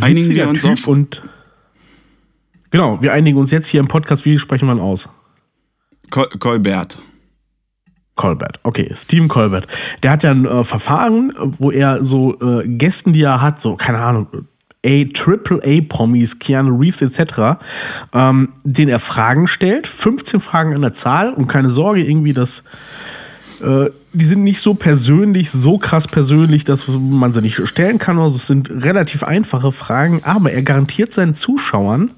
Einigen 0.00 0.28
wir 0.28 0.48
uns 0.48 0.60
typ 0.60 0.72
auf. 0.72 0.86
Und 0.86 1.22
Genau, 2.74 3.00
wir 3.00 3.12
einigen 3.12 3.38
uns 3.38 3.52
jetzt 3.52 3.68
hier 3.68 3.78
im 3.78 3.86
Podcast, 3.86 4.24
wie 4.24 4.36
sprechen 4.36 4.66
wir 4.66 4.82
aus? 4.82 5.08
Col 6.10 6.26
Colbert. 6.40 7.00
Colbert, 8.16 8.58
okay, 8.64 8.90
Stephen 8.92 9.28
Colbert. 9.28 9.68
Der 10.02 10.10
hat 10.10 10.24
ja 10.24 10.32
ein 10.32 10.44
äh, 10.44 10.64
Verfahren, 10.64 11.32
wo 11.38 11.70
er 11.70 12.04
so 12.04 12.36
äh, 12.40 12.66
Gästen, 12.66 13.12
die 13.12 13.22
er 13.22 13.40
hat, 13.40 13.60
so, 13.60 13.76
keine 13.76 13.98
Ahnung, 13.98 14.26
A, 14.84 15.04
Triple 15.14 15.60
A 15.64 15.82
Promis, 15.88 16.40
Keanu 16.40 16.76
Reeves 16.76 17.00
etc., 17.00 17.60
ähm, 18.12 18.48
den 18.64 18.88
er 18.88 18.98
Fragen 18.98 19.46
stellt, 19.46 19.86
15 19.86 20.40
Fragen 20.40 20.74
an 20.74 20.82
der 20.82 20.94
Zahl 20.94 21.32
und 21.32 21.46
keine 21.46 21.70
Sorge, 21.70 22.02
irgendwie, 22.02 22.32
dass 22.32 22.64
äh, 23.62 23.88
die 24.12 24.24
sind 24.24 24.42
nicht 24.42 24.58
so 24.58 24.74
persönlich, 24.74 25.52
so 25.52 25.78
krass 25.78 26.08
persönlich, 26.08 26.64
dass 26.64 26.88
man 26.88 27.32
sie 27.32 27.40
nicht 27.40 27.68
stellen 27.68 27.98
kann. 27.98 28.18
Also 28.18 28.34
es 28.34 28.48
sind 28.48 28.68
relativ 28.68 29.22
einfache 29.22 29.70
Fragen, 29.70 30.22
aber 30.24 30.50
er 30.50 30.62
garantiert 30.62 31.12
seinen 31.12 31.36
Zuschauern, 31.36 32.10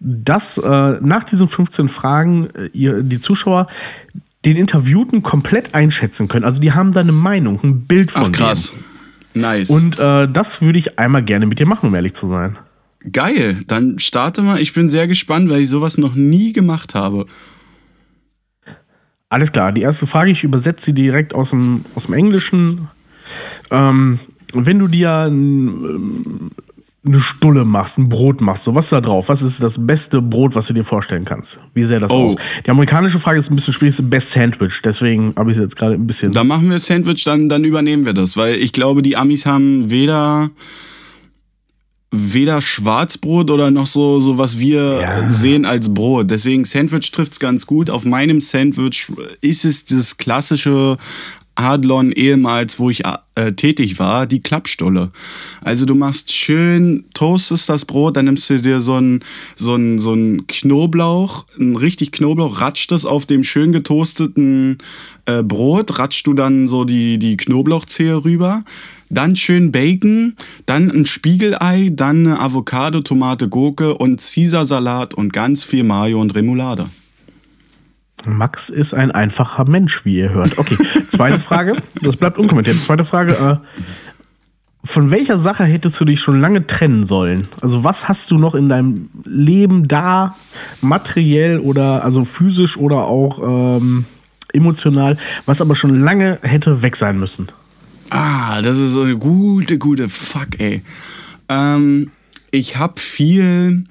dass 0.00 0.58
äh, 0.58 0.98
nach 1.00 1.24
diesen 1.24 1.48
15 1.48 1.88
Fragen 1.88 2.48
äh, 2.54 2.66
ihr, 2.72 3.02
die 3.02 3.20
Zuschauer 3.20 3.66
den 4.44 4.56
Interviewten 4.56 5.22
komplett 5.22 5.74
einschätzen 5.74 6.28
können. 6.28 6.44
Also 6.44 6.60
die 6.60 6.72
haben 6.72 6.92
da 6.92 7.00
eine 7.00 7.12
Meinung, 7.12 7.60
ein 7.62 7.82
Bild 7.82 8.10
von 8.10 8.26
Ach, 8.26 8.32
krass. 8.32 8.72
Dem. 8.72 9.42
Nice. 9.42 9.70
Und 9.70 9.98
äh, 9.98 10.28
das 10.28 10.62
würde 10.62 10.78
ich 10.78 10.98
einmal 10.98 11.22
gerne 11.22 11.46
mit 11.46 11.58
dir 11.58 11.66
machen, 11.66 11.88
um 11.88 11.94
ehrlich 11.94 12.14
zu 12.14 12.28
sein. 12.28 12.56
Geil, 13.10 13.62
dann 13.66 13.98
starte 13.98 14.42
mal. 14.42 14.60
Ich 14.60 14.72
bin 14.72 14.88
sehr 14.88 15.06
gespannt, 15.06 15.50
weil 15.50 15.60
ich 15.60 15.68
sowas 15.68 15.98
noch 15.98 16.14
nie 16.14 16.52
gemacht 16.52 16.94
habe. 16.94 17.26
Alles 19.28 19.52
klar, 19.52 19.72
die 19.72 19.82
erste 19.82 20.06
Frage, 20.06 20.30
ich 20.30 20.44
übersetze 20.44 20.86
sie 20.86 20.94
direkt 20.94 21.34
aus 21.34 21.50
dem, 21.50 21.84
aus 21.94 22.06
dem 22.06 22.14
Englischen. 22.14 22.88
Ähm, 23.70 24.20
wenn 24.54 24.78
du 24.78 24.86
dir 24.86 25.28
eine 27.06 27.20
Stulle 27.20 27.64
machst, 27.64 27.98
ein 27.98 28.08
Brot 28.08 28.40
machst, 28.40 28.64
so 28.64 28.74
was 28.74 28.86
ist 28.86 28.92
da 28.92 29.00
drauf? 29.00 29.28
Was 29.28 29.42
ist 29.42 29.62
das 29.62 29.86
beste 29.86 30.22
Brot, 30.22 30.54
was 30.54 30.66
du 30.68 30.72
dir 30.72 30.84
vorstellen 30.84 31.24
kannst? 31.24 31.58
Wie 31.74 31.84
sähe 31.84 31.98
das 31.98 32.10
oh. 32.10 32.28
aus? 32.28 32.36
Die 32.64 32.70
amerikanische 32.70 33.18
Frage 33.18 33.38
ist 33.38 33.50
ein 33.50 33.56
bisschen 33.56 33.74
schwierig, 33.74 33.98
ist 33.98 34.10
Best 34.10 34.30
Sandwich, 34.30 34.80
deswegen 34.82 35.34
habe 35.36 35.50
ich 35.50 35.56
es 35.58 35.62
jetzt 35.62 35.76
gerade 35.76 35.94
ein 35.94 36.06
bisschen. 36.06 36.32
Da 36.32 36.44
machen 36.44 36.70
wir 36.70 36.78
Sandwich, 36.78 37.24
dann, 37.24 37.48
dann 37.48 37.64
übernehmen 37.64 38.06
wir 38.06 38.14
das, 38.14 38.36
weil 38.36 38.56
ich 38.56 38.72
glaube, 38.72 39.02
die 39.02 39.16
Amis 39.16 39.44
haben 39.44 39.90
weder 39.90 40.50
weder 42.16 42.60
Schwarzbrot 42.60 43.50
oder 43.50 43.72
noch 43.72 43.86
so, 43.86 44.20
so 44.20 44.38
was 44.38 44.58
wir 44.58 45.00
ja. 45.00 45.30
sehen 45.30 45.64
als 45.64 45.92
Brot. 45.92 46.30
Deswegen 46.30 46.64
Sandwich 46.64 47.10
trifft 47.10 47.32
es 47.32 47.40
ganz 47.40 47.66
gut. 47.66 47.90
Auf 47.90 48.04
meinem 48.04 48.40
Sandwich 48.40 49.08
ist 49.40 49.64
es 49.64 49.84
das 49.84 50.16
klassische 50.16 50.96
Adlon 51.56 52.12
ehemals, 52.12 52.78
wo 52.78 52.90
ich 52.90 53.02
äh, 53.36 53.52
tätig 53.52 53.98
war, 53.98 54.26
die 54.26 54.40
Klappstulle. 54.40 55.10
Also 55.60 55.86
du 55.86 55.94
machst 55.94 56.32
schön, 56.32 57.04
toastest 57.14 57.68
das 57.68 57.84
Brot, 57.84 58.16
dann 58.16 58.26
nimmst 58.26 58.50
du 58.50 58.60
dir 58.60 58.80
so 58.80 58.96
ein, 58.96 59.24
so 59.56 59.78
so 59.98 60.16
Knoblauch, 60.48 61.46
ein 61.58 61.76
richtig 61.76 62.12
Knoblauch, 62.12 62.60
ratscht 62.60 62.92
es 62.92 63.04
auf 63.04 63.26
dem 63.26 63.44
schön 63.44 63.72
getoasteten 63.72 64.78
äh, 65.26 65.42
Brot, 65.42 65.98
ratscht 65.98 66.26
du 66.26 66.34
dann 66.34 66.68
so 66.68 66.84
die, 66.84 67.18
die 67.18 67.36
Knoblauchzehe 67.36 68.24
rüber, 68.24 68.64
dann 69.10 69.36
schön 69.36 69.72
Bacon, 69.72 70.36
dann 70.66 70.90
ein 70.90 71.06
Spiegelei, 71.06 71.90
dann 71.92 72.26
eine 72.26 72.40
Avocado, 72.40 73.00
Tomate, 73.00 73.48
Gurke 73.48 73.94
und 73.94 74.20
Caesar-Salat 74.20 75.14
und 75.14 75.32
ganz 75.32 75.64
viel 75.64 75.84
Mayo 75.84 76.20
und 76.20 76.34
Remoulade. 76.34 76.88
Max 78.26 78.70
ist 78.70 78.94
ein 78.94 79.10
einfacher 79.10 79.64
Mensch, 79.68 80.04
wie 80.04 80.16
ihr 80.16 80.30
hört. 80.30 80.58
Okay, 80.58 80.76
zweite 81.08 81.40
Frage. 81.40 81.76
Das 82.02 82.16
bleibt 82.16 82.38
unkommentiert. 82.38 82.80
Zweite 82.80 83.04
Frage. 83.04 83.60
Äh, 83.62 83.66
von 84.84 85.10
welcher 85.10 85.38
Sache 85.38 85.64
hättest 85.64 85.98
du 85.98 86.04
dich 86.04 86.20
schon 86.20 86.40
lange 86.40 86.66
trennen 86.66 87.06
sollen? 87.06 87.48
Also 87.62 87.84
was 87.84 88.08
hast 88.08 88.30
du 88.30 88.36
noch 88.36 88.54
in 88.54 88.68
deinem 88.68 89.08
Leben 89.24 89.88
da, 89.88 90.36
materiell 90.82 91.58
oder 91.58 92.04
also 92.04 92.24
physisch 92.24 92.76
oder 92.76 93.04
auch 93.04 93.78
ähm, 93.78 94.04
emotional, 94.52 95.16
was 95.46 95.62
aber 95.62 95.74
schon 95.74 96.02
lange 96.02 96.38
hätte 96.42 96.82
weg 96.82 96.96
sein 96.96 97.18
müssen? 97.18 97.48
Ah, 98.10 98.60
das 98.60 98.76
ist 98.78 98.92
so 98.92 99.02
eine 99.02 99.16
gute, 99.16 99.78
gute 99.78 100.10
Fuck, 100.10 100.60
ey. 100.60 100.82
Ähm, 101.48 102.10
ich 102.50 102.76
habe 102.76 103.00
viel 103.00 103.86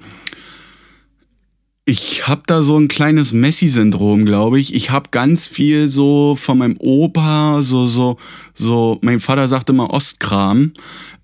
ich 1.86 2.26
habe 2.26 2.42
da 2.46 2.62
so 2.62 2.78
ein 2.78 2.88
kleines 2.88 3.34
Messi-Syndrom, 3.34 4.24
glaube 4.24 4.58
ich. 4.58 4.74
Ich 4.74 4.90
habe 4.90 5.10
ganz 5.10 5.46
viel 5.46 5.88
so 5.88 6.34
von 6.34 6.56
meinem 6.56 6.76
Opa, 6.78 7.60
so, 7.60 7.86
so, 7.86 8.16
so, 8.54 8.98
mein 9.02 9.20
Vater 9.20 9.48
sagte 9.48 9.72
immer 9.72 9.92
Ostkram. 9.92 10.72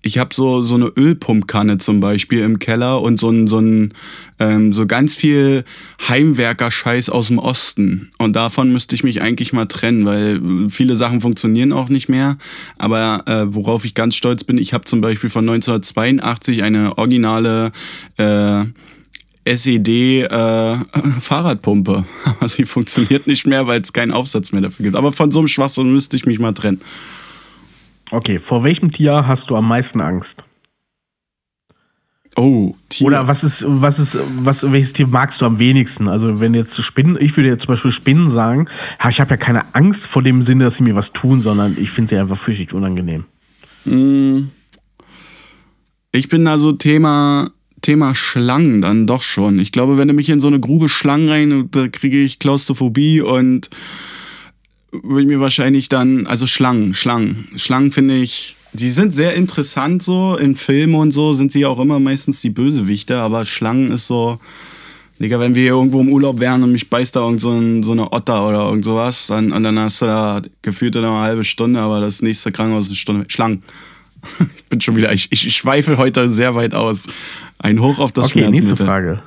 Ich 0.03 0.19
habe 0.19 0.35
so, 0.35 0.61
so 0.61 0.75
eine 0.75 0.85
Ölpumpkanne 0.85 1.79
zum 1.79 1.99
Beispiel 1.99 2.41
im 2.41 2.59
Keller 2.59 3.01
und 3.01 3.19
so 3.19 3.29
ein, 3.29 3.47
so 3.47 3.57
ein, 3.57 3.93
ähm, 4.37 4.71
so 4.71 4.85
ganz 4.85 5.15
viel 5.15 5.63
Heimwerker-Scheiß 6.07 7.09
aus 7.09 7.27
dem 7.27 7.39
Osten. 7.39 8.11
Und 8.19 8.35
davon 8.35 8.71
müsste 8.71 8.93
ich 8.93 9.03
mich 9.03 9.19
eigentlich 9.21 9.53
mal 9.53 9.65
trennen, 9.65 10.05
weil 10.05 10.69
viele 10.69 10.95
Sachen 10.95 11.21
funktionieren 11.21 11.73
auch 11.73 11.89
nicht 11.89 12.07
mehr. 12.07 12.37
Aber 12.77 13.23
äh, 13.25 13.45
worauf 13.47 13.83
ich 13.83 13.95
ganz 13.95 14.15
stolz 14.15 14.43
bin, 14.43 14.59
ich 14.59 14.73
habe 14.73 14.85
zum 14.85 15.01
Beispiel 15.01 15.31
von 15.31 15.49
1982 15.49 16.61
eine 16.61 16.99
originale, 16.99 17.71
äh, 18.17 18.65
SED 19.45 20.21
äh, 20.23 20.77
Fahrradpumpe. 21.19 22.05
Aber 22.25 22.49
sie 22.49 22.65
funktioniert 22.65 23.27
nicht 23.27 23.45
mehr, 23.45 23.67
weil 23.67 23.81
es 23.81 23.93
keinen 23.93 24.11
Aufsatz 24.11 24.51
mehr 24.51 24.61
dafür 24.61 24.83
gibt. 24.83 24.95
Aber 24.95 25.11
von 25.11 25.31
so 25.31 25.39
einem 25.39 25.47
Schwachsinn 25.47 25.91
müsste 25.91 26.15
ich 26.15 26.25
mich 26.25 26.39
mal 26.39 26.53
trennen. 26.53 26.81
Okay, 28.11 28.39
vor 28.39 28.63
welchem 28.63 28.91
Tier 28.91 29.27
hast 29.27 29.49
du 29.49 29.55
am 29.55 29.67
meisten 29.67 30.01
Angst? 30.01 30.43
Oh, 32.35 32.75
Tier. 32.89 33.07
Oder 33.07 33.27
was 33.27 33.43
ist, 33.43 33.65
was 33.67 33.99
ist, 33.99 34.17
was, 34.37 34.69
welches 34.71 34.93
Tier 34.93 35.07
magst 35.07 35.41
du 35.41 35.45
am 35.45 35.59
wenigsten? 35.59 36.07
Also, 36.07 36.39
wenn 36.39 36.53
jetzt 36.53 36.81
Spinnen, 36.81 37.17
ich 37.19 37.35
würde 37.35 37.49
jetzt 37.49 37.63
zum 37.63 37.73
Beispiel 37.73 37.91
Spinnen 37.91 38.29
sagen, 38.29 38.67
ich 39.09 39.19
habe 39.19 39.31
ja 39.31 39.37
keine 39.37 39.73
Angst 39.75 40.07
vor 40.07 40.23
dem 40.23 40.41
Sinne, 40.41 40.65
dass 40.65 40.77
sie 40.77 40.83
mir 40.83 40.95
was 40.95 41.11
tun, 41.11 41.41
sondern 41.41 41.75
ich 41.77 41.91
finde 41.91 42.09
sie 42.09 42.17
einfach 42.17 42.37
fürchterlich 42.37 42.73
unangenehm. 42.73 43.25
Hm. 43.83 44.51
Ich 46.13 46.29
bin 46.29 46.45
da 46.45 46.57
so 46.57 46.73
Thema 46.73 47.51
Thema 47.81 48.15
Schlangen 48.15 48.81
dann 48.81 49.07
doch 49.07 49.21
schon. 49.21 49.59
Ich 49.59 49.71
glaube, 49.71 49.97
wenn 49.97 50.07
du 50.07 50.13
mich 50.13 50.29
in 50.29 50.39
so 50.39 50.47
eine 50.47 50.59
Grube 50.59 50.89
Schlangen 50.89 51.29
rein, 51.29 51.69
da 51.71 51.87
kriege 51.87 52.21
ich 52.21 52.39
Klaustrophobie 52.39 53.21
und 53.21 53.69
würde 54.91 55.27
mir 55.27 55.39
wahrscheinlich 55.39 55.89
dann, 55.89 56.27
also 56.27 56.47
Schlangen, 56.47 56.93
Schlangen. 56.93 57.47
Schlangen 57.55 57.91
finde 57.91 58.17
ich, 58.17 58.55
die 58.73 58.89
sind 58.89 59.13
sehr 59.13 59.35
interessant 59.35 60.03
so. 60.03 60.37
In 60.37 60.55
Filmen 60.55 60.95
und 60.95 61.11
so 61.11 61.33
sind 61.33 61.51
sie 61.51 61.65
auch 61.65 61.79
immer 61.79 61.99
meistens 61.99 62.41
die 62.41 62.49
Bösewichte, 62.49 63.17
aber 63.17 63.45
Schlangen 63.45 63.91
ist 63.91 64.07
so, 64.07 64.39
Digga, 65.19 65.39
wenn 65.39 65.55
wir 65.55 65.65
irgendwo 65.65 66.01
im 66.01 66.11
Urlaub 66.11 66.39
wären 66.39 66.63
und 66.63 66.71
mich 66.71 66.89
beißt 66.89 67.15
da 67.15 67.21
irgend 67.21 67.41
so, 67.41 67.51
ein, 67.51 67.83
so 67.83 67.91
eine 67.91 68.11
Otter 68.11 68.47
oder 68.47 68.65
irgend 68.65 68.85
sowas, 68.85 69.27
dann, 69.27 69.51
und 69.51 69.63
dann 69.63 69.77
hast 69.77 70.01
du 70.01 70.07
da 70.07 70.41
gefühlt 70.61 70.97
eine 70.97 71.11
halbe 71.11 71.43
Stunde, 71.43 71.79
aber 71.79 71.99
das 71.99 72.21
nächste 72.21 72.51
Krankenhaus 72.51 72.85
ist 72.85 72.91
eine 72.91 72.97
Stunde. 72.97 73.25
Schlangen. 73.27 73.63
Ich 74.55 74.65
bin 74.65 74.81
schon 74.81 74.95
wieder, 74.95 75.11
ich, 75.11 75.31
ich 75.31 75.55
schweife 75.55 75.97
heute 75.97 76.29
sehr 76.29 76.55
weit 76.55 76.73
aus. 76.73 77.07
Ein 77.59 77.81
Hoch 77.81 77.99
auf 77.99 78.11
das 78.11 78.27
Okay, 78.27 78.49
nächste 78.49 78.75
Frage. 78.75 79.21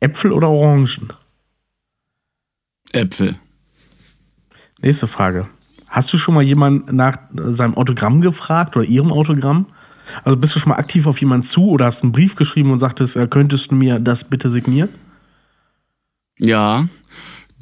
Äpfel 0.00 0.32
oder 0.32 0.50
Orangen? 0.50 1.12
Äpfel. 2.92 3.36
Nächste 4.82 5.06
Frage. 5.06 5.48
Hast 5.88 6.12
du 6.12 6.18
schon 6.18 6.34
mal 6.34 6.42
jemanden 6.42 6.96
nach 6.96 7.16
seinem 7.34 7.74
Autogramm 7.74 8.20
gefragt 8.20 8.76
oder 8.76 8.86
ihrem 8.86 9.10
Autogramm? 9.10 9.66
Also 10.24 10.36
bist 10.36 10.54
du 10.54 10.60
schon 10.60 10.70
mal 10.70 10.76
aktiv 10.76 11.06
auf 11.06 11.20
jemanden 11.20 11.44
zu 11.44 11.70
oder 11.70 11.86
hast 11.86 12.02
einen 12.02 12.12
Brief 12.12 12.36
geschrieben 12.36 12.70
und 12.70 12.80
sagtest, 12.80 13.16
äh, 13.16 13.26
könntest 13.26 13.70
du 13.70 13.74
mir 13.74 13.98
das 13.98 14.24
bitte 14.24 14.50
signieren? 14.50 14.90
Ja, 16.38 16.86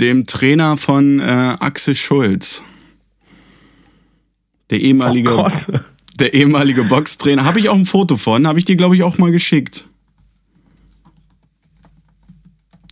dem 0.01 0.27
Trainer 0.27 0.77
von 0.77 1.21
äh, 1.21 1.57
Axel 1.61 1.95
Schulz. 1.95 2.63
Der 4.71 4.81
ehemalige, 4.81 5.37
oh 5.37 5.49
der 6.21 6.35
ehemalige 6.35 6.85
Boxtrainer. 6.85 7.45
Habe 7.45 7.59
ich 7.59 7.69
auch 7.69 7.77
ein 7.77 7.87
Foto 7.87 8.17
von, 8.17 8.47
habe 8.47 8.59
ich 8.59 8.65
dir, 8.65 8.77
glaube 8.77 8.97
ich, 8.97 9.03
auch 9.03 9.19
mal 9.19 9.33
geschickt. 9.33 9.87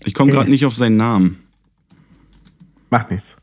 Ich 0.04 0.14
komme 0.14 0.32
gerade 0.32 0.50
nicht 0.50 0.66
auf 0.66 0.74
seinen 0.74 0.96
Namen. 0.96 1.38
Macht 2.90 3.10
nichts. 3.10 3.36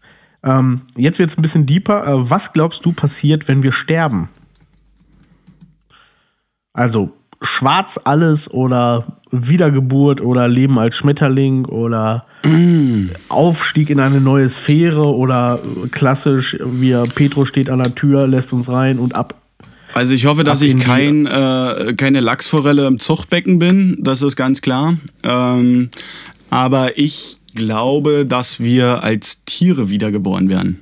Ähm, 0.43 0.81
jetzt 0.95 1.19
wird 1.19 1.29
es 1.29 1.37
ein 1.37 1.41
bisschen 1.41 1.65
deeper. 1.65 2.05
Äh, 2.05 2.29
was 2.29 2.53
glaubst 2.53 2.85
du 2.85 2.91
passiert, 2.91 3.47
wenn 3.47 3.63
wir 3.63 3.71
sterben? 3.71 4.29
Also 6.73 7.11
schwarz 7.41 7.99
alles 8.03 8.51
oder 8.51 9.19
Wiedergeburt 9.31 10.21
oder 10.21 10.47
Leben 10.47 10.79
als 10.79 10.95
Schmetterling 10.95 11.65
oder 11.65 12.25
mm. 12.43 13.09
Aufstieg 13.29 13.89
in 13.89 13.99
eine 13.99 14.19
neue 14.21 14.49
Sphäre 14.49 15.13
oder 15.15 15.59
klassisch, 15.91 16.57
wie 16.63 16.93
Petro 17.15 17.45
steht 17.45 17.69
an 17.69 17.79
der 17.79 17.95
Tür, 17.95 18.27
lässt 18.27 18.53
uns 18.53 18.69
rein 18.69 18.99
und 18.99 19.15
ab. 19.15 19.38
Also 19.93 20.13
ich 20.13 20.25
hoffe, 20.25 20.43
dass 20.43 20.61
ich 20.61 20.77
kein, 20.77 21.25
äh, 21.25 21.93
keine 21.97 22.19
Lachsforelle 22.19 22.85
im 22.87 22.99
Zuchtbecken 22.99 23.59
bin, 23.59 23.97
das 23.99 24.21
ist 24.21 24.35
ganz 24.35 24.61
klar. 24.61 24.97
Ähm, 25.23 25.89
aber 26.49 26.97
ich 26.97 27.37
glaube, 27.55 28.25
dass 28.25 28.59
wir 28.59 29.03
als 29.03 29.43
Tiere 29.45 29.89
wiedergeboren 29.89 30.49
werden. 30.49 30.79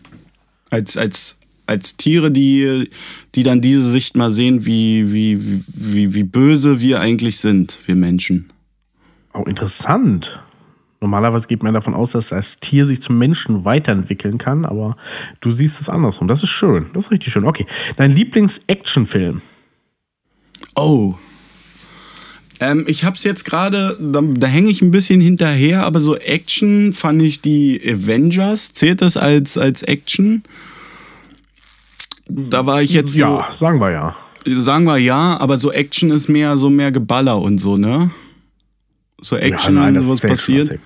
Als, 0.70 0.97
als, 0.97 1.39
als 1.66 1.97
Tiere, 1.97 2.32
die, 2.32 2.89
die 3.36 3.43
dann 3.43 3.62
diese 3.62 3.89
Sicht 3.89 4.18
mal 4.18 4.32
sehen, 4.32 4.66
wie, 4.66 5.14
wie, 5.14 5.64
wie, 5.68 6.14
wie 6.14 6.24
böse 6.24 6.82
wir 6.82 6.99
eigentlich 6.99 7.38
sind, 7.38 7.80
wir 7.86 7.95
Menschen. 7.95 8.49
Oh, 9.34 9.43
interessant. 9.43 10.39
Normalerweise 10.99 11.47
geht 11.47 11.61
man 11.61 11.73
davon 11.73 11.93
aus, 11.93 12.11
dass 12.11 12.29
das 12.29 12.59
Tier 12.59 12.85
sich 12.85 13.01
zum 13.01 13.17
Menschen 13.17 13.65
weiterentwickeln 13.65 14.37
kann, 14.37 14.65
aber 14.65 14.97
du 15.41 15.51
siehst 15.51 15.79
es 15.79 15.89
andersrum. 15.89 16.27
Das 16.27 16.41
ist 16.41 16.49
schön. 16.49 16.87
Das 16.93 17.05
ist 17.05 17.11
richtig 17.11 17.31
schön. 17.31 17.45
Okay. 17.45 17.65
Dein 17.97 18.11
Lieblings-Actionfilm? 18.11 19.41
Oh, 20.75 21.15
ähm, 22.59 22.85
ich 22.87 23.03
habe 23.03 23.15
es 23.15 23.23
jetzt 23.23 23.45
gerade, 23.45 23.97
da, 23.99 24.21
da 24.21 24.47
hänge 24.47 24.69
ich 24.69 24.81
ein 24.81 24.91
bisschen 24.91 25.21
hinterher, 25.21 25.85
aber 25.85 25.99
so 25.99 26.15
Action 26.15 26.93
fand 26.93 27.21
ich 27.21 27.41
die 27.41 27.79
Avengers. 27.85 28.73
Zählt 28.73 29.01
das 29.01 29.17
als, 29.17 29.57
als 29.57 29.83
Action? 29.83 30.43
Da 32.27 32.65
war 32.65 32.81
ich 32.81 32.91
jetzt. 32.91 33.15
Ja, 33.15 33.47
so, 33.49 33.57
sagen 33.57 33.79
wir 33.79 33.91
ja. 33.91 34.15
Sagen 34.45 34.85
wir 34.85 34.97
ja, 34.97 35.37
aber 35.39 35.57
so 35.57 35.71
Action 35.71 36.09
ist 36.09 36.29
mehr 36.29 36.57
so 36.57 36.69
mehr 36.69 36.91
Geballer 36.91 37.39
und 37.39 37.59
so, 37.59 37.77
ne? 37.77 38.11
So 39.22 39.36
Action, 39.36 39.76
ja, 39.76 39.89
nein, 39.89 39.95
was 39.95 40.22
passiert. 40.22 40.80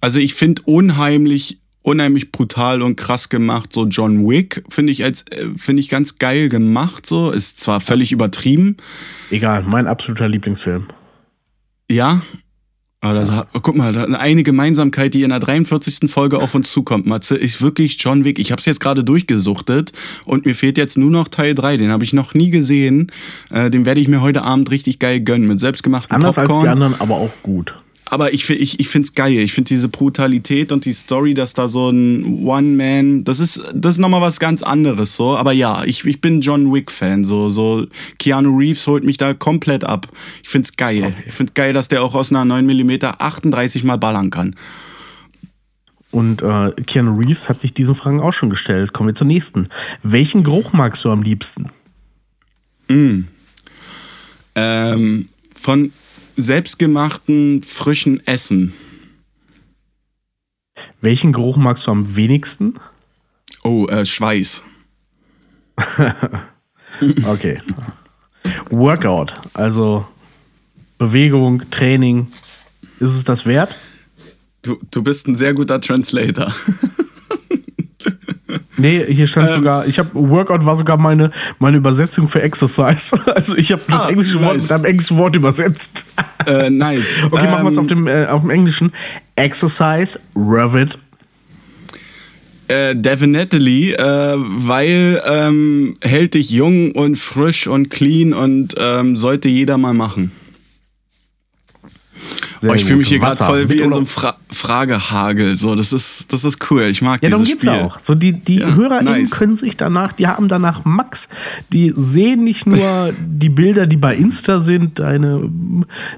Also 0.00 0.18
ich 0.18 0.34
finde 0.34 0.62
unheimlich 0.64 1.60
unheimlich 1.82 2.30
brutal 2.30 2.82
und 2.82 2.96
krass 2.96 3.28
gemacht. 3.28 3.72
So 3.72 3.86
John 3.86 4.28
Wick 4.28 4.62
finde 4.68 4.92
ich 4.92 5.02
als 5.02 5.22
äh, 5.30 5.46
finde 5.56 5.80
ich 5.80 5.88
ganz 5.88 6.18
geil 6.18 6.48
gemacht. 6.48 7.06
So 7.06 7.30
ist 7.30 7.60
zwar 7.60 7.80
völlig 7.80 8.12
übertrieben. 8.12 8.76
Egal, 9.30 9.64
mein 9.64 9.86
absoluter 9.86 10.28
Lieblingsfilm. 10.28 10.86
Ja. 11.90 12.22
Das, 13.02 13.28
ja. 13.28 13.46
guck 13.62 13.76
mal, 13.76 14.14
eine 14.14 14.42
Gemeinsamkeit, 14.42 15.14
die 15.14 15.22
in 15.22 15.30
der 15.30 15.40
43. 15.40 16.10
Folge 16.10 16.38
auf 16.38 16.54
uns 16.54 16.70
zukommt, 16.70 17.06
Matze, 17.06 17.34
ist 17.34 17.62
wirklich 17.62 17.96
John 17.98 18.24
Wick. 18.24 18.38
Ich 18.38 18.52
habe 18.52 18.60
es 18.60 18.66
jetzt 18.66 18.80
gerade 18.80 19.02
durchgesuchtet 19.02 19.92
und 20.26 20.44
mir 20.44 20.54
fehlt 20.54 20.76
jetzt 20.76 20.98
nur 20.98 21.10
noch 21.10 21.28
Teil 21.28 21.54
3. 21.54 21.78
Den 21.78 21.92
habe 21.92 22.04
ich 22.04 22.12
noch 22.12 22.34
nie 22.34 22.50
gesehen. 22.50 23.10
Äh, 23.48 23.70
den 23.70 23.86
werde 23.86 24.02
ich 24.02 24.08
mir 24.08 24.20
heute 24.20 24.42
Abend 24.42 24.70
richtig 24.70 24.98
geil 24.98 25.20
gönnen 25.20 25.46
mit 25.46 25.60
selbstgemachtem 25.60 26.14
Anders 26.14 26.36
Popcorn. 26.36 26.56
als 26.56 26.64
die 26.64 26.68
anderen, 26.68 27.00
aber 27.00 27.16
auch 27.16 27.32
gut 27.42 27.74
aber 28.10 28.34
ich, 28.34 28.50
ich, 28.50 28.80
ich 28.80 28.88
finde 28.88 29.06
es 29.06 29.14
geil. 29.14 29.38
Ich 29.38 29.52
finde 29.52 29.68
diese 29.68 29.88
Brutalität 29.88 30.72
und 30.72 30.84
die 30.84 30.92
Story, 30.92 31.32
dass 31.32 31.54
da 31.54 31.68
so 31.68 31.90
ein 31.90 32.44
One-Man, 32.44 33.22
das 33.22 33.38
ist, 33.38 33.62
das 33.72 33.92
ist 33.92 33.98
nochmal 33.98 34.20
was 34.20 34.40
ganz 34.40 34.64
anderes 34.64 35.14
so. 35.14 35.36
Aber 35.36 35.52
ja, 35.52 35.84
ich, 35.84 36.04
ich 36.04 36.20
bin 36.20 36.40
John 36.40 36.72
Wick-Fan. 36.72 37.24
So, 37.24 37.50
so 37.50 37.86
Keanu 38.18 38.56
Reeves 38.58 38.84
holt 38.88 39.04
mich 39.04 39.16
da 39.16 39.32
komplett 39.32 39.84
ab. 39.84 40.08
Ich 40.42 40.48
finde 40.48 40.66
es 40.66 40.76
geil. 40.76 41.04
Okay. 41.04 41.14
Ich 41.26 41.32
finde 41.32 41.52
geil, 41.52 41.72
dass 41.72 41.86
der 41.86 42.02
auch 42.02 42.16
aus 42.16 42.32
einer 42.32 42.42
9mm 42.42 43.14
38 43.18 43.84
mal 43.84 43.96
ballern 43.96 44.30
kann. 44.30 44.56
Und 46.10 46.42
äh, 46.42 46.72
Keanu 46.88 47.16
Reeves 47.16 47.48
hat 47.48 47.60
sich 47.60 47.74
diesen 47.74 47.94
Fragen 47.94 48.20
auch 48.20 48.32
schon 48.32 48.50
gestellt. 48.50 48.92
Kommen 48.92 49.10
wir 49.10 49.14
zur 49.14 49.28
nächsten. 49.28 49.68
Welchen 50.02 50.42
Geruch 50.42 50.72
magst 50.72 51.04
du 51.04 51.10
am 51.10 51.22
liebsten? 51.22 51.70
Mm. 52.88 53.28
Ähm, 54.56 55.28
von 55.54 55.92
selbstgemachten, 56.42 57.62
frischen 57.62 58.26
Essen. 58.26 58.72
Welchen 61.00 61.32
Geruch 61.32 61.56
magst 61.56 61.86
du 61.86 61.90
am 61.90 62.16
wenigsten? 62.16 62.74
Oh, 63.62 63.86
äh, 63.86 64.04
Schweiß. 64.04 64.64
Okay. 67.24 67.62
Workout, 68.70 69.34
also 69.54 70.06
Bewegung, 70.98 71.70
Training, 71.70 72.32
ist 72.98 73.14
es 73.14 73.24
das 73.24 73.46
wert? 73.46 73.76
Du, 74.62 74.78
du 74.90 75.02
bist 75.02 75.26
ein 75.26 75.36
sehr 75.36 75.54
guter 75.54 75.80
Translator. 75.80 76.54
Nee, 78.80 79.04
hier 79.08 79.26
stand 79.26 79.50
ähm, 79.50 79.56
sogar, 79.56 79.86
ich 79.86 79.98
habe 79.98 80.10
Workout 80.14 80.64
war 80.64 80.76
sogar 80.76 80.96
meine, 80.96 81.30
meine 81.58 81.76
Übersetzung 81.76 82.28
für 82.28 82.42
Exercise. 82.42 83.18
Also 83.34 83.56
ich 83.56 83.72
habe 83.72 83.82
das 83.88 84.02
ah, 84.02 84.08
englische 84.08 84.36
nice. 84.36 84.44
Wort 84.44 84.56
mit 84.62 84.72
einem 84.72 84.84
englischen 84.84 85.16
Wort 85.18 85.36
übersetzt. 85.36 86.06
Äh, 86.46 86.70
nice. 86.70 87.20
Okay, 87.30 87.44
ähm, 87.44 87.50
machen 87.50 87.64
wir 87.64 87.70
es 87.70 87.78
auf 87.78 87.86
dem, 87.86 88.06
äh, 88.06 88.26
auf 88.26 88.40
dem 88.40 88.50
Englischen. 88.50 88.92
Exercise, 89.36 90.18
Revit. 90.34 90.98
Äh, 92.68 92.94
definitely, 92.94 93.92
äh, 93.92 94.34
weil 94.36 95.20
ähm, 95.26 95.96
hält 96.02 96.34
dich 96.34 96.50
jung 96.50 96.92
und 96.92 97.16
frisch 97.16 97.66
und 97.66 97.90
clean 97.90 98.32
und 98.32 98.74
ähm, 98.78 99.16
sollte 99.16 99.48
jeder 99.48 99.76
mal 99.76 99.94
machen. 99.94 100.32
Oh, 102.62 102.74
ich 102.74 102.84
fühle 102.84 102.98
mich 102.98 103.08
hier 103.08 103.18
gerade 103.18 103.36
voll 103.36 103.70
wie 103.70 103.80
in 103.80 103.90
so 103.90 103.96
einem 103.98 104.06
Fra 104.06 104.36
Fragehagel. 104.50 105.56
So, 105.56 105.74
das 105.74 105.94
ist, 105.94 106.30
das 106.32 106.44
ist 106.44 106.70
cool. 106.70 106.82
Ich 106.84 107.00
mag 107.00 107.22
ja, 107.22 107.30
dieses 107.30 107.48
Spiel. 107.48 107.66
Ja, 107.66 107.72
darum 107.72 107.88
geht's 107.88 107.96
auch. 107.96 108.04
So, 108.04 108.14
die, 108.14 108.32
die 108.32 108.56
ja, 108.56 108.74
HörerInnen 108.74 109.20
nice. 109.20 109.30
können 109.30 109.56
sich 109.56 109.78
danach, 109.78 110.12
die 110.12 110.26
haben 110.26 110.48
danach 110.48 110.84
Max, 110.84 111.30
die 111.72 111.94
sehen 111.96 112.44
nicht 112.44 112.66
nur 112.66 113.14
die 113.26 113.48
Bilder, 113.48 113.86
die 113.86 113.96
bei 113.96 114.14
Insta 114.14 114.58
sind, 114.58 114.98
deine, 114.98 115.48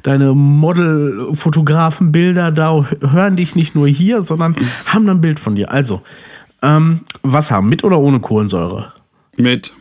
deine 0.03 0.35
Model-Fotografen-Bilder, 0.35 2.51
da 2.51 2.85
hören 3.01 3.37
dich 3.37 3.55
nicht 3.55 3.77
nur 3.77 3.87
hier, 3.87 4.23
sondern 4.23 4.57
haben 4.87 5.07
dann 5.07 5.19
ein 5.19 5.21
Bild 5.21 5.39
von 5.39 5.55
dir. 5.55 5.71
Also, 5.71 6.03
ähm, 6.63 7.03
Wasser, 7.23 7.63
mit 7.63 7.85
oder 7.85 8.01
ohne 8.01 8.19
Kohlensäure? 8.21 8.93
Mit. 9.37 9.73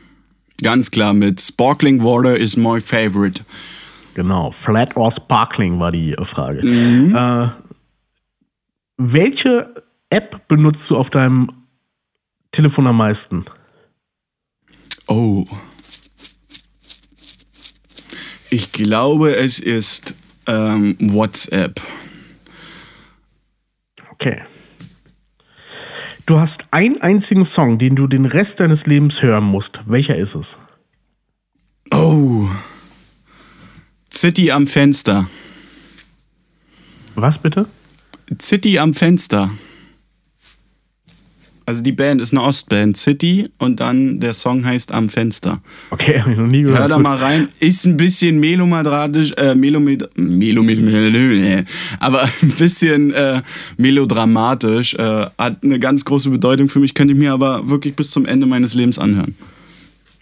Ganz 0.62 0.91
klar 0.91 1.14
mit. 1.14 1.41
Sparkling 1.41 2.03
Water 2.03 2.38
is 2.38 2.55
my 2.55 2.80
favorite. 2.80 3.41
Genau, 4.14 4.51
Flat 4.51 4.95
or 4.97 5.12
Sparkling 5.12 5.80
war 5.80 5.91
die 5.91 6.16
Frage. 6.24 6.66
Mhm. 6.66 7.16
Äh, 7.16 7.49
welche 8.97 9.84
App 10.09 10.47
benutzt 10.47 10.89
du 10.89 10.97
auf 10.97 11.09
deinem 11.09 11.49
Telefon 12.51 12.88
am 12.88 12.97
meisten? 12.97 13.45
Oh. 15.07 15.45
Ich 18.49 18.72
glaube, 18.74 19.36
es 19.36 19.59
ist 19.59 20.16
ähm, 20.45 20.97
WhatsApp. 20.99 21.80
Okay. 24.12 24.41
Du 26.26 26.39
hast 26.39 26.66
einen 26.72 27.01
einzigen 27.01 27.45
Song, 27.45 27.78
den 27.78 27.95
du 27.95 28.07
den 28.07 28.26
Rest 28.26 28.59
deines 28.59 28.86
Lebens 28.86 29.24
hören 29.24 29.45
musst. 29.45 29.82
Welcher 29.88 30.16
ist 30.16 30.36
es? 30.36 30.59
Oh. 31.91 32.49
City 34.14 34.51
am 34.51 34.68
Fenster. 34.68 35.28
Was 37.16 37.38
bitte? 37.38 37.66
City 38.39 38.78
am 38.80 38.93
Fenster. 38.93 39.51
Also 41.66 41.84
die 41.84 41.91
Band 41.91 42.20
ist 42.20 42.34
eine 42.34 42.41
Ostband, 42.41 42.97
City, 42.97 43.49
und 43.57 43.80
dann 43.80 44.20
der 44.20 44.34
Song 44.34 44.66
heißt 44.66 44.91
Am 44.91 45.09
Fenster. 45.09 45.62
Okay, 45.91 46.20
habe 46.22 46.34
ich 46.34 46.38
noch 46.38 46.47
nie 46.47 46.64
gehört. 46.64 46.80
Hör 46.80 46.88
da 46.89 46.97
mal 46.97 47.18
rein. 47.18 47.49
Ist 47.59 47.86
ein 47.86 47.97
bisschen 47.97 48.39
melomadratisch, 48.39 49.32
äh, 49.38 49.55
melomid, 49.55 50.09
melomid, 50.16 51.66
aber 51.99 52.24
ein 52.24 52.49
bisschen 52.49 53.14
äh, 53.14 53.41
melodramatisch. 53.78 54.95
Äh, 54.95 55.28
hat 55.38 55.64
eine 55.64 55.80
ganz 55.80 56.03
große 56.03 56.30
Bedeutung 56.30 56.68
für 56.68 56.80
mich, 56.80 56.93
könnte 56.93 57.14
ich 57.14 57.20
mir 57.20 57.32
aber 57.32 57.70
wirklich 57.70 57.95
bis 57.95 58.09
zum 58.09 58.26
Ende 58.26 58.47
meines 58.47 58.74
Lebens 58.74 58.99
anhören. 58.99 59.36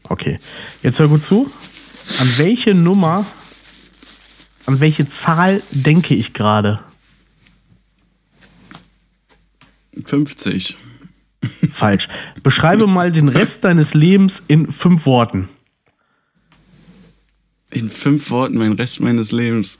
Okay, 0.03 0.39
jetzt 0.83 0.99
hör 0.99 1.07
gut 1.07 1.23
zu. 1.23 1.49
An 2.19 2.27
welche 2.37 2.75
Nummer 2.75 3.25
an 4.69 4.79
welche 4.81 5.07
Zahl 5.07 5.63
denke 5.71 6.13
ich 6.13 6.33
gerade? 6.33 6.79
50. 10.05 10.77
Falsch. 11.71 12.07
Beschreibe 12.43 12.85
mal 12.85 13.11
den 13.11 13.29
Rest 13.29 13.65
deines 13.65 13.95
Lebens 13.95 14.43
in 14.47 14.71
fünf 14.71 15.07
Worten. 15.07 15.49
In 17.71 17.89
fünf 17.89 18.29
Worten, 18.29 18.59
mein 18.59 18.73
Rest 18.73 18.99
meines 18.99 19.31
Lebens. 19.31 19.79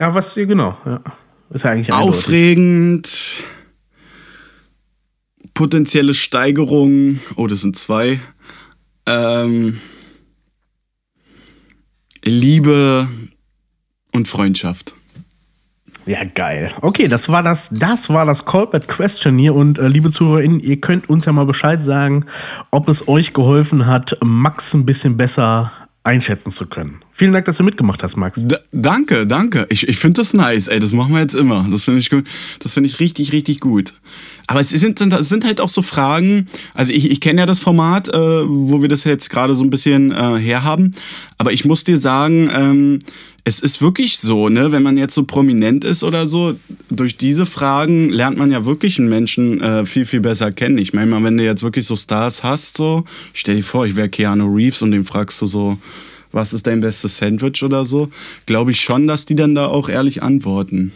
Ja, 0.00 0.14
was 0.14 0.32
hier 0.32 0.46
genau. 0.46 0.78
Ja. 0.86 1.02
Ist 1.50 1.64
ja 1.64 1.72
eigentlich 1.72 1.92
Aufregend. 1.92 3.08
Eindeutig. 3.08 3.44
Potenzielle 5.52 6.14
Steigerung. 6.14 7.20
Oh, 7.36 7.46
das 7.46 7.60
sind 7.60 7.76
zwei. 7.76 8.20
Ähm, 9.04 9.80
Liebe, 12.24 13.08
und 14.12 14.28
Freundschaft. 14.28 14.94
Ja, 16.06 16.24
geil. 16.24 16.70
Okay, 16.80 17.06
das 17.06 17.28
war 17.28 17.42
das, 17.42 17.68
das 17.70 18.08
war 18.08 18.24
das 18.24 18.46
Callback 18.46 18.88
Question 18.88 19.36
hier 19.36 19.54
und 19.54 19.78
äh, 19.78 19.88
liebe 19.88 20.10
ZuhörerInnen, 20.10 20.60
ihr 20.60 20.80
könnt 20.80 21.10
uns 21.10 21.26
ja 21.26 21.32
mal 21.32 21.44
Bescheid 21.44 21.82
sagen, 21.82 22.24
ob 22.70 22.88
es 22.88 23.08
euch 23.08 23.34
geholfen 23.34 23.86
hat, 23.86 24.16
Max 24.22 24.72
ein 24.72 24.86
bisschen 24.86 25.18
besser 25.18 25.70
einschätzen 26.04 26.50
zu 26.50 26.66
können. 26.66 27.02
Vielen 27.10 27.32
Dank, 27.32 27.44
dass 27.44 27.58
du 27.58 27.64
mitgemacht 27.64 28.02
hast, 28.02 28.16
Max. 28.16 28.40
D 28.42 28.56
danke, 28.72 29.26
danke. 29.26 29.66
Ich, 29.68 29.86
ich 29.86 29.98
finde 29.98 30.22
das 30.22 30.32
nice, 30.32 30.68
ey. 30.68 30.80
Das 30.80 30.92
machen 30.92 31.12
wir 31.12 31.20
jetzt 31.20 31.34
immer. 31.34 31.66
Das 31.70 31.84
finde 31.84 32.00
ich 32.00 32.08
gut. 32.08 32.26
Das 32.60 32.72
finde 32.72 32.88
ich 32.88 33.00
richtig, 33.00 33.32
richtig 33.32 33.60
gut. 33.60 33.92
Aber 34.46 34.60
es 34.60 34.70
sind, 34.70 35.00
es 35.02 35.28
sind 35.28 35.44
halt 35.44 35.60
auch 35.60 35.68
so 35.68 35.82
Fragen, 35.82 36.46
also 36.72 36.90
ich, 36.90 37.10
ich 37.10 37.20
kenne 37.20 37.40
ja 37.40 37.46
das 37.46 37.60
Format, 37.60 38.08
äh, 38.08 38.14
wo 38.14 38.80
wir 38.80 38.88
das 38.88 39.04
jetzt 39.04 39.28
gerade 39.28 39.54
so 39.54 39.62
ein 39.62 39.68
bisschen 39.68 40.10
äh, 40.10 40.38
herhaben, 40.38 40.92
aber 41.36 41.52
ich 41.52 41.66
muss 41.66 41.84
dir 41.84 41.98
sagen, 41.98 42.48
ähm, 42.54 42.98
es 43.48 43.60
ist 43.60 43.80
wirklich 43.80 44.18
so, 44.18 44.50
ne, 44.50 44.72
wenn 44.72 44.82
man 44.82 44.98
jetzt 44.98 45.14
so 45.14 45.22
prominent 45.24 45.82
ist 45.82 46.04
oder 46.04 46.26
so, 46.26 46.56
durch 46.90 47.16
diese 47.16 47.46
Fragen 47.46 48.10
lernt 48.10 48.36
man 48.36 48.52
ja 48.52 48.66
wirklich 48.66 48.98
einen 48.98 49.08
Menschen 49.08 49.62
äh, 49.62 49.86
viel, 49.86 50.04
viel 50.04 50.20
besser 50.20 50.52
kennen. 50.52 50.76
Ich 50.76 50.92
meine 50.92 51.10
mal, 51.10 51.24
wenn 51.24 51.38
du 51.38 51.44
jetzt 51.44 51.62
wirklich 51.62 51.86
so 51.86 51.96
Stars 51.96 52.44
hast, 52.44 52.76
so, 52.76 53.06
stell 53.32 53.56
dir 53.56 53.64
vor, 53.64 53.86
ich 53.86 53.96
wäre 53.96 54.10
Keanu 54.10 54.54
Reeves 54.54 54.82
und 54.82 54.90
dem 54.90 55.06
fragst 55.06 55.40
du 55.40 55.46
so, 55.46 55.78
was 56.30 56.52
ist 56.52 56.66
dein 56.66 56.82
bestes 56.82 57.16
Sandwich 57.16 57.62
oder 57.62 57.86
so, 57.86 58.10
glaube 58.44 58.72
ich 58.72 58.82
schon, 58.82 59.06
dass 59.06 59.24
die 59.24 59.34
dann 59.34 59.54
da 59.54 59.68
auch 59.68 59.88
ehrlich 59.88 60.22
antworten. 60.22 60.92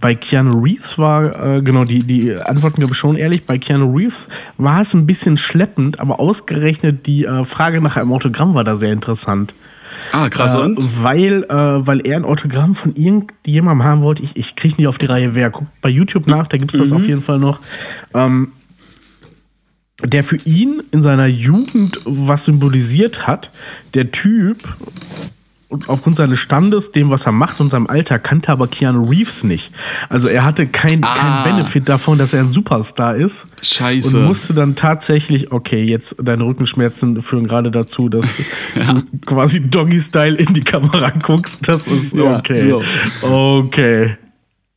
Bei 0.00 0.16
Keanu 0.16 0.60
Reeves 0.60 0.98
war, 0.98 1.56
äh, 1.58 1.62
genau, 1.62 1.84
die, 1.84 2.02
die 2.02 2.34
Antworten 2.34 2.80
glaube 2.80 2.94
ich 2.94 2.98
schon 2.98 3.16
ehrlich, 3.16 3.44
bei 3.44 3.58
Keanu 3.58 3.96
Reeves 3.96 4.28
war 4.58 4.80
es 4.80 4.92
ein 4.92 5.06
bisschen 5.06 5.36
schleppend, 5.36 6.00
aber 6.00 6.18
ausgerechnet 6.18 7.06
die 7.06 7.26
äh, 7.26 7.44
Frage 7.44 7.80
nach 7.80 7.96
einem 7.96 8.12
Autogramm 8.12 8.54
war 8.54 8.64
da 8.64 8.74
sehr 8.74 8.92
interessant. 8.92 9.54
Ah, 10.12 10.28
krass, 10.28 10.54
äh, 10.54 10.58
und? 10.58 11.02
Weil, 11.02 11.44
äh, 11.44 11.86
weil 11.86 12.06
er 12.06 12.16
ein 12.16 12.24
Autogramm 12.24 12.74
von 12.74 12.94
irgendjemandem 12.94 13.84
haben 13.84 14.02
wollte. 14.02 14.22
Ich, 14.22 14.36
ich 14.36 14.56
kriege 14.56 14.76
nie 14.78 14.86
auf 14.86 14.98
die 14.98 15.06
Reihe, 15.06 15.34
wer. 15.34 15.50
Guckt 15.50 15.70
bei 15.80 15.88
YouTube 15.88 16.26
nach, 16.26 16.46
da 16.46 16.56
gibt 16.56 16.72
es 16.72 16.78
das 16.78 16.90
mhm. 16.90 16.96
auf 16.96 17.06
jeden 17.06 17.22
Fall 17.22 17.38
noch. 17.38 17.60
Ähm, 18.14 18.52
der 20.02 20.24
für 20.24 20.36
ihn 20.44 20.82
in 20.90 21.02
seiner 21.02 21.26
Jugend 21.26 22.00
was 22.04 22.44
symbolisiert 22.44 23.26
hat. 23.26 23.50
Der 23.94 24.10
Typ 24.10 24.58
aufgrund 25.86 26.16
seines 26.16 26.38
Standes, 26.38 26.92
dem, 26.92 27.10
was 27.10 27.26
er 27.26 27.32
macht 27.32 27.60
und 27.60 27.70
seinem 27.70 27.86
Alter, 27.86 28.18
kannte 28.18 28.52
aber 28.52 28.68
Keanu 28.68 29.08
Reeves 29.08 29.44
nicht. 29.44 29.72
Also 30.08 30.28
er 30.28 30.44
hatte 30.44 30.66
keinen 30.66 31.04
ah. 31.04 31.14
kein 31.14 31.44
Benefit 31.44 31.88
davon, 31.88 32.18
dass 32.18 32.32
er 32.32 32.40
ein 32.40 32.50
Superstar 32.50 33.16
ist. 33.16 33.46
Scheiße. 33.62 34.16
Und 34.16 34.24
musste 34.26 34.54
dann 34.54 34.76
tatsächlich, 34.76 35.52
okay, 35.52 35.82
jetzt 35.84 36.16
deine 36.22 36.44
Rückenschmerzen 36.44 37.20
führen 37.20 37.46
gerade 37.46 37.70
dazu, 37.70 38.08
dass 38.08 38.40
ja. 38.74 38.92
du 38.92 39.02
quasi 39.24 39.68
Doggy-Style 39.68 40.36
in 40.36 40.52
die 40.52 40.64
Kamera 40.64 41.10
guckst. 41.10 41.66
Das 41.68 41.88
ist 41.88 42.14
okay. 42.14 42.68
Ja, 42.68 42.80
so. 43.20 43.28
Okay. 43.28 44.16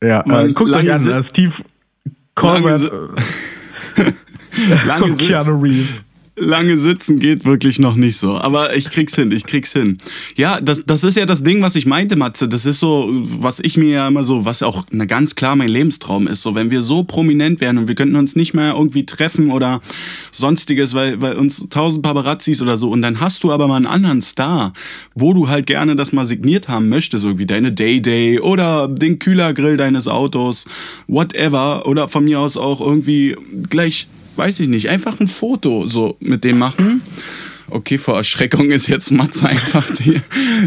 Ja, 0.02 0.22
Man, 0.26 0.54
guckt 0.54 0.74
euch 0.74 0.90
an, 0.90 1.08
äh, 1.08 1.22
Steve 1.22 1.52
Colbert. 2.34 2.82
Lange, 3.96 4.14
lange 4.86 5.16
Keanu 5.16 5.60
Reeves 5.60 6.05
lange 6.38 6.76
sitzen 6.76 7.18
geht 7.18 7.44
wirklich 7.44 7.78
noch 7.78 7.96
nicht 7.96 8.18
so. 8.18 8.36
Aber 8.36 8.76
ich 8.76 8.90
krieg's 8.90 9.14
hin, 9.14 9.32
ich 9.32 9.44
krieg's 9.44 9.72
hin. 9.72 9.96
Ja, 10.36 10.60
das, 10.60 10.84
das 10.84 11.02
ist 11.02 11.16
ja 11.16 11.24
das 11.24 11.42
Ding, 11.42 11.62
was 11.62 11.76
ich 11.76 11.86
meinte, 11.86 12.16
Matze. 12.16 12.48
Das 12.48 12.66
ist 12.66 12.78
so, 12.78 13.08
was 13.10 13.58
ich 13.60 13.76
mir 13.76 13.88
ja 13.88 14.08
immer 14.08 14.22
so, 14.22 14.44
was 14.44 14.62
auch 14.62 14.84
na, 14.90 15.06
ganz 15.06 15.34
klar 15.34 15.56
mein 15.56 15.68
Lebenstraum 15.68 16.26
ist. 16.26 16.42
So, 16.42 16.54
wenn 16.54 16.70
wir 16.70 16.82
so 16.82 17.04
prominent 17.04 17.60
wären 17.60 17.78
und 17.78 17.88
wir 17.88 17.94
könnten 17.94 18.16
uns 18.16 18.36
nicht 18.36 18.52
mehr 18.52 18.74
irgendwie 18.74 19.06
treffen 19.06 19.50
oder 19.50 19.80
sonstiges, 20.30 20.92
weil, 20.92 21.20
weil 21.22 21.34
uns 21.34 21.66
tausend 21.70 22.02
Paparazzis 22.02 22.60
oder 22.60 22.76
so. 22.76 22.90
Und 22.90 23.00
dann 23.00 23.20
hast 23.20 23.42
du 23.42 23.50
aber 23.50 23.66
mal 23.66 23.76
einen 23.76 23.86
anderen 23.86 24.20
Star, 24.20 24.74
wo 25.14 25.32
du 25.32 25.48
halt 25.48 25.66
gerne 25.66 25.96
das 25.96 26.12
mal 26.12 26.26
signiert 26.26 26.68
haben 26.68 26.90
möchtest, 26.90 27.24
irgendwie 27.24 27.46
deine 27.46 27.72
Day-Day 27.72 28.40
oder 28.40 28.88
den 28.88 29.18
Kühlergrill 29.18 29.78
deines 29.78 30.06
Autos, 30.06 30.66
whatever. 31.06 31.86
Oder 31.86 32.08
von 32.08 32.24
mir 32.24 32.40
aus 32.40 32.58
auch 32.58 32.80
irgendwie 32.80 33.36
gleich 33.70 34.06
weiß 34.36 34.60
ich 34.60 34.68
nicht, 34.68 34.88
einfach 34.88 35.20
ein 35.20 35.28
Foto 35.28 35.86
so 35.88 36.16
mit 36.20 36.44
dem 36.44 36.58
machen. 36.58 37.02
Okay, 37.68 37.98
vor 37.98 38.16
Erschreckung 38.16 38.70
ist 38.70 38.86
jetzt 38.86 39.10
Matze 39.10 39.48
einfach 39.48 39.84
die, 39.96 40.20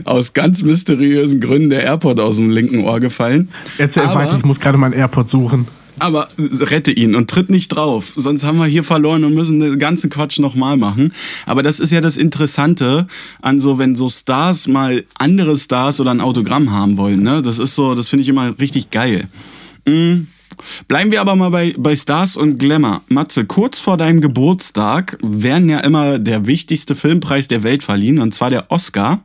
aus 0.04 0.34
ganz 0.34 0.64
mysteriösen 0.64 1.40
Gründen 1.40 1.70
der 1.70 1.84
Airport 1.84 2.20
aus 2.20 2.36
dem 2.36 2.50
linken 2.50 2.84
Ohr 2.84 3.00
gefallen. 3.00 3.50
Erzähl 3.78 4.04
Aber, 4.04 4.16
weiter, 4.16 4.38
ich 4.38 4.46
muss 4.46 4.60
gerade 4.60 4.78
meinen 4.78 4.94
Airport 4.94 5.30
suchen. 5.30 5.68
Aber 6.00 6.30
rette 6.38 6.92
ihn 6.92 7.14
und 7.14 7.30
tritt 7.30 7.50
nicht 7.50 7.70
drauf, 7.70 8.14
sonst 8.16 8.46
haben 8.46 8.58
wir 8.58 8.66
hier 8.66 8.86
verloren 8.86 9.26
und 9.26 9.34
müssen 9.34 9.60
den 9.60 9.78
ganzen 9.80 10.10
Quatsch 10.10 10.40
nochmal 10.40 10.78
machen. 10.78 11.14
Aber 11.46 11.62
das 11.62 11.82
ist 11.82 11.92
ja 11.92 12.00
das 12.00 12.16
Interessante 12.16 13.08
an 13.42 13.60
so, 13.60 13.78
wenn 13.78 13.96
so 13.96 14.10
Stars 14.10 14.68
mal 14.68 15.04
andere 15.16 15.58
Stars 15.58 16.00
oder 16.00 16.12
ein 16.12 16.22
Autogramm 16.22 16.72
haben 16.72 16.98
wollen. 16.98 17.22
Ne? 17.22 17.42
Das 17.42 17.60
ist 17.60 17.76
so, 17.76 17.96
das 17.96 18.08
finde 18.08 18.24
ich 18.24 18.30
immer 18.30 18.58
richtig 18.60 18.92
geil. 18.92 19.28
Mhm. 19.86 20.28
Bleiben 20.88 21.12
wir 21.12 21.22
aber 21.22 21.36
mal 21.36 21.50
bei, 21.50 21.74
bei 21.78 21.96
Stars 21.96 22.38
und 22.38 22.58
Glamour. 22.58 23.02
Matze, 23.08 23.46
kurz 23.46 23.80
vor 23.80 23.98
deinem 23.98 24.22
Geburtstag 24.22 25.18
werden 25.22 25.70
ja 25.70 25.80
immer 25.80 26.20
der 26.20 26.48
wichtigste 26.48 26.96
Filmpreis 26.96 27.48
der 27.48 27.64
Welt 27.64 27.84
verliehen, 27.84 28.20
und 28.20 28.34
zwar 28.34 28.50
der 28.50 28.72
Oscar. 28.72 29.24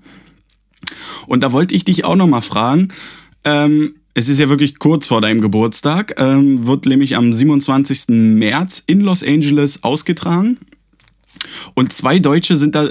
Und 1.27 1.43
da 1.43 1.53
wollte 1.53 1.75
ich 1.75 1.85
dich 1.85 2.05
auch 2.05 2.17
noch 2.17 2.27
mal 2.27 2.41
fragen, 2.41 2.89
ähm, 3.45 3.95
es 4.15 4.29
ist 4.29 4.39
ja 4.39 4.49
wirklich 4.49 4.79
kurz 4.79 5.09
vor 5.09 5.21
deinem 5.21 5.41
Geburtstag, 5.41 6.15
ähm, 6.19 6.67
wird 6.67 6.87
nämlich 6.87 7.17
am 7.17 7.35
27. 7.35 8.37
März 8.39 8.83
in 8.87 9.01
Los 9.01 9.25
Angeles 9.25 9.83
ausgetragen. 9.83 10.59
Und 11.75 11.93
zwei 11.93 12.21
Deutsche 12.21 12.57
sind 12.57 12.77
da 12.77 12.89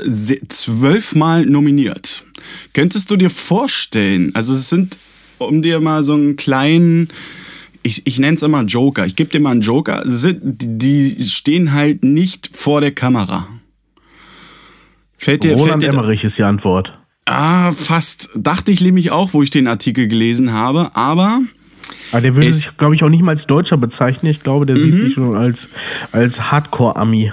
zwölfmal 0.50 1.46
nominiert. 1.46 2.26
Könntest 2.74 3.10
du 3.10 3.16
dir 3.16 3.30
vorstellen, 3.30 4.36
also 4.36 4.54
es 4.54 4.70
sind, 4.70 4.98
um 5.38 5.62
dir 5.62 5.80
mal 5.80 6.04
so 6.04 6.14
einen 6.14 6.36
kleinen, 6.36 7.08
ich, 7.84 8.08
ich 8.08 8.18
nenne 8.18 8.36
es 8.36 8.44
immer 8.44 8.64
Joker, 8.64 9.06
ich 9.06 9.16
gebe 9.16 9.30
dir 9.30 9.40
mal 9.40 9.52
einen 9.52 9.62
Joker, 9.62 10.04
die 10.06 11.24
stehen 11.24 11.74
halt 11.74 12.04
nicht 12.04 12.50
vor 12.54 12.82
der 12.82 12.92
Kamera. 12.92 13.48
Fällt 15.18 15.44
dir, 15.44 15.54
Roland 15.54 15.84
fällt 15.84 15.94
dir, 15.94 15.98
Emmerich 15.98 16.24
ist 16.24 16.38
die 16.38 16.44
Antwort. 16.44 16.98
Ah, 17.26 17.72
fast. 17.72 18.30
Dachte 18.36 18.72
ich 18.72 18.82
nämlich 18.82 19.12
auch, 19.12 19.34
wo 19.34 19.44
ich 19.44 19.50
den 19.50 19.68
Artikel 19.68 20.08
gelesen 20.08 20.52
habe, 20.52 20.96
aber. 20.96 21.42
Aber 22.12 22.22
der 22.22 22.36
würde 22.36 22.52
sich, 22.52 22.78
glaube 22.78 22.96
ich, 22.96 23.04
auch 23.04 23.10
nicht 23.10 23.24
mal 23.24 23.32
als 23.32 23.48
Deutscher 23.48 23.78
bezeichnen. 23.78 24.30
Ich 24.30 24.42
glaube, 24.42 24.66
der 24.66 24.76
mhm. 24.76 24.84
sieht 24.84 25.00
sich 25.00 25.14
schon 25.14 25.36
als, 25.36 25.70
als 26.12 26.52
Hardcore-Ami. 26.52 27.32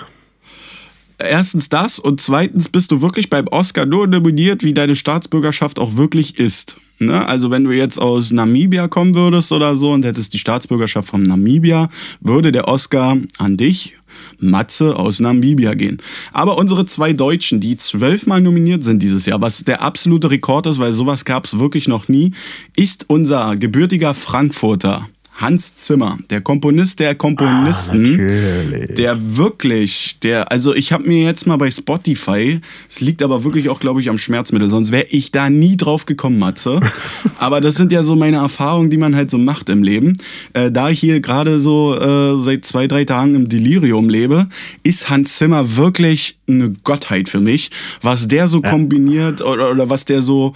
Erstens 1.19 1.69
das 1.69 1.99
und 1.99 2.21
zweitens 2.21 2.69
bist 2.69 2.91
du 2.93 3.03
wirklich 3.03 3.29
beim 3.29 3.47
Oscar 3.49 3.85
nur 3.85 4.07
nominiert, 4.07 4.65
wie 4.65 4.73
deine 4.73 4.97
Staatsbürgerschaft 4.97 5.79
auch 5.79 5.97
wirklich 5.97 6.39
ist. 6.39 6.81
Ne? 7.01 7.27
Also 7.27 7.51
wenn 7.51 7.65
du 7.65 7.73
jetzt 7.73 7.99
aus 7.99 8.31
Namibia 8.31 8.87
kommen 8.87 9.15
würdest 9.15 9.53
oder 9.53 9.75
so 9.75 9.93
und 9.93 10.05
hättest 10.05 10.35
die 10.35 10.39
Staatsbürgerschaft 10.39 11.09
von 11.09 11.23
Namibia, 11.23 11.89
würde 12.21 12.53
der 12.53 12.69
Oscar 12.69 13.17
an 13.39 13.57
dich 13.57 13.97
Matze 14.39 14.97
aus 14.97 15.19
Namibia 15.19 15.75
gehen. 15.75 16.03
Aber 16.33 16.59
unsere 16.59 16.85
zwei 16.85 17.13
Deutschen, 17.13 17.61
die 17.61 17.77
zwölfmal 17.77 18.41
nominiert 18.41 18.85
sind 18.85 19.03
dieses 19.03 19.25
Jahr, 19.25 19.41
was 19.41 19.65
der 19.65 19.83
absolute 19.83 20.31
Rekord 20.31 20.67
ist, 20.67 20.79
weil 20.79 20.93
sowas 20.93 21.25
gab 21.25 21.47
es 21.47 21.59
wirklich 21.59 21.89
noch 21.89 22.09
nie, 22.09 22.33
ist 22.77 23.07
unser 23.09 23.57
gebürtiger 23.57 24.13
Frankfurter. 24.13 25.09
Hans 25.41 25.75
Zimmer, 25.75 26.19
der 26.29 26.43
Komponist 26.43 27.01
der 27.01 27.15
Komponisten, 27.15 28.21
ah, 28.21 28.95
der 28.95 29.37
wirklich, 29.37 30.19
der, 30.23 30.53
also 30.53 30.75
ich 30.75 30.93
habe 30.93 31.09
mir 31.09 31.25
jetzt 31.25 31.47
mal 31.47 31.57
bei 31.57 31.71
Spotify, 31.71 32.61
es 32.91 33.01
liegt 33.01 33.23
aber 33.23 33.43
wirklich 33.43 33.71
auch, 33.71 33.81
glaube 33.81 34.03
ich, 34.03 34.11
am 34.11 34.19
Schmerzmittel, 34.19 34.71
sonst 34.71 34.93
wäre 34.93 35.07
ich 35.09 35.33
da 35.33 35.49
nie 35.49 35.79
drauf 35.79 36.05
gekommen, 36.05 36.39
Matze. 36.39 36.81
aber 37.39 37.63
das 37.63 37.77
sind 37.77 37.91
ja 37.91 38.03
so 38.03 38.17
meine 38.17 38.37
Erfahrungen, 38.37 38.91
die 38.91 38.99
man 38.99 39.17
halt 39.17 39.31
so 39.31 39.39
macht 39.39 39.71
im 39.71 39.83
Leben. 39.83 40.19
Äh, 40.53 40.71
da 40.71 40.91
ich 40.91 41.01
hier 41.01 41.21
gerade 41.21 41.59
so 41.59 41.97
äh, 41.97 42.39
seit 42.39 42.67
zwei, 42.67 42.87
drei 42.87 43.07
Tagen 43.07 43.35
im 43.35 43.49
Delirium 43.49 44.11
lebe, 44.11 44.49
ist 44.83 45.09
Hans 45.09 45.39
Zimmer 45.39 45.77
wirklich 45.77 46.37
eine 46.47 46.71
Gottheit 46.85 47.31
für 47.31 47.41
mich. 47.41 47.71
Was 48.03 48.29
der 48.29 48.47
so 48.49 48.61
kombiniert 48.61 49.41
oder, 49.41 49.71
oder 49.71 49.89
was 49.89 50.05
der 50.05 50.21
so 50.21 50.55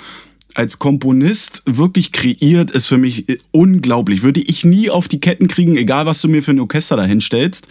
als 0.55 0.79
Komponist 0.79 1.63
wirklich 1.67 2.13
kreiert, 2.13 2.71
ist 2.71 2.87
für 2.87 2.99
mich 2.99 3.41
unglaublich. 3.51 4.23
Würde 4.23 4.41
ich 4.41 4.65
nie 4.65 4.89
auf 4.89 5.09
die 5.09 5.21
Ketten 5.21 5.49
kriegen, 5.49 5.77
egal 5.77 6.07
was 6.07 6.21
du 6.21 6.29
mir 6.29 6.43
für 6.43 6.53
ein 6.53 6.61
Orchester 6.61 6.97
da 6.97 7.05
hinstellst. 7.05 7.67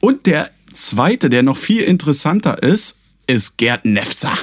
Und 0.00 0.26
der 0.26 0.50
zweite, 0.72 1.28
der 1.28 1.42
noch 1.42 1.56
viel 1.56 1.82
interessanter 1.82 2.62
ist, 2.62 2.96
ist 3.26 3.58
Gerd 3.58 3.84
Nefzer. 3.84 4.34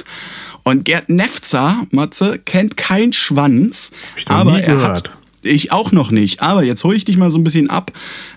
Und 0.62 0.84
Gerd 0.84 1.08
Nefzer, 1.08 1.86
Matze, 1.90 2.38
kennt 2.44 2.76
kein 2.76 3.12
Schwanz, 3.12 3.92
aber 4.26 4.60
er 4.60 4.82
hat 4.82 5.10
ich 5.46 5.72
auch 5.72 5.92
noch 5.92 6.10
nicht. 6.10 6.42
Aber 6.42 6.62
jetzt 6.62 6.84
hole 6.84 6.96
ich 6.96 7.04
dich 7.04 7.16
mal 7.16 7.30
so 7.30 7.38
ein 7.38 7.44
bisschen 7.44 7.70
ab. 7.70 7.92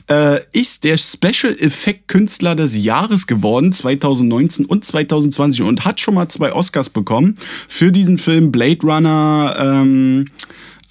Äh, 0.07 0.41
ist 0.51 0.83
der 0.83 0.97
Special 0.97 1.55
Effekt 1.59 2.07
Künstler 2.07 2.55
des 2.55 2.77
Jahres 2.77 3.27
geworden, 3.27 3.71
2019 3.73 4.65
und 4.65 4.85
2020 4.85 5.61
und 5.63 5.85
hat 5.85 5.99
schon 5.99 6.13
mal 6.13 6.29
zwei 6.29 6.53
Oscars 6.53 6.89
bekommen 6.89 7.35
für 7.67 7.91
diesen 7.91 8.17
Film 8.17 8.51
Blade 8.51 8.79
Runner. 8.83 9.55
Ähm, 9.59 10.25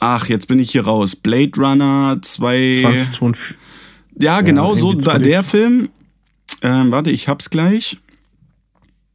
ach, 0.00 0.28
jetzt 0.28 0.48
bin 0.48 0.58
ich 0.58 0.70
hier 0.70 0.84
raus. 0.84 1.16
Blade 1.16 1.52
Runner 1.56 2.18
2. 2.20 2.72
2022. 2.80 3.56
Ja, 4.20 4.40
genau, 4.40 4.74
ja, 4.74 4.80
so 4.80 4.92
da, 4.94 5.18
der 5.18 5.42
Film. 5.44 5.90
Ähm, 6.62 6.90
warte, 6.90 7.10
ich 7.10 7.28
hab's 7.28 7.50
gleich. 7.50 7.98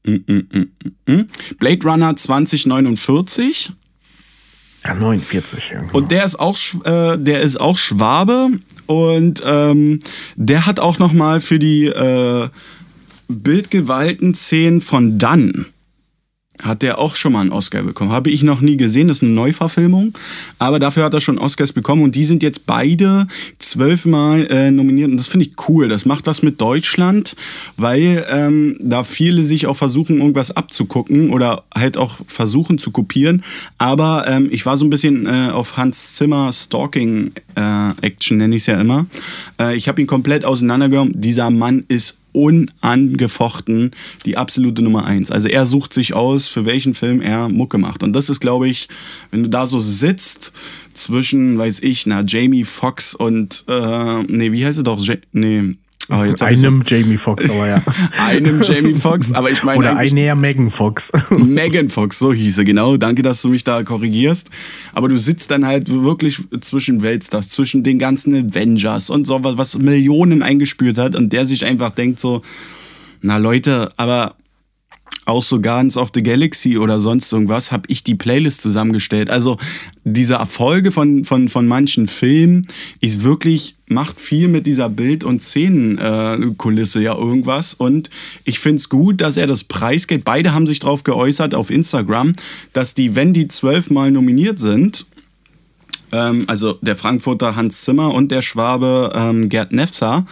Mm, 0.05 0.15
mm, 0.27 0.67
mm, 1.07 1.29
Blade 1.59 1.87
Runner 1.87 2.15
2049 2.15 3.71
ja, 4.85 4.93
49. 4.93 5.71
Ja, 5.73 5.83
Und 5.91 6.11
der 6.11 6.25
ist 6.25 6.39
auch, 6.39 6.57
äh, 6.83 7.17
der 7.17 7.41
ist 7.41 7.59
auch 7.59 7.77
Schwabe 7.77 8.49
und 8.85 9.41
ähm, 9.45 9.99
der 10.35 10.65
hat 10.65 10.79
auch 10.79 10.99
noch 10.99 11.13
mal 11.13 11.41
für 11.41 11.59
die 11.59 11.85
äh, 11.85 12.49
Bildgewalten-Szenen 13.27 14.81
von 14.81 15.17
Dann 15.17 15.65
hat 16.61 16.81
der 16.81 16.99
auch 16.99 17.15
schon 17.15 17.33
mal 17.33 17.41
einen 17.41 17.51
Oscar 17.51 17.81
bekommen. 17.81 18.11
Habe 18.11 18.29
ich 18.29 18.43
noch 18.43 18.61
nie 18.61 18.77
gesehen, 18.77 19.07
das 19.07 19.17
ist 19.17 19.23
eine 19.23 19.31
Neuverfilmung, 19.31 20.13
aber 20.59 20.79
dafür 20.79 21.03
hat 21.03 21.13
er 21.13 21.21
schon 21.21 21.39
Oscars 21.39 21.73
bekommen 21.73 22.03
und 22.03 22.15
die 22.15 22.25
sind 22.25 22.43
jetzt 22.43 22.65
beide 22.65 23.27
zwölfmal 23.57 24.45
äh, 24.51 24.69
nominiert 24.69 25.09
und 25.09 25.17
das 25.17 25.27
finde 25.27 25.47
ich 25.47 25.53
cool. 25.67 25.87
Das 25.87 26.05
macht 26.05 26.27
was 26.27 26.43
mit 26.43 26.61
Deutschland, 26.61 27.35
weil 27.77 28.25
ähm, 28.29 28.77
da 28.79 29.03
viele 29.03 29.43
sich 29.43 29.65
auch 29.65 29.75
versuchen, 29.75 30.19
irgendwas 30.19 30.51
abzugucken 30.51 31.31
oder 31.31 31.63
halt 31.73 31.97
auch 31.97 32.17
versuchen 32.27 32.77
zu 32.77 32.91
kopieren. 32.91 33.43
Aber 33.79 34.25
ähm, 34.27 34.49
ich 34.51 34.65
war 34.65 34.77
so 34.77 34.85
ein 34.85 34.89
bisschen 34.89 35.25
äh, 35.25 35.49
auf 35.51 35.77
Hans 35.77 36.15
Zimmer 36.15 36.53
Stalking 36.53 37.31
äh, 37.55 37.89
Action, 38.01 38.37
nenne 38.37 38.55
ich 38.55 38.63
es 38.63 38.67
ja 38.67 38.79
immer. 38.79 39.07
Äh, 39.59 39.75
ich 39.75 39.87
habe 39.87 39.99
ihn 40.01 40.07
komplett 40.07 40.45
auseinandergenommen. 40.45 41.19
Dieser 41.19 41.49
Mann 41.49 41.83
ist 41.87 42.17
unangefochten 42.33 43.91
die 44.25 44.35
absolute 44.37 44.81
Nummer 44.81 45.05
eins. 45.05 45.31
Also 45.31 45.47
er 45.47 45.65
sucht 45.65 45.93
sich 45.93 46.13
aus, 46.13 46.47
für 46.47 46.65
welchen 46.65 46.93
Film 46.93 47.21
er 47.21 47.47
Mucke 47.47 47.77
macht. 47.77 48.03
Und 48.03 48.13
das 48.13 48.29
ist, 48.29 48.41
glaube 48.41 48.67
ich, 48.67 48.89
wenn 49.31 49.43
du 49.43 49.49
da 49.49 49.65
so 49.65 49.79
sitzt 49.79 50.51
zwischen, 50.93 51.57
weiß 51.57 51.79
ich, 51.81 52.05
na, 52.05 52.23
Jamie 52.25 52.65
Foxx 52.65 53.15
und, 53.15 53.63
äh, 53.67 54.23
nee, 54.23 54.51
wie 54.51 54.65
heißt 54.65 54.79
er 54.79 54.83
doch? 54.83 54.99
Ja 55.03 55.15
nee, 55.31 55.75
Oh, 56.09 56.15
einem 56.15 56.81
so 56.81 56.95
Jamie 56.95 57.17
Foxx, 57.17 57.49
aber 57.49 57.67
ja. 57.67 57.81
einem 58.19 58.61
Jamie 58.61 58.93
Foxx, 58.93 59.31
aber 59.31 59.49
ich 59.51 59.63
meine. 59.63 59.79
Oder 59.79 59.95
einer 59.95 60.35
Megan 60.35 60.69
Fox. 60.69 61.11
Megan 61.29 61.89
Fox, 61.89 62.19
so 62.19 62.33
hieße, 62.33 62.65
genau. 62.65 62.97
Danke, 62.97 63.21
dass 63.21 63.41
du 63.41 63.49
mich 63.49 63.63
da 63.63 63.83
korrigierst. 63.83 64.49
Aber 64.93 65.07
du 65.07 65.17
sitzt 65.17 65.51
dann 65.51 65.65
halt 65.65 65.89
wirklich 65.89 66.41
zwischen 66.59 67.03
Weltstars, 67.03 67.49
zwischen 67.49 67.83
den 67.83 67.99
ganzen 67.99 68.35
Avengers 68.35 69.09
und 69.09 69.25
so, 69.25 69.39
was 69.43 69.77
Millionen 69.77 70.43
eingespürt 70.43 70.97
hat 70.97 71.15
und 71.15 71.31
der 71.31 71.45
sich 71.45 71.65
einfach 71.65 71.91
denkt 71.91 72.19
so, 72.19 72.41
na 73.21 73.37
Leute, 73.37 73.91
aber 73.95 74.35
auch 75.25 75.43
so 75.43 75.61
Guardians 75.61 75.97
of 75.97 76.11
the 76.13 76.23
Galaxy 76.23 76.77
oder 76.77 76.99
sonst 76.99 77.31
irgendwas, 77.31 77.71
habe 77.71 77.83
ich 77.87 78.03
die 78.03 78.15
Playlist 78.15 78.61
zusammengestellt. 78.61 79.29
Also 79.29 79.57
diese 80.03 80.35
Erfolge 80.35 80.91
von, 80.91 81.23
von, 81.23 81.47
von 81.49 81.67
manchen 81.67 82.07
Filmen 82.07 82.67
ist 82.99 83.23
wirklich, 83.23 83.75
macht 83.87 84.19
viel 84.19 84.47
mit 84.47 84.67
dieser 84.67 84.89
Bild- 84.89 85.23
und 85.23 85.41
Szenenkulisse 85.41 86.99
äh, 86.99 87.03
ja 87.03 87.15
irgendwas. 87.15 87.73
Und 87.73 88.09
ich 88.43 88.59
finde 88.59 88.77
es 88.77 88.89
gut, 88.89 89.21
dass 89.21 89.37
er 89.37 89.47
das 89.47 89.63
Preisgeld, 89.63 90.25
beide 90.25 90.53
haben 90.53 90.67
sich 90.67 90.79
darauf 90.79 91.03
geäußert 91.03 91.55
auf 91.55 91.71
Instagram, 91.71 92.33
dass 92.73 92.93
die, 92.93 93.15
wenn 93.15 93.33
die 93.33 93.47
zwölfmal 93.47 94.11
nominiert 94.11 94.59
sind, 94.59 95.05
ähm, 96.11 96.45
also 96.47 96.73
der 96.81 96.95
Frankfurter 96.95 97.55
Hans 97.55 97.81
Zimmer 97.81 98.13
und 98.13 98.31
der 98.31 98.41
Schwabe 98.41 99.11
ähm, 99.15 99.49
Gerd 99.49 99.71
Nefzer, 99.71 100.25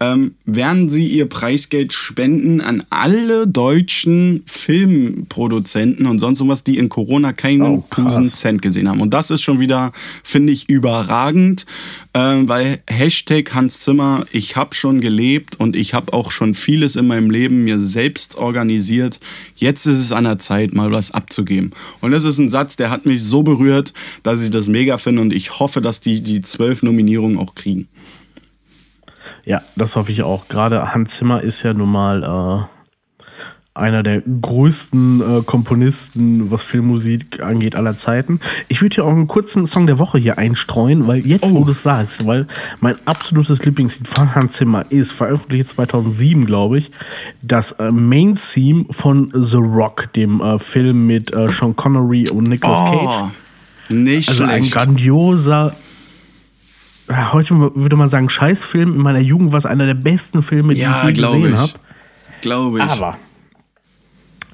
ähm, 0.00 0.34
werden 0.46 0.88
sie 0.88 1.06
ihr 1.06 1.28
Preisgeld 1.28 1.92
spenden 1.92 2.62
an 2.62 2.84
alle 2.88 3.46
deutschen 3.46 4.42
Filmproduzenten 4.46 6.06
und 6.06 6.18
sonst 6.18 6.40
was, 6.48 6.64
die 6.64 6.78
in 6.78 6.88
Corona 6.88 7.34
keinen 7.34 7.62
oh, 7.62 8.22
Cent 8.24 8.62
gesehen 8.62 8.88
haben. 8.88 9.02
Und 9.02 9.12
das 9.12 9.30
ist 9.30 9.42
schon 9.42 9.60
wieder, 9.60 9.92
finde 10.24 10.54
ich, 10.54 10.70
überragend, 10.70 11.66
ähm, 12.14 12.48
weil 12.48 12.80
Hashtag 12.88 13.54
Hans 13.54 13.80
Zimmer, 13.80 14.26
ich 14.32 14.56
habe 14.56 14.74
schon 14.74 15.02
gelebt 15.02 15.60
und 15.60 15.76
ich 15.76 15.92
habe 15.92 16.14
auch 16.14 16.30
schon 16.30 16.54
vieles 16.54 16.96
in 16.96 17.06
meinem 17.06 17.30
Leben 17.30 17.64
mir 17.64 17.78
selbst 17.78 18.36
organisiert. 18.36 19.20
Jetzt 19.54 19.84
ist 19.84 19.98
es 19.98 20.12
an 20.12 20.24
der 20.24 20.38
Zeit, 20.38 20.72
mal 20.72 20.90
was 20.92 21.10
abzugeben. 21.10 21.72
Und 22.00 22.12
das 22.12 22.24
ist 22.24 22.38
ein 22.38 22.48
Satz, 22.48 22.76
der 22.76 22.90
hat 22.90 23.04
mich 23.04 23.22
so 23.22 23.42
berührt, 23.42 23.92
dass 24.22 24.42
ich 24.42 24.50
das 24.50 24.66
mega 24.66 24.96
finde 24.96 25.20
und 25.20 25.34
ich 25.34 25.60
hoffe, 25.60 25.82
dass 25.82 26.00
die 26.00 26.22
die 26.22 26.40
zwölf 26.40 26.82
Nominierungen 26.82 27.38
auch 27.38 27.54
kriegen. 27.54 27.88
Ja, 29.44 29.62
das 29.76 29.96
hoffe 29.96 30.12
ich 30.12 30.22
auch. 30.22 30.48
Gerade 30.48 30.94
Hans 30.94 31.16
Zimmer 31.16 31.42
ist 31.42 31.62
ja 31.62 31.74
nun 31.74 31.90
mal 31.90 32.22
äh, 32.22 32.80
einer 33.74 34.02
der 34.02 34.20
größten 34.20 35.20
äh, 35.20 35.42
Komponisten, 35.42 36.50
was 36.50 36.62
Filmmusik 36.62 37.40
angeht, 37.40 37.76
aller 37.76 37.96
Zeiten. 37.96 38.40
Ich 38.68 38.82
würde 38.82 38.96
hier 38.96 39.04
auch 39.04 39.10
einen 39.10 39.28
kurzen 39.28 39.66
Song 39.66 39.86
der 39.86 39.98
Woche 39.98 40.18
hier 40.18 40.38
einstreuen, 40.38 41.06
weil 41.06 41.24
jetzt, 41.26 41.44
oh. 41.44 41.54
wo 41.54 41.64
du 41.64 41.70
es 41.70 41.82
sagst, 41.82 42.26
weil 42.26 42.46
mein 42.80 42.96
absolutes 43.06 43.64
Lieblingslied 43.64 44.08
von 44.08 44.34
Hans 44.34 44.54
Zimmer 44.54 44.84
ist, 44.90 45.12
veröffentlicht 45.12 45.68
2007, 45.68 46.46
glaube 46.46 46.78
ich, 46.78 46.90
das 47.42 47.72
äh, 47.72 47.90
Main-Theme 47.90 48.86
von 48.90 49.32
The 49.34 49.58
Rock, 49.58 50.12
dem 50.14 50.40
äh, 50.40 50.58
Film 50.58 51.06
mit 51.06 51.32
äh, 51.32 51.48
Sean 51.48 51.76
Connery 51.76 52.28
und 52.28 52.44
Nicolas 52.48 52.80
oh, 52.82 52.84
Cage. 52.84 53.30
Nicht 53.90 54.28
also 54.28 54.44
schlecht. 54.44 54.64
ein 54.64 54.70
grandioser 54.70 55.74
heute 57.10 57.58
würde 57.74 57.96
man 57.96 58.08
sagen, 58.08 58.28
Scheißfilm. 58.28 58.94
In 58.94 59.00
meiner 59.00 59.20
Jugend 59.20 59.52
war 59.52 59.58
es 59.58 59.66
einer 59.66 59.86
der 59.86 59.94
besten 59.94 60.42
Filme, 60.42 60.74
die 60.74 60.80
ja, 60.80 61.08
ich 61.08 61.16
je 61.16 61.22
gesehen 61.22 61.58
habe. 61.58 61.72
Glaube 62.40 62.78
ich. 62.78 62.84
Aber 62.84 63.18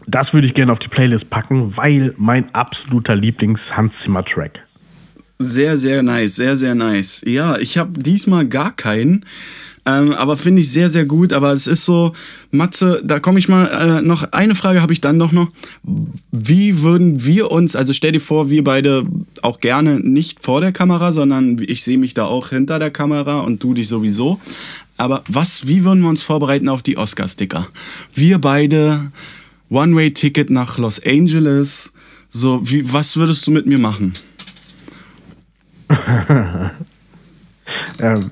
das 0.06 0.32
würde 0.34 0.46
ich 0.46 0.54
gerne 0.54 0.72
auf 0.72 0.78
die 0.78 0.88
Playlist 0.88 1.30
packen, 1.30 1.76
weil 1.76 2.14
mein 2.16 2.54
absoluter 2.54 3.16
Lieblings-Hans 3.16 4.00
Zimmer-Track. 4.00 4.65
Sehr, 5.38 5.76
sehr 5.76 6.02
nice, 6.02 6.36
sehr, 6.36 6.56
sehr 6.56 6.74
nice. 6.74 7.22
Ja, 7.26 7.58
ich 7.58 7.76
habe 7.76 7.98
diesmal 7.98 8.46
gar 8.46 8.74
keinen. 8.74 9.26
Ähm, 9.84 10.12
aber 10.12 10.36
finde 10.36 10.62
ich 10.62 10.72
sehr, 10.72 10.90
sehr 10.90 11.04
gut. 11.04 11.32
Aber 11.32 11.52
es 11.52 11.66
ist 11.66 11.84
so, 11.84 12.12
Matze, 12.50 13.02
da 13.04 13.20
komme 13.20 13.38
ich 13.38 13.48
mal, 13.48 13.66
äh, 13.66 14.02
noch 14.02 14.32
eine 14.32 14.54
Frage 14.54 14.82
habe 14.82 14.92
ich 14.92 15.00
dann 15.00 15.18
doch 15.18 15.32
noch. 15.32 15.48
Wie 16.32 16.82
würden 16.82 17.24
wir 17.24 17.52
uns, 17.52 17.76
also 17.76 17.92
stell 17.92 18.12
dir 18.12 18.20
vor, 18.20 18.50
wir 18.50 18.64
beide 18.64 19.04
auch 19.42 19.60
gerne 19.60 20.00
nicht 20.00 20.42
vor 20.42 20.60
der 20.60 20.72
Kamera, 20.72 21.12
sondern 21.12 21.58
ich 21.64 21.84
sehe 21.84 21.98
mich 21.98 22.14
da 22.14 22.24
auch 22.24 22.48
hinter 22.48 22.78
der 22.78 22.90
Kamera 22.90 23.40
und 23.40 23.62
du 23.62 23.74
dich 23.74 23.88
sowieso. 23.88 24.40
Aber 24.96 25.22
was, 25.28 25.68
wie 25.68 25.84
würden 25.84 26.00
wir 26.00 26.08
uns 26.08 26.22
vorbereiten 26.22 26.68
auf 26.68 26.82
die 26.82 26.96
Oscar-Sticker? 26.96 27.68
Wir 28.14 28.38
beide, 28.38 29.12
One-Way-Ticket 29.68 30.50
nach 30.50 30.78
Los 30.78 31.00
Angeles. 31.04 31.92
So, 32.28 32.60
wie, 32.68 32.92
was 32.92 33.16
würdest 33.16 33.46
du 33.46 33.50
mit 33.50 33.66
mir 33.66 33.78
machen? 33.78 34.14
ähm, 38.00 38.30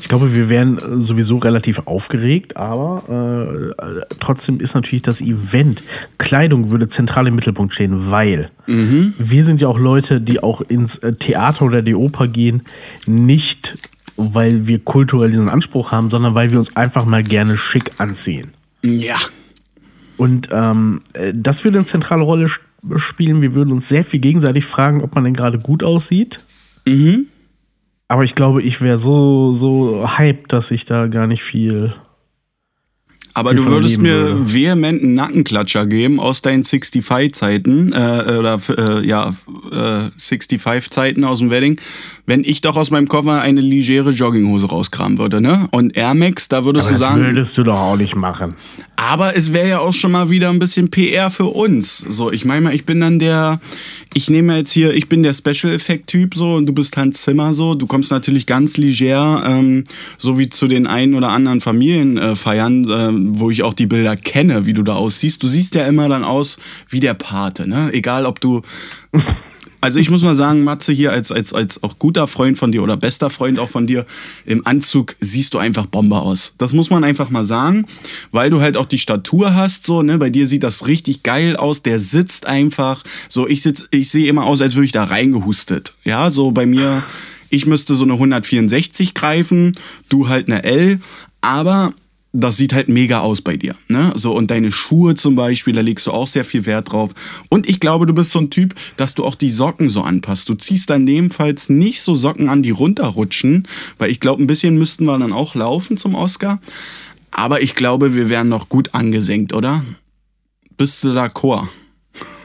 ich 0.00 0.08
glaube, 0.08 0.34
wir 0.34 0.48
wären 0.48 1.00
sowieso 1.00 1.38
relativ 1.38 1.86
aufgeregt, 1.86 2.56
aber 2.56 3.72
äh, 3.78 4.14
trotzdem 4.18 4.60
ist 4.60 4.74
natürlich 4.74 5.02
das 5.02 5.20
Event. 5.20 5.82
Kleidung 6.18 6.70
würde 6.70 6.88
zentral 6.88 7.26
im 7.26 7.34
Mittelpunkt 7.34 7.72
stehen, 7.74 8.10
weil 8.10 8.50
mhm. 8.66 9.14
wir 9.18 9.44
sind 9.44 9.60
ja 9.60 9.68
auch 9.68 9.78
Leute, 9.78 10.20
die 10.20 10.42
auch 10.42 10.60
ins 10.60 10.98
äh, 10.98 11.14
Theater 11.14 11.64
oder 11.64 11.82
die 11.82 11.94
Oper 11.94 12.28
gehen, 12.28 12.62
nicht 13.06 13.78
weil 14.16 14.66
wir 14.66 14.80
kulturell 14.80 15.30
diesen 15.30 15.48
Anspruch 15.48 15.92
haben, 15.92 16.10
sondern 16.10 16.34
weil 16.34 16.52
wir 16.52 16.58
uns 16.58 16.76
einfach 16.76 17.06
mal 17.06 17.22
gerne 17.22 17.56
schick 17.56 17.92
anziehen. 17.98 18.50
Ja. 18.82 19.18
Und 20.16 20.50
ähm, 20.52 21.00
äh, 21.14 21.32
das 21.34 21.64
würde 21.64 21.78
eine 21.78 21.86
zentrale 21.86 22.22
Rolle 22.22 22.48
spielen. 22.48 22.69
Wir 22.82 23.54
würden 23.54 23.72
uns 23.72 23.88
sehr 23.88 24.04
viel 24.04 24.20
gegenseitig 24.20 24.64
fragen, 24.64 25.02
ob 25.02 25.14
man 25.14 25.24
denn 25.24 25.34
gerade 25.34 25.58
gut 25.58 25.82
aussieht. 25.82 26.40
Mhm. 26.86 27.26
Aber 28.08 28.24
ich 28.24 28.34
glaube, 28.34 28.62
ich 28.62 28.80
wäre 28.80 28.98
so, 28.98 29.52
so 29.52 30.06
hyped, 30.18 30.52
dass 30.52 30.70
ich 30.70 30.84
da 30.84 31.06
gar 31.06 31.26
nicht 31.26 31.42
viel. 31.42 31.94
Aber 33.40 33.54
du 33.54 33.64
würdest 33.64 33.98
mir 33.98 34.14
würde. 34.14 34.52
vehementen 34.52 35.14
Nackenklatscher 35.14 35.86
geben 35.86 36.20
aus 36.20 36.42
deinen 36.42 36.62
65-Zeiten, 36.62 37.92
äh, 37.92 38.36
oder 38.38 38.60
äh, 38.68 39.06
ja, 39.06 39.34
äh, 39.72 40.10
65-Zeiten 40.18 41.24
aus 41.24 41.38
dem 41.38 41.50
Wedding, 41.50 41.80
wenn 42.26 42.44
ich 42.44 42.60
doch 42.60 42.76
aus 42.76 42.90
meinem 42.90 43.08
Koffer 43.08 43.40
eine 43.40 43.60
legere 43.60 44.10
Jogginghose 44.10 44.66
rauskramen 44.66 45.18
würde, 45.18 45.40
ne? 45.40 45.68
Und 45.70 45.96
Air 45.96 46.14
Max, 46.14 46.48
da 46.48 46.64
würdest 46.64 46.88
Aber 46.88 46.94
du 46.94 47.00
sagen. 47.00 47.20
Das 47.20 47.26
würdest 47.26 47.58
du 47.58 47.62
doch 47.64 47.80
auch 47.80 47.96
nicht 47.96 48.14
machen. 48.14 48.54
Aber 49.00 49.34
es 49.34 49.54
wäre 49.54 49.66
ja 49.66 49.78
auch 49.78 49.94
schon 49.94 50.12
mal 50.12 50.28
wieder 50.28 50.50
ein 50.50 50.58
bisschen 50.58 50.90
PR 50.90 51.30
für 51.30 51.46
uns. 51.46 51.96
So, 51.98 52.30
ich 52.30 52.44
meine 52.44 52.60
mal, 52.60 52.74
ich 52.74 52.84
bin 52.84 53.00
dann 53.00 53.18
der, 53.18 53.58
ich 54.12 54.28
nehme 54.28 54.58
jetzt 54.58 54.72
hier, 54.72 54.92
ich 54.92 55.08
bin 55.08 55.22
der 55.22 55.32
Special 55.32 55.72
Effect 55.72 56.06
Typ 56.06 56.34
so 56.34 56.52
und 56.52 56.66
du 56.66 56.74
bist 56.74 56.98
Hans 56.98 57.22
Zimmer 57.22 57.54
so. 57.54 57.74
Du 57.74 57.86
kommst 57.86 58.10
natürlich 58.10 58.44
ganz 58.44 58.76
leger, 58.76 59.42
ähm, 59.46 59.84
so 60.18 60.38
wie 60.38 60.50
zu 60.50 60.68
den 60.68 60.86
einen 60.86 61.14
oder 61.14 61.30
anderen 61.30 61.62
Familienfeiern, 61.62 62.84
äh, 62.84 63.29
wo 63.38 63.50
ich 63.50 63.62
auch 63.62 63.74
die 63.74 63.86
Bilder 63.86 64.16
kenne, 64.16 64.66
wie 64.66 64.74
du 64.74 64.82
da 64.82 64.94
aussiehst. 64.94 65.42
Du 65.42 65.48
siehst 65.48 65.74
ja 65.74 65.86
immer 65.86 66.08
dann 66.08 66.24
aus 66.24 66.58
wie 66.88 67.00
der 67.00 67.14
Pate, 67.14 67.68
ne? 67.68 67.90
Egal 67.92 68.26
ob 68.26 68.40
du 68.40 68.62
also 69.80 69.98
ich 69.98 70.10
muss 70.10 70.22
mal 70.22 70.34
sagen, 70.34 70.62
Matze 70.64 70.92
hier 70.92 71.12
als, 71.12 71.32
als, 71.32 71.52
als 71.52 71.82
auch 71.82 71.98
guter 71.98 72.26
Freund 72.26 72.58
von 72.58 72.72
dir 72.72 72.82
oder 72.82 72.96
bester 72.96 73.30
Freund 73.30 73.58
auch 73.58 73.68
von 73.68 73.86
dir, 73.86 74.06
im 74.44 74.66
Anzug 74.66 75.16
siehst 75.20 75.54
du 75.54 75.58
einfach 75.58 75.86
Bombe 75.86 76.18
aus. 76.18 76.54
Das 76.58 76.72
muss 76.72 76.90
man 76.90 77.04
einfach 77.04 77.30
mal 77.30 77.44
sagen, 77.44 77.86
weil 78.30 78.50
du 78.50 78.60
halt 78.60 78.76
auch 78.76 78.86
die 78.86 78.98
Statur 78.98 79.54
hast, 79.54 79.86
so, 79.86 80.02
ne, 80.02 80.18
bei 80.18 80.30
dir 80.30 80.46
sieht 80.46 80.62
das 80.62 80.86
richtig 80.86 81.22
geil 81.22 81.56
aus, 81.56 81.82
der 81.82 81.98
sitzt 81.98 82.46
einfach, 82.46 83.02
so, 83.28 83.48
ich 83.48 83.62
sitz, 83.62 83.86
ich 83.90 84.10
sehe 84.10 84.28
immer 84.28 84.44
aus, 84.44 84.60
als 84.60 84.74
würde 84.74 84.86
ich 84.86 84.92
da 84.92 85.04
reingehustet. 85.04 85.94
Ja, 86.04 86.30
so 86.30 86.50
bei 86.50 86.66
mir, 86.66 87.02
ich 87.48 87.66
müsste 87.66 87.94
so 87.94 88.04
eine 88.04 88.14
164 88.14 89.14
greifen, 89.14 89.76
du 90.08 90.28
halt 90.28 90.48
eine 90.48 90.64
L, 90.64 91.00
aber 91.40 91.94
das 92.32 92.56
sieht 92.56 92.72
halt 92.72 92.88
mega 92.88 93.20
aus 93.20 93.42
bei 93.42 93.56
dir. 93.56 93.74
Ne? 93.88 94.12
So, 94.14 94.32
und 94.34 94.50
deine 94.50 94.70
Schuhe 94.70 95.14
zum 95.16 95.34
Beispiel, 95.34 95.74
da 95.74 95.80
legst 95.80 96.06
du 96.06 96.12
auch 96.12 96.28
sehr 96.28 96.44
viel 96.44 96.64
Wert 96.64 96.92
drauf. 96.92 97.10
Und 97.48 97.68
ich 97.68 97.80
glaube, 97.80 98.06
du 98.06 98.12
bist 98.12 98.30
so 98.30 98.38
ein 98.38 98.50
Typ, 98.50 98.74
dass 98.96 99.14
du 99.14 99.24
auch 99.24 99.34
die 99.34 99.50
Socken 99.50 99.88
so 99.88 100.02
anpasst. 100.02 100.48
Du 100.48 100.54
ziehst 100.54 100.90
dann 100.90 101.06
ebenfalls 101.08 101.68
nicht 101.68 102.02
so 102.02 102.14
Socken 102.14 102.48
an, 102.48 102.62
die 102.62 102.70
runterrutschen, 102.70 103.66
weil 103.98 104.10
ich 104.10 104.20
glaube, 104.20 104.42
ein 104.42 104.46
bisschen 104.46 104.78
müssten 104.78 105.06
wir 105.06 105.18
dann 105.18 105.32
auch 105.32 105.54
laufen 105.54 105.96
zum 105.96 106.14
Oscar. 106.14 106.60
Aber 107.32 107.62
ich 107.62 107.74
glaube, 107.74 108.14
wir 108.14 108.28
wären 108.28 108.48
noch 108.48 108.68
gut 108.68 108.94
angesenkt, 108.94 109.52
oder? 109.52 109.84
Bist 110.76 111.02
du 111.02 111.08
d'accord? 111.08 111.66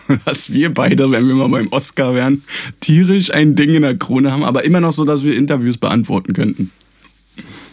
Dass 0.25 0.51
wir 0.51 0.73
beide, 0.73 1.09
wenn 1.11 1.27
wir 1.27 1.35
mal 1.35 1.49
beim 1.49 1.67
Oscar 1.69 2.15
wären, 2.15 2.43
tierisch 2.79 3.31
ein 3.31 3.55
Ding 3.55 3.73
in 3.73 3.83
der 3.83 3.97
Krone 3.97 4.31
haben, 4.31 4.43
aber 4.43 4.63
immer 4.63 4.79
noch 4.79 4.91
so, 4.91 5.03
dass 5.03 5.23
wir 5.23 5.35
Interviews 5.35 5.77
beantworten 5.77 6.33
könnten. 6.33 6.71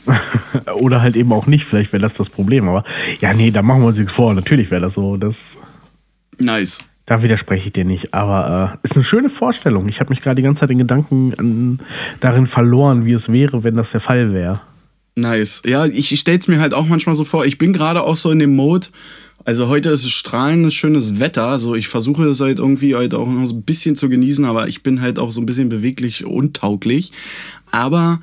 Oder 0.74 1.02
halt 1.02 1.16
eben 1.16 1.32
auch 1.32 1.46
nicht, 1.46 1.64
vielleicht 1.64 1.92
wäre 1.92 2.02
das 2.02 2.14
das 2.14 2.30
Problem. 2.30 2.68
Aber 2.68 2.84
ja, 3.20 3.32
nee, 3.34 3.50
da 3.50 3.62
machen 3.62 3.82
wir 3.82 3.88
uns 3.88 3.98
nichts 3.98 4.12
vor. 4.12 4.34
Natürlich 4.34 4.70
wäre 4.70 4.80
das 4.80 4.94
so. 4.94 5.16
Das 5.16 5.58
nice. 6.38 6.78
Da 7.06 7.22
widerspreche 7.22 7.66
ich 7.66 7.72
dir 7.72 7.84
nicht. 7.84 8.14
Aber 8.14 8.74
äh, 8.74 8.78
ist 8.84 8.96
eine 8.96 9.04
schöne 9.04 9.28
Vorstellung. 9.28 9.88
Ich 9.88 10.00
habe 10.00 10.10
mich 10.10 10.20
gerade 10.20 10.36
die 10.36 10.42
ganze 10.42 10.60
Zeit 10.60 10.70
in 10.70 10.78
Gedanken 10.78 11.34
an, 11.36 11.80
darin 12.20 12.46
verloren, 12.46 13.04
wie 13.04 13.12
es 13.12 13.30
wäre, 13.30 13.64
wenn 13.64 13.76
das 13.76 13.90
der 13.90 14.00
Fall 14.00 14.32
wäre. 14.32 14.60
Nice. 15.14 15.62
Ja, 15.66 15.84
ich, 15.84 16.12
ich 16.12 16.20
stelle 16.20 16.38
es 16.38 16.48
mir 16.48 16.60
halt 16.60 16.74
auch 16.74 16.86
manchmal 16.86 17.14
so 17.14 17.24
vor. 17.24 17.44
Ich 17.44 17.58
bin 17.58 17.72
gerade 17.72 18.02
auch 18.02 18.16
so 18.16 18.30
in 18.30 18.38
dem 18.38 18.54
Mode. 18.54 18.88
Also 19.44 19.68
heute 19.68 19.90
ist 19.90 20.04
es 20.04 20.12
strahlendes, 20.12 20.74
schönes 20.74 21.18
Wetter. 21.18 21.48
Also 21.48 21.74
ich 21.74 21.88
versuche 21.88 22.24
es 22.26 22.40
halt 22.40 22.60
irgendwie 22.60 22.94
halt 22.94 23.14
auch 23.14 23.26
noch 23.26 23.46
so 23.46 23.56
ein 23.56 23.62
bisschen 23.62 23.96
zu 23.96 24.08
genießen, 24.08 24.44
aber 24.44 24.68
ich 24.68 24.82
bin 24.82 25.00
halt 25.00 25.18
auch 25.18 25.32
so 25.32 25.40
ein 25.40 25.46
bisschen 25.46 25.68
beweglich 25.68 26.24
untauglich. 26.24 27.12
Aber 27.72 28.20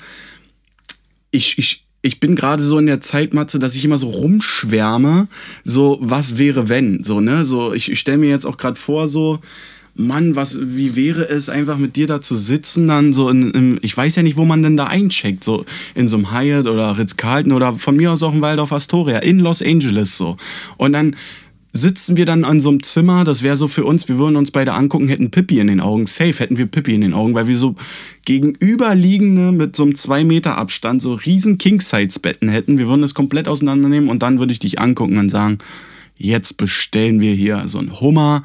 ich, 1.31 1.57
ich, 1.57 1.83
ich 2.01 2.19
bin 2.19 2.35
gerade 2.35 2.63
so 2.63 2.77
in 2.77 2.85
der 2.85 3.01
Zeit, 3.01 3.33
Matze, 3.33 3.59
dass 3.59 3.75
ich 3.75 3.83
immer 3.85 3.97
so 3.97 4.07
rumschwärme, 4.07 5.27
so 5.63 5.97
was 6.01 6.37
wäre 6.37 6.69
wenn, 6.69 7.03
so 7.03 7.19
ne, 7.19 7.45
so 7.45 7.73
ich, 7.73 7.91
ich 7.91 7.99
stelle 7.99 8.17
mir 8.17 8.29
jetzt 8.29 8.45
auch 8.45 8.57
gerade 8.57 8.79
vor, 8.79 9.07
so 9.07 9.39
Mann, 9.95 10.37
was, 10.37 10.57
wie 10.61 10.95
wäre 10.95 11.27
es 11.27 11.49
einfach 11.49 11.77
mit 11.77 11.97
dir 11.97 12.07
da 12.07 12.21
zu 12.21 12.35
sitzen, 12.35 12.87
dann 12.87 13.11
so 13.11 13.29
in, 13.29 13.51
in, 13.51 13.79
ich 13.81 13.95
weiß 13.95 14.15
ja 14.15 14.23
nicht, 14.23 14.37
wo 14.37 14.45
man 14.45 14.63
denn 14.63 14.77
da 14.77 14.85
eincheckt, 14.85 15.43
so 15.43 15.65
in 15.93 16.07
so 16.07 16.15
einem 16.15 16.31
Hyatt 16.31 16.67
oder 16.67 16.97
Ritz-Carlton 16.97 17.51
oder 17.51 17.73
von 17.73 17.97
mir 17.97 18.13
aus 18.13 18.23
auch 18.23 18.33
in 18.33 18.41
Waldorf 18.41 18.71
Astoria, 18.71 19.17
in 19.19 19.39
Los 19.39 19.61
Angeles 19.61 20.17
so. 20.17 20.37
Und 20.77 20.93
dann 20.93 21.17
sitzen 21.71 22.17
wir 22.17 22.25
dann 22.25 22.43
an 22.43 22.59
so 22.59 22.69
einem 22.69 22.81
Zimmer, 22.83 23.23
das 23.23 23.43
wäre 23.43 23.55
so 23.55 23.67
für 23.67 23.85
uns, 23.85 24.07
wir 24.07 24.17
würden 24.17 24.35
uns 24.35 24.51
beide 24.51 24.73
angucken, 24.73 25.07
hätten 25.07 25.29
Pippi 25.29 25.59
in 25.59 25.67
den 25.67 25.79
Augen, 25.79 26.07
safe 26.07 26.33
hätten 26.33 26.57
wir 26.57 26.65
Pippi 26.65 26.95
in 26.95 27.01
den 27.01 27.13
Augen, 27.13 27.33
weil 27.35 27.47
wir 27.47 27.57
so 27.57 27.75
gegenüberliegende 28.25 29.51
mit 29.51 29.75
so 29.75 29.83
einem 29.83 29.95
2 29.95 30.23
Meter 30.23 30.57
Abstand 30.57 31.01
so 31.01 31.13
riesen 31.13 31.57
King-Size-Betten 31.57 32.49
hätten. 32.49 32.77
Wir 32.77 32.87
würden 32.87 33.03
das 33.03 33.13
komplett 33.13 33.47
auseinandernehmen 33.47 34.09
und 34.09 34.23
dann 34.23 34.39
würde 34.39 34.51
ich 34.51 34.59
dich 34.59 34.79
angucken 34.79 35.17
und 35.17 35.29
sagen, 35.29 35.59
jetzt 36.17 36.57
bestellen 36.57 37.19
wir 37.19 37.33
hier 37.33 37.63
so 37.67 37.77
einen 37.77 38.01
Hummer, 38.01 38.43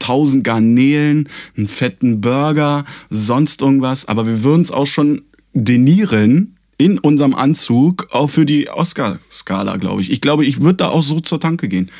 1000 0.00 0.42
Garnelen, 0.42 1.28
einen 1.56 1.68
fetten 1.68 2.20
Burger, 2.20 2.84
sonst 3.10 3.62
irgendwas, 3.62 4.08
aber 4.08 4.26
wir 4.26 4.42
würden 4.42 4.62
es 4.62 4.70
auch 4.70 4.86
schon 4.86 5.22
denieren, 5.52 6.52
in 6.78 6.98
unserem 6.98 7.34
Anzug, 7.34 8.08
auch 8.10 8.28
für 8.28 8.44
die 8.44 8.68
Oscar-Skala, 8.68 9.78
glaube 9.78 10.02
ich. 10.02 10.12
Ich 10.12 10.20
glaube, 10.20 10.44
ich 10.44 10.60
würde 10.60 10.76
da 10.76 10.88
auch 10.88 11.02
so 11.02 11.20
zur 11.20 11.40
Tanke 11.40 11.68
gehen. 11.68 11.90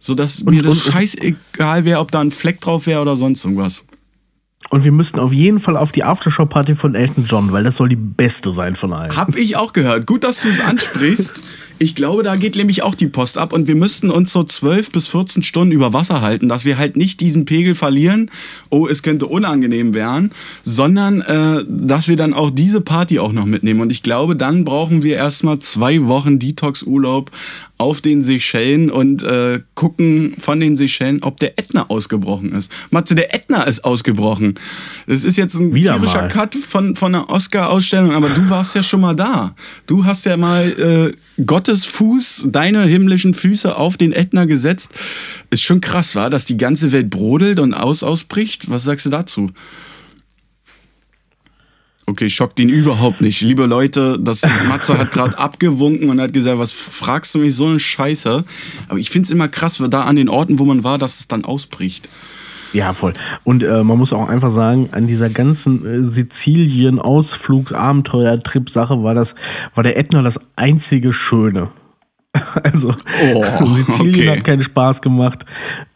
So 0.00 0.14
dass 0.14 0.40
und, 0.40 0.54
mir 0.54 0.62
das 0.62 0.86
und, 0.86 0.92
scheißegal 0.92 1.84
wäre, 1.84 2.00
ob 2.00 2.10
da 2.10 2.20
ein 2.20 2.30
Fleck 2.30 2.60
drauf 2.60 2.86
wäre 2.86 3.02
oder 3.02 3.16
sonst 3.16 3.44
irgendwas. 3.44 3.84
Und 4.70 4.84
wir 4.84 4.92
müssten 4.92 5.20
auf 5.20 5.32
jeden 5.32 5.60
Fall 5.60 5.76
auf 5.76 5.92
die 5.92 6.04
Aftershow-Party 6.04 6.74
von 6.74 6.94
Elton 6.94 7.24
John, 7.24 7.52
weil 7.52 7.64
das 7.64 7.76
soll 7.76 7.88
die 7.88 7.96
beste 7.96 8.52
sein 8.52 8.76
von 8.76 8.92
allen. 8.92 9.14
Hab 9.14 9.36
ich 9.36 9.56
auch 9.56 9.72
gehört. 9.72 10.06
Gut, 10.06 10.24
dass 10.24 10.42
du 10.42 10.48
es 10.48 10.60
ansprichst. 10.60 11.42
Ich 11.82 11.94
glaube, 11.94 12.22
da 12.22 12.36
geht 12.36 12.56
nämlich 12.56 12.82
auch 12.82 12.94
die 12.94 13.06
Post 13.06 13.38
ab 13.38 13.54
und 13.54 13.66
wir 13.66 13.74
müssten 13.74 14.10
uns 14.10 14.34
so 14.34 14.44
12 14.44 14.92
bis 14.92 15.06
14 15.06 15.42
Stunden 15.42 15.72
über 15.72 15.94
Wasser 15.94 16.20
halten, 16.20 16.46
dass 16.46 16.66
wir 16.66 16.76
halt 16.76 16.94
nicht 16.94 17.22
diesen 17.22 17.46
Pegel 17.46 17.74
verlieren, 17.74 18.30
oh, 18.68 18.86
es 18.86 19.02
könnte 19.02 19.26
unangenehm 19.26 19.94
werden, 19.94 20.32
sondern 20.62 21.22
äh, 21.22 21.64
dass 21.66 22.06
wir 22.06 22.16
dann 22.16 22.34
auch 22.34 22.50
diese 22.50 22.82
Party 22.82 23.18
auch 23.18 23.32
noch 23.32 23.46
mitnehmen. 23.46 23.80
Und 23.80 23.90
ich 23.90 24.02
glaube, 24.02 24.36
dann 24.36 24.66
brauchen 24.66 25.02
wir 25.02 25.16
erstmal 25.16 25.58
zwei 25.60 26.06
Wochen 26.06 26.38
Detox-Urlaub 26.38 27.30
auf 27.78 28.02
den 28.02 28.22
Seychellen 28.22 28.90
und 28.90 29.22
äh, 29.22 29.60
gucken 29.74 30.34
von 30.38 30.60
den 30.60 30.76
Seychellen, 30.76 31.22
ob 31.22 31.40
der 31.40 31.58
Ätna 31.58 31.88
ausgebrochen 31.88 32.52
ist. 32.52 32.70
Matze, 32.90 33.14
der 33.14 33.34
Ätna 33.34 33.62
ist 33.62 33.86
ausgebrochen. 33.86 34.56
Das 35.06 35.24
ist 35.24 35.38
jetzt 35.38 35.54
ein 35.54 35.72
Wieder 35.72 35.96
tierischer 35.96 36.20
mal. 36.20 36.28
Cut 36.28 36.56
von, 36.56 36.94
von 36.94 37.14
einer 37.14 37.30
Oscar-Ausstellung, 37.30 38.12
aber 38.12 38.28
du 38.28 38.50
warst 38.50 38.74
ja 38.74 38.82
schon 38.82 39.00
mal 39.00 39.16
da. 39.16 39.54
Du 39.86 40.04
hast 40.04 40.26
ja 40.26 40.36
mal 40.36 40.68
äh, 41.16 41.16
Gottes 41.46 41.84
Fuß, 41.84 42.46
deine 42.48 42.84
himmlischen 42.84 43.34
Füße 43.34 43.76
auf 43.76 43.96
den 43.96 44.12
Ätna 44.12 44.44
gesetzt. 44.44 44.92
Ist 45.50 45.62
schon 45.62 45.80
krass, 45.80 46.14
war, 46.14 46.30
dass 46.30 46.44
die 46.44 46.56
ganze 46.56 46.92
Welt 46.92 47.10
brodelt 47.10 47.60
und 47.60 47.74
aus 47.74 48.02
ausbricht. 48.02 48.70
Was 48.70 48.84
sagst 48.84 49.06
du 49.06 49.10
dazu? 49.10 49.50
Okay, 52.06 52.28
schockt 52.28 52.58
ihn 52.58 52.68
überhaupt 52.68 53.20
nicht. 53.20 53.40
Liebe 53.40 53.66
Leute, 53.66 54.18
das 54.20 54.42
Matze 54.68 54.98
hat 54.98 55.12
gerade 55.12 55.38
abgewunken 55.38 56.10
und 56.10 56.20
hat 56.20 56.32
gesagt, 56.32 56.58
was 56.58 56.72
fragst 56.72 57.34
du 57.34 57.38
mich 57.38 57.54
so 57.54 57.66
eine 57.66 57.78
Scheiße? 57.78 58.44
Aber 58.88 58.98
ich 58.98 59.10
finde 59.10 59.26
es 59.26 59.30
immer 59.30 59.46
krass, 59.46 59.80
da 59.90 60.02
an 60.02 60.16
den 60.16 60.28
Orten, 60.28 60.58
wo 60.58 60.64
man 60.64 60.82
war, 60.82 60.98
dass 60.98 61.20
es 61.20 61.28
dann 61.28 61.44
ausbricht. 61.44 62.08
Ja, 62.72 62.92
voll. 62.92 63.12
Und 63.44 63.62
äh, 63.62 63.82
man 63.82 63.96
muss 63.98 64.12
auch 64.12 64.28
einfach 64.28 64.50
sagen, 64.50 64.88
an 64.92 65.06
dieser 65.06 65.30
ganzen 65.30 65.86
äh, 65.86 66.02
Sizilien-Ausflugs-Abenteuer-Trip-Sache 66.04 69.02
war 69.02 69.14
das, 69.14 69.34
war 69.74 69.82
der 69.82 69.96
Ätna 69.98 70.20
das 70.22 70.38
einzige 70.56 71.12
Schöne. 71.12 71.68
Also, 72.62 72.94
oh, 73.34 73.44
Sizilien 73.74 74.28
okay. 74.28 74.38
hat 74.38 74.44
keinen 74.44 74.62
Spaß 74.62 75.02
gemacht. 75.02 75.44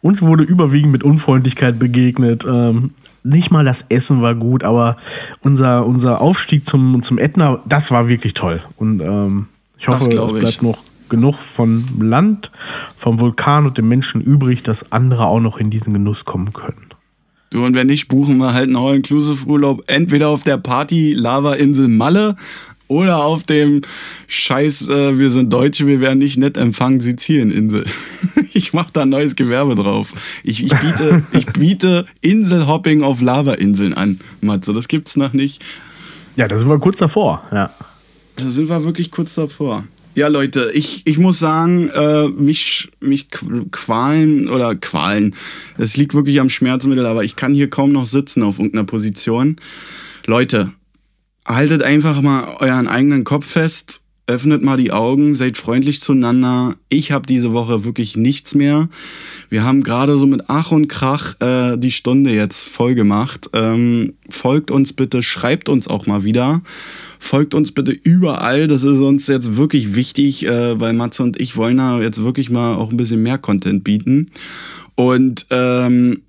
Uns 0.01 0.21
wurde 0.21 0.43
überwiegend 0.43 0.91
mit 0.91 1.01
Unfreundlichkeit 1.01 1.79
begegnet. 1.79 2.45
Ähm, 2.45 2.91
nicht 3.23 3.51
mal 3.51 3.63
das 3.63 3.85
Essen 3.87 4.21
war 4.21 4.35
gut, 4.35 4.65
aber 4.65 4.97
unser, 5.41 5.85
unser 5.85 6.19
Aufstieg 6.19 6.67
zum, 6.67 7.01
zum 7.01 7.19
Ätna, 7.19 7.61
das 7.65 7.89
war 7.89 8.09
wirklich 8.09 8.33
toll. 8.33 8.59
Und 8.75 9.01
ähm, 9.01 9.47
ich 9.77 9.87
hoffe, 9.87 10.11
es 10.11 10.33
bleibt 10.33 10.55
ich. 10.55 10.61
noch 10.61 10.79
genug 11.09 11.35
von 11.35 11.85
Land, 11.99 12.51
vom 12.97 13.19
Vulkan 13.19 13.65
und 13.65 13.77
den 13.77 13.87
Menschen 13.87 14.21
übrig, 14.21 14.63
dass 14.63 14.91
andere 14.91 15.25
auch 15.25 15.39
noch 15.39 15.57
in 15.57 15.69
diesen 15.69 15.93
Genuss 15.93 16.25
kommen 16.25 16.53
können. 16.53 16.87
Du, 17.49 17.63
und 17.63 17.75
wenn 17.75 17.87
nicht, 17.87 18.07
buchen 18.07 18.37
wir 18.37 18.53
halt 18.53 18.67
einen 18.67 18.75
All-Inclusive-Urlaub 18.75 19.83
entweder 19.87 20.29
auf 20.29 20.43
der 20.43 20.57
Party-Lava-Insel 20.57 21.87
Malle 21.87 22.35
oder 22.87 23.23
auf 23.23 23.43
dem 23.43 23.81
Scheiß, 24.27 24.89
äh, 24.89 25.17
wir 25.17 25.31
sind 25.31 25.51
Deutsche, 25.51 25.87
wir 25.87 26.01
werden 26.01 26.19
nicht 26.19 26.37
nett 26.37 26.57
empfangen, 26.57 27.01
Sizilieninsel. 27.01 27.85
ich 28.53 28.73
mache 28.73 28.89
da 28.93 29.03
ein 29.03 29.09
neues 29.09 29.35
Gewerbe 29.35 29.75
drauf. 29.75 30.13
Ich, 30.43 30.63
ich, 30.63 30.73
biete, 30.73 31.23
ich 31.31 31.45
biete 31.47 32.05
Inselhopping 32.21 33.03
auf 33.03 33.21
Lava-Inseln 33.21 33.93
an, 33.93 34.19
Matze. 34.41 34.73
Das 34.73 34.87
gibt's 34.87 35.15
noch 35.15 35.33
nicht. 35.33 35.63
Ja, 36.35 36.47
da 36.47 36.57
sind 36.57 36.67
wir 36.67 36.79
kurz 36.79 36.99
davor, 36.99 37.43
ja. 37.51 37.71
Da 38.35 38.49
sind 38.49 38.67
wir 38.67 38.83
wirklich 38.83 39.11
kurz 39.11 39.35
davor. 39.35 39.85
Ja, 40.15 40.29
Leute, 40.29 40.71
ich, 40.73 41.05
ich 41.05 41.17
muss 41.17 41.39
sagen, 41.39 41.89
äh, 41.89 42.29
mich, 42.29 42.89
mich 43.01 43.27
qualen 43.29 44.47
oder 44.47 44.73
qualen. 44.73 45.35
Es 45.77 45.97
liegt 45.97 46.13
wirklich 46.13 46.39
am 46.39 46.47
Schmerzmittel, 46.47 47.05
aber 47.05 47.25
ich 47.25 47.35
kann 47.35 47.53
hier 47.53 47.69
kaum 47.69 47.91
noch 47.91 48.05
sitzen 48.05 48.41
auf 48.41 48.57
irgendeiner 48.57 48.85
Position. 48.85 49.57
Leute, 50.25 50.71
haltet 51.45 51.83
einfach 51.83 52.21
mal 52.21 52.55
euren 52.61 52.87
eigenen 52.87 53.25
Kopf 53.25 53.45
fest, 53.45 54.04
öffnet 54.27 54.63
mal 54.63 54.77
die 54.77 54.91
Augen, 54.91 55.35
seid 55.35 55.57
freundlich 55.57 56.01
zueinander. 56.01 56.75
Ich 56.89 57.11
habe 57.11 57.27
diese 57.27 57.53
Woche 57.53 57.85
wirklich 57.85 58.17
nichts 58.17 58.55
mehr. 58.55 58.89
Wir 59.49 59.63
haben 59.63 59.83
gerade 59.83 60.17
so 60.17 60.25
mit 60.25 60.45
Ach 60.47 60.71
und 60.71 60.87
Krach 60.87 61.39
äh, 61.41 61.77
die 61.77 61.91
Stunde 61.91 62.31
jetzt 62.33 62.67
voll 62.67 62.95
gemacht. 62.95 63.49
Ähm, 63.53 64.13
folgt 64.29 64.71
uns 64.71 64.93
bitte, 64.93 65.21
schreibt 65.21 65.69
uns 65.69 65.87
auch 65.87 66.07
mal 66.07 66.23
wieder. 66.23 66.61
Folgt 67.19 67.53
uns 67.53 67.71
bitte 67.71 67.91
überall, 67.91 68.67
das 68.67 68.83
ist 68.83 68.99
uns 68.99 69.27
jetzt 69.27 69.57
wirklich 69.57 69.95
wichtig, 69.95 70.45
äh, 70.45 70.79
weil 70.79 70.93
Matze 70.93 71.23
und 71.23 71.39
ich 71.39 71.55
wollen 71.55 71.77
da 71.77 72.01
jetzt 72.01 72.23
wirklich 72.23 72.49
mal 72.49 72.75
auch 72.75 72.91
ein 72.91 72.97
bisschen 72.97 73.21
mehr 73.21 73.37
Content 73.37 73.83
bieten. 73.83 74.31
Und 74.95 75.45
ähm, 75.51 76.21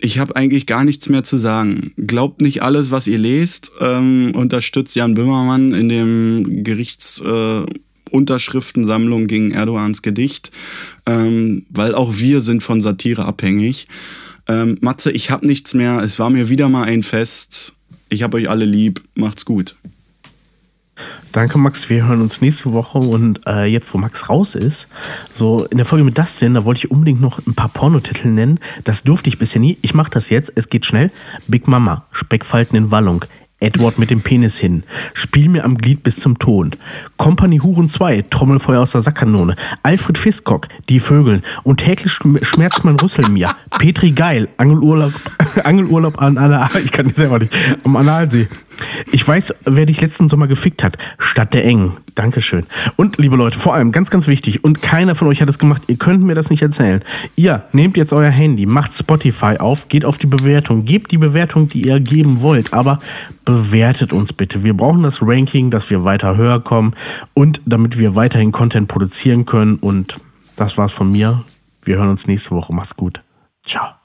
ich 0.00 0.18
habe 0.18 0.34
eigentlich 0.36 0.66
gar 0.66 0.84
nichts 0.84 1.08
mehr 1.08 1.24
zu 1.24 1.36
sagen. 1.36 1.92
Glaubt 1.96 2.40
nicht 2.40 2.62
alles, 2.62 2.90
was 2.90 3.06
ihr 3.06 3.18
lest. 3.18 3.72
Ähm, 3.80 4.32
unterstützt 4.34 4.96
Jan 4.96 5.14
Böhmermann 5.14 5.72
in 5.72 5.88
dem 5.88 6.64
Gerichtsunterschriftensammlung 6.64 9.22
äh, 9.22 9.26
gegen 9.26 9.50
Erdogans 9.52 10.02
Gedicht, 10.02 10.50
ähm, 11.06 11.66
weil 11.70 11.94
auch 11.94 12.18
wir 12.18 12.40
sind 12.40 12.62
von 12.62 12.80
Satire 12.80 13.24
abhängig. 13.24 13.86
Ähm, 14.48 14.78
Matze, 14.80 15.12
ich 15.12 15.30
habe 15.30 15.46
nichts 15.46 15.74
mehr. 15.74 16.00
Es 16.00 16.18
war 16.18 16.30
mir 16.30 16.48
wieder 16.48 16.68
mal 16.68 16.84
ein 16.84 17.02
Fest. 17.02 17.74
Ich 18.08 18.22
habe 18.22 18.38
euch 18.38 18.48
alle 18.48 18.64
lieb. 18.64 19.02
Macht's 19.14 19.44
gut. 19.44 19.76
Danke, 21.32 21.58
Max. 21.58 21.88
Wir 21.88 22.06
hören 22.06 22.22
uns 22.22 22.40
nächste 22.40 22.72
Woche 22.72 22.98
und 22.98 23.40
äh, 23.46 23.64
jetzt, 23.64 23.94
wo 23.94 23.98
Max 23.98 24.28
raus 24.28 24.56
ist, 24.56 24.88
so 25.32 25.64
in 25.66 25.76
der 25.76 25.86
Folge 25.86 26.04
mit 26.04 26.18
Dustin, 26.18 26.54
da 26.54 26.64
wollte 26.64 26.80
ich 26.80 26.90
unbedingt 26.90 27.20
noch 27.20 27.38
ein 27.46 27.54
paar 27.54 27.68
Pornotitel 27.68 28.28
nennen. 28.28 28.58
Das 28.82 29.04
durfte 29.04 29.30
ich 29.30 29.38
bisher 29.38 29.60
nie. 29.60 29.78
Ich 29.82 29.94
mache 29.94 30.10
das 30.10 30.28
jetzt. 30.30 30.52
Es 30.56 30.68
geht 30.68 30.86
schnell. 30.86 31.12
Big 31.46 31.68
Mama, 31.68 32.04
Speckfalten 32.10 32.76
in 32.76 32.90
Wallung. 32.90 33.24
Edward 33.60 33.98
mit 33.98 34.10
dem 34.10 34.22
Penis 34.22 34.58
hin. 34.58 34.82
Spiel 35.12 35.48
mir 35.48 35.64
am 35.64 35.76
Glied 35.76 36.02
bis 36.02 36.16
zum 36.16 36.38
Tod. 36.38 36.76
Company 37.18 37.58
Huren 37.58 37.88
2, 37.88 38.22
Trommelfeuer 38.30 38.80
aus 38.80 38.92
der 38.92 39.02
Sackkanone. 39.02 39.54
Alfred 39.82 40.18
Fiskok, 40.18 40.68
Die 40.88 40.98
Vögel. 40.98 41.42
Und 41.62 41.78
täglich 41.78 42.12
schmerzt 42.12 42.84
mein 42.84 42.98
Rüssel 42.98 43.28
mir. 43.28 43.54
Petri 43.78 44.12
Geil, 44.12 44.48
Angelurlaub, 44.56 45.12
Angelurlaub 45.64 46.20
an 46.20 46.38
aller, 46.38 46.70
ich 46.84 46.90
kann 46.90 47.10
selber 47.10 47.38
nicht, 47.38 47.54
am 47.84 47.96
Analsee. 47.96 48.48
Ich 49.12 49.26
weiß, 49.26 49.54
wer 49.64 49.86
dich 49.86 50.00
letzten 50.00 50.28
Sommer 50.28 50.46
gefickt 50.46 50.82
hat. 50.82 50.96
Stadt 51.18 51.54
der 51.54 51.64
Engen. 51.64 51.96
Dankeschön. 52.14 52.66
Und 52.96 53.18
liebe 53.18 53.36
Leute, 53.36 53.58
vor 53.58 53.74
allem 53.74 53.92
ganz, 53.92 54.10
ganz 54.10 54.26
wichtig, 54.26 54.64
und 54.64 54.82
keiner 54.82 55.14
von 55.14 55.28
euch 55.28 55.40
hat 55.40 55.48
es 55.48 55.58
gemacht, 55.58 55.82
ihr 55.86 55.96
könnt 55.96 56.22
mir 56.22 56.34
das 56.34 56.50
nicht 56.50 56.62
erzählen. 56.62 57.02
Ihr 57.36 57.64
nehmt 57.72 57.96
jetzt 57.96 58.12
euer 58.12 58.30
Handy, 58.30 58.66
macht 58.66 58.96
Spotify 58.96 59.56
auf, 59.58 59.88
geht 59.88 60.04
auf 60.04 60.18
die 60.18 60.26
Bewertung, 60.26 60.84
gebt 60.84 61.12
die 61.12 61.18
Bewertung, 61.18 61.68
die 61.68 61.86
ihr 61.86 62.00
geben 62.00 62.40
wollt, 62.40 62.72
aber 62.72 63.00
bewertet 63.44 64.12
uns 64.12 64.32
bitte. 64.32 64.64
Wir 64.64 64.74
brauchen 64.74 65.02
das 65.02 65.22
Ranking, 65.22 65.70
dass 65.70 65.90
wir 65.90 66.04
weiter 66.04 66.36
höher 66.36 66.60
kommen 66.60 66.94
und 67.34 67.60
damit 67.64 67.98
wir 67.98 68.16
weiterhin 68.16 68.52
Content 68.52 68.88
produzieren 68.88 69.46
können. 69.46 69.76
Und 69.76 70.20
das 70.56 70.76
war's 70.76 70.92
von 70.92 71.10
mir. 71.10 71.44
Wir 71.82 71.96
hören 71.96 72.08
uns 72.08 72.26
nächste 72.26 72.50
Woche. 72.50 72.74
Macht's 72.74 72.96
gut. 72.96 73.20
Ciao. 73.64 73.99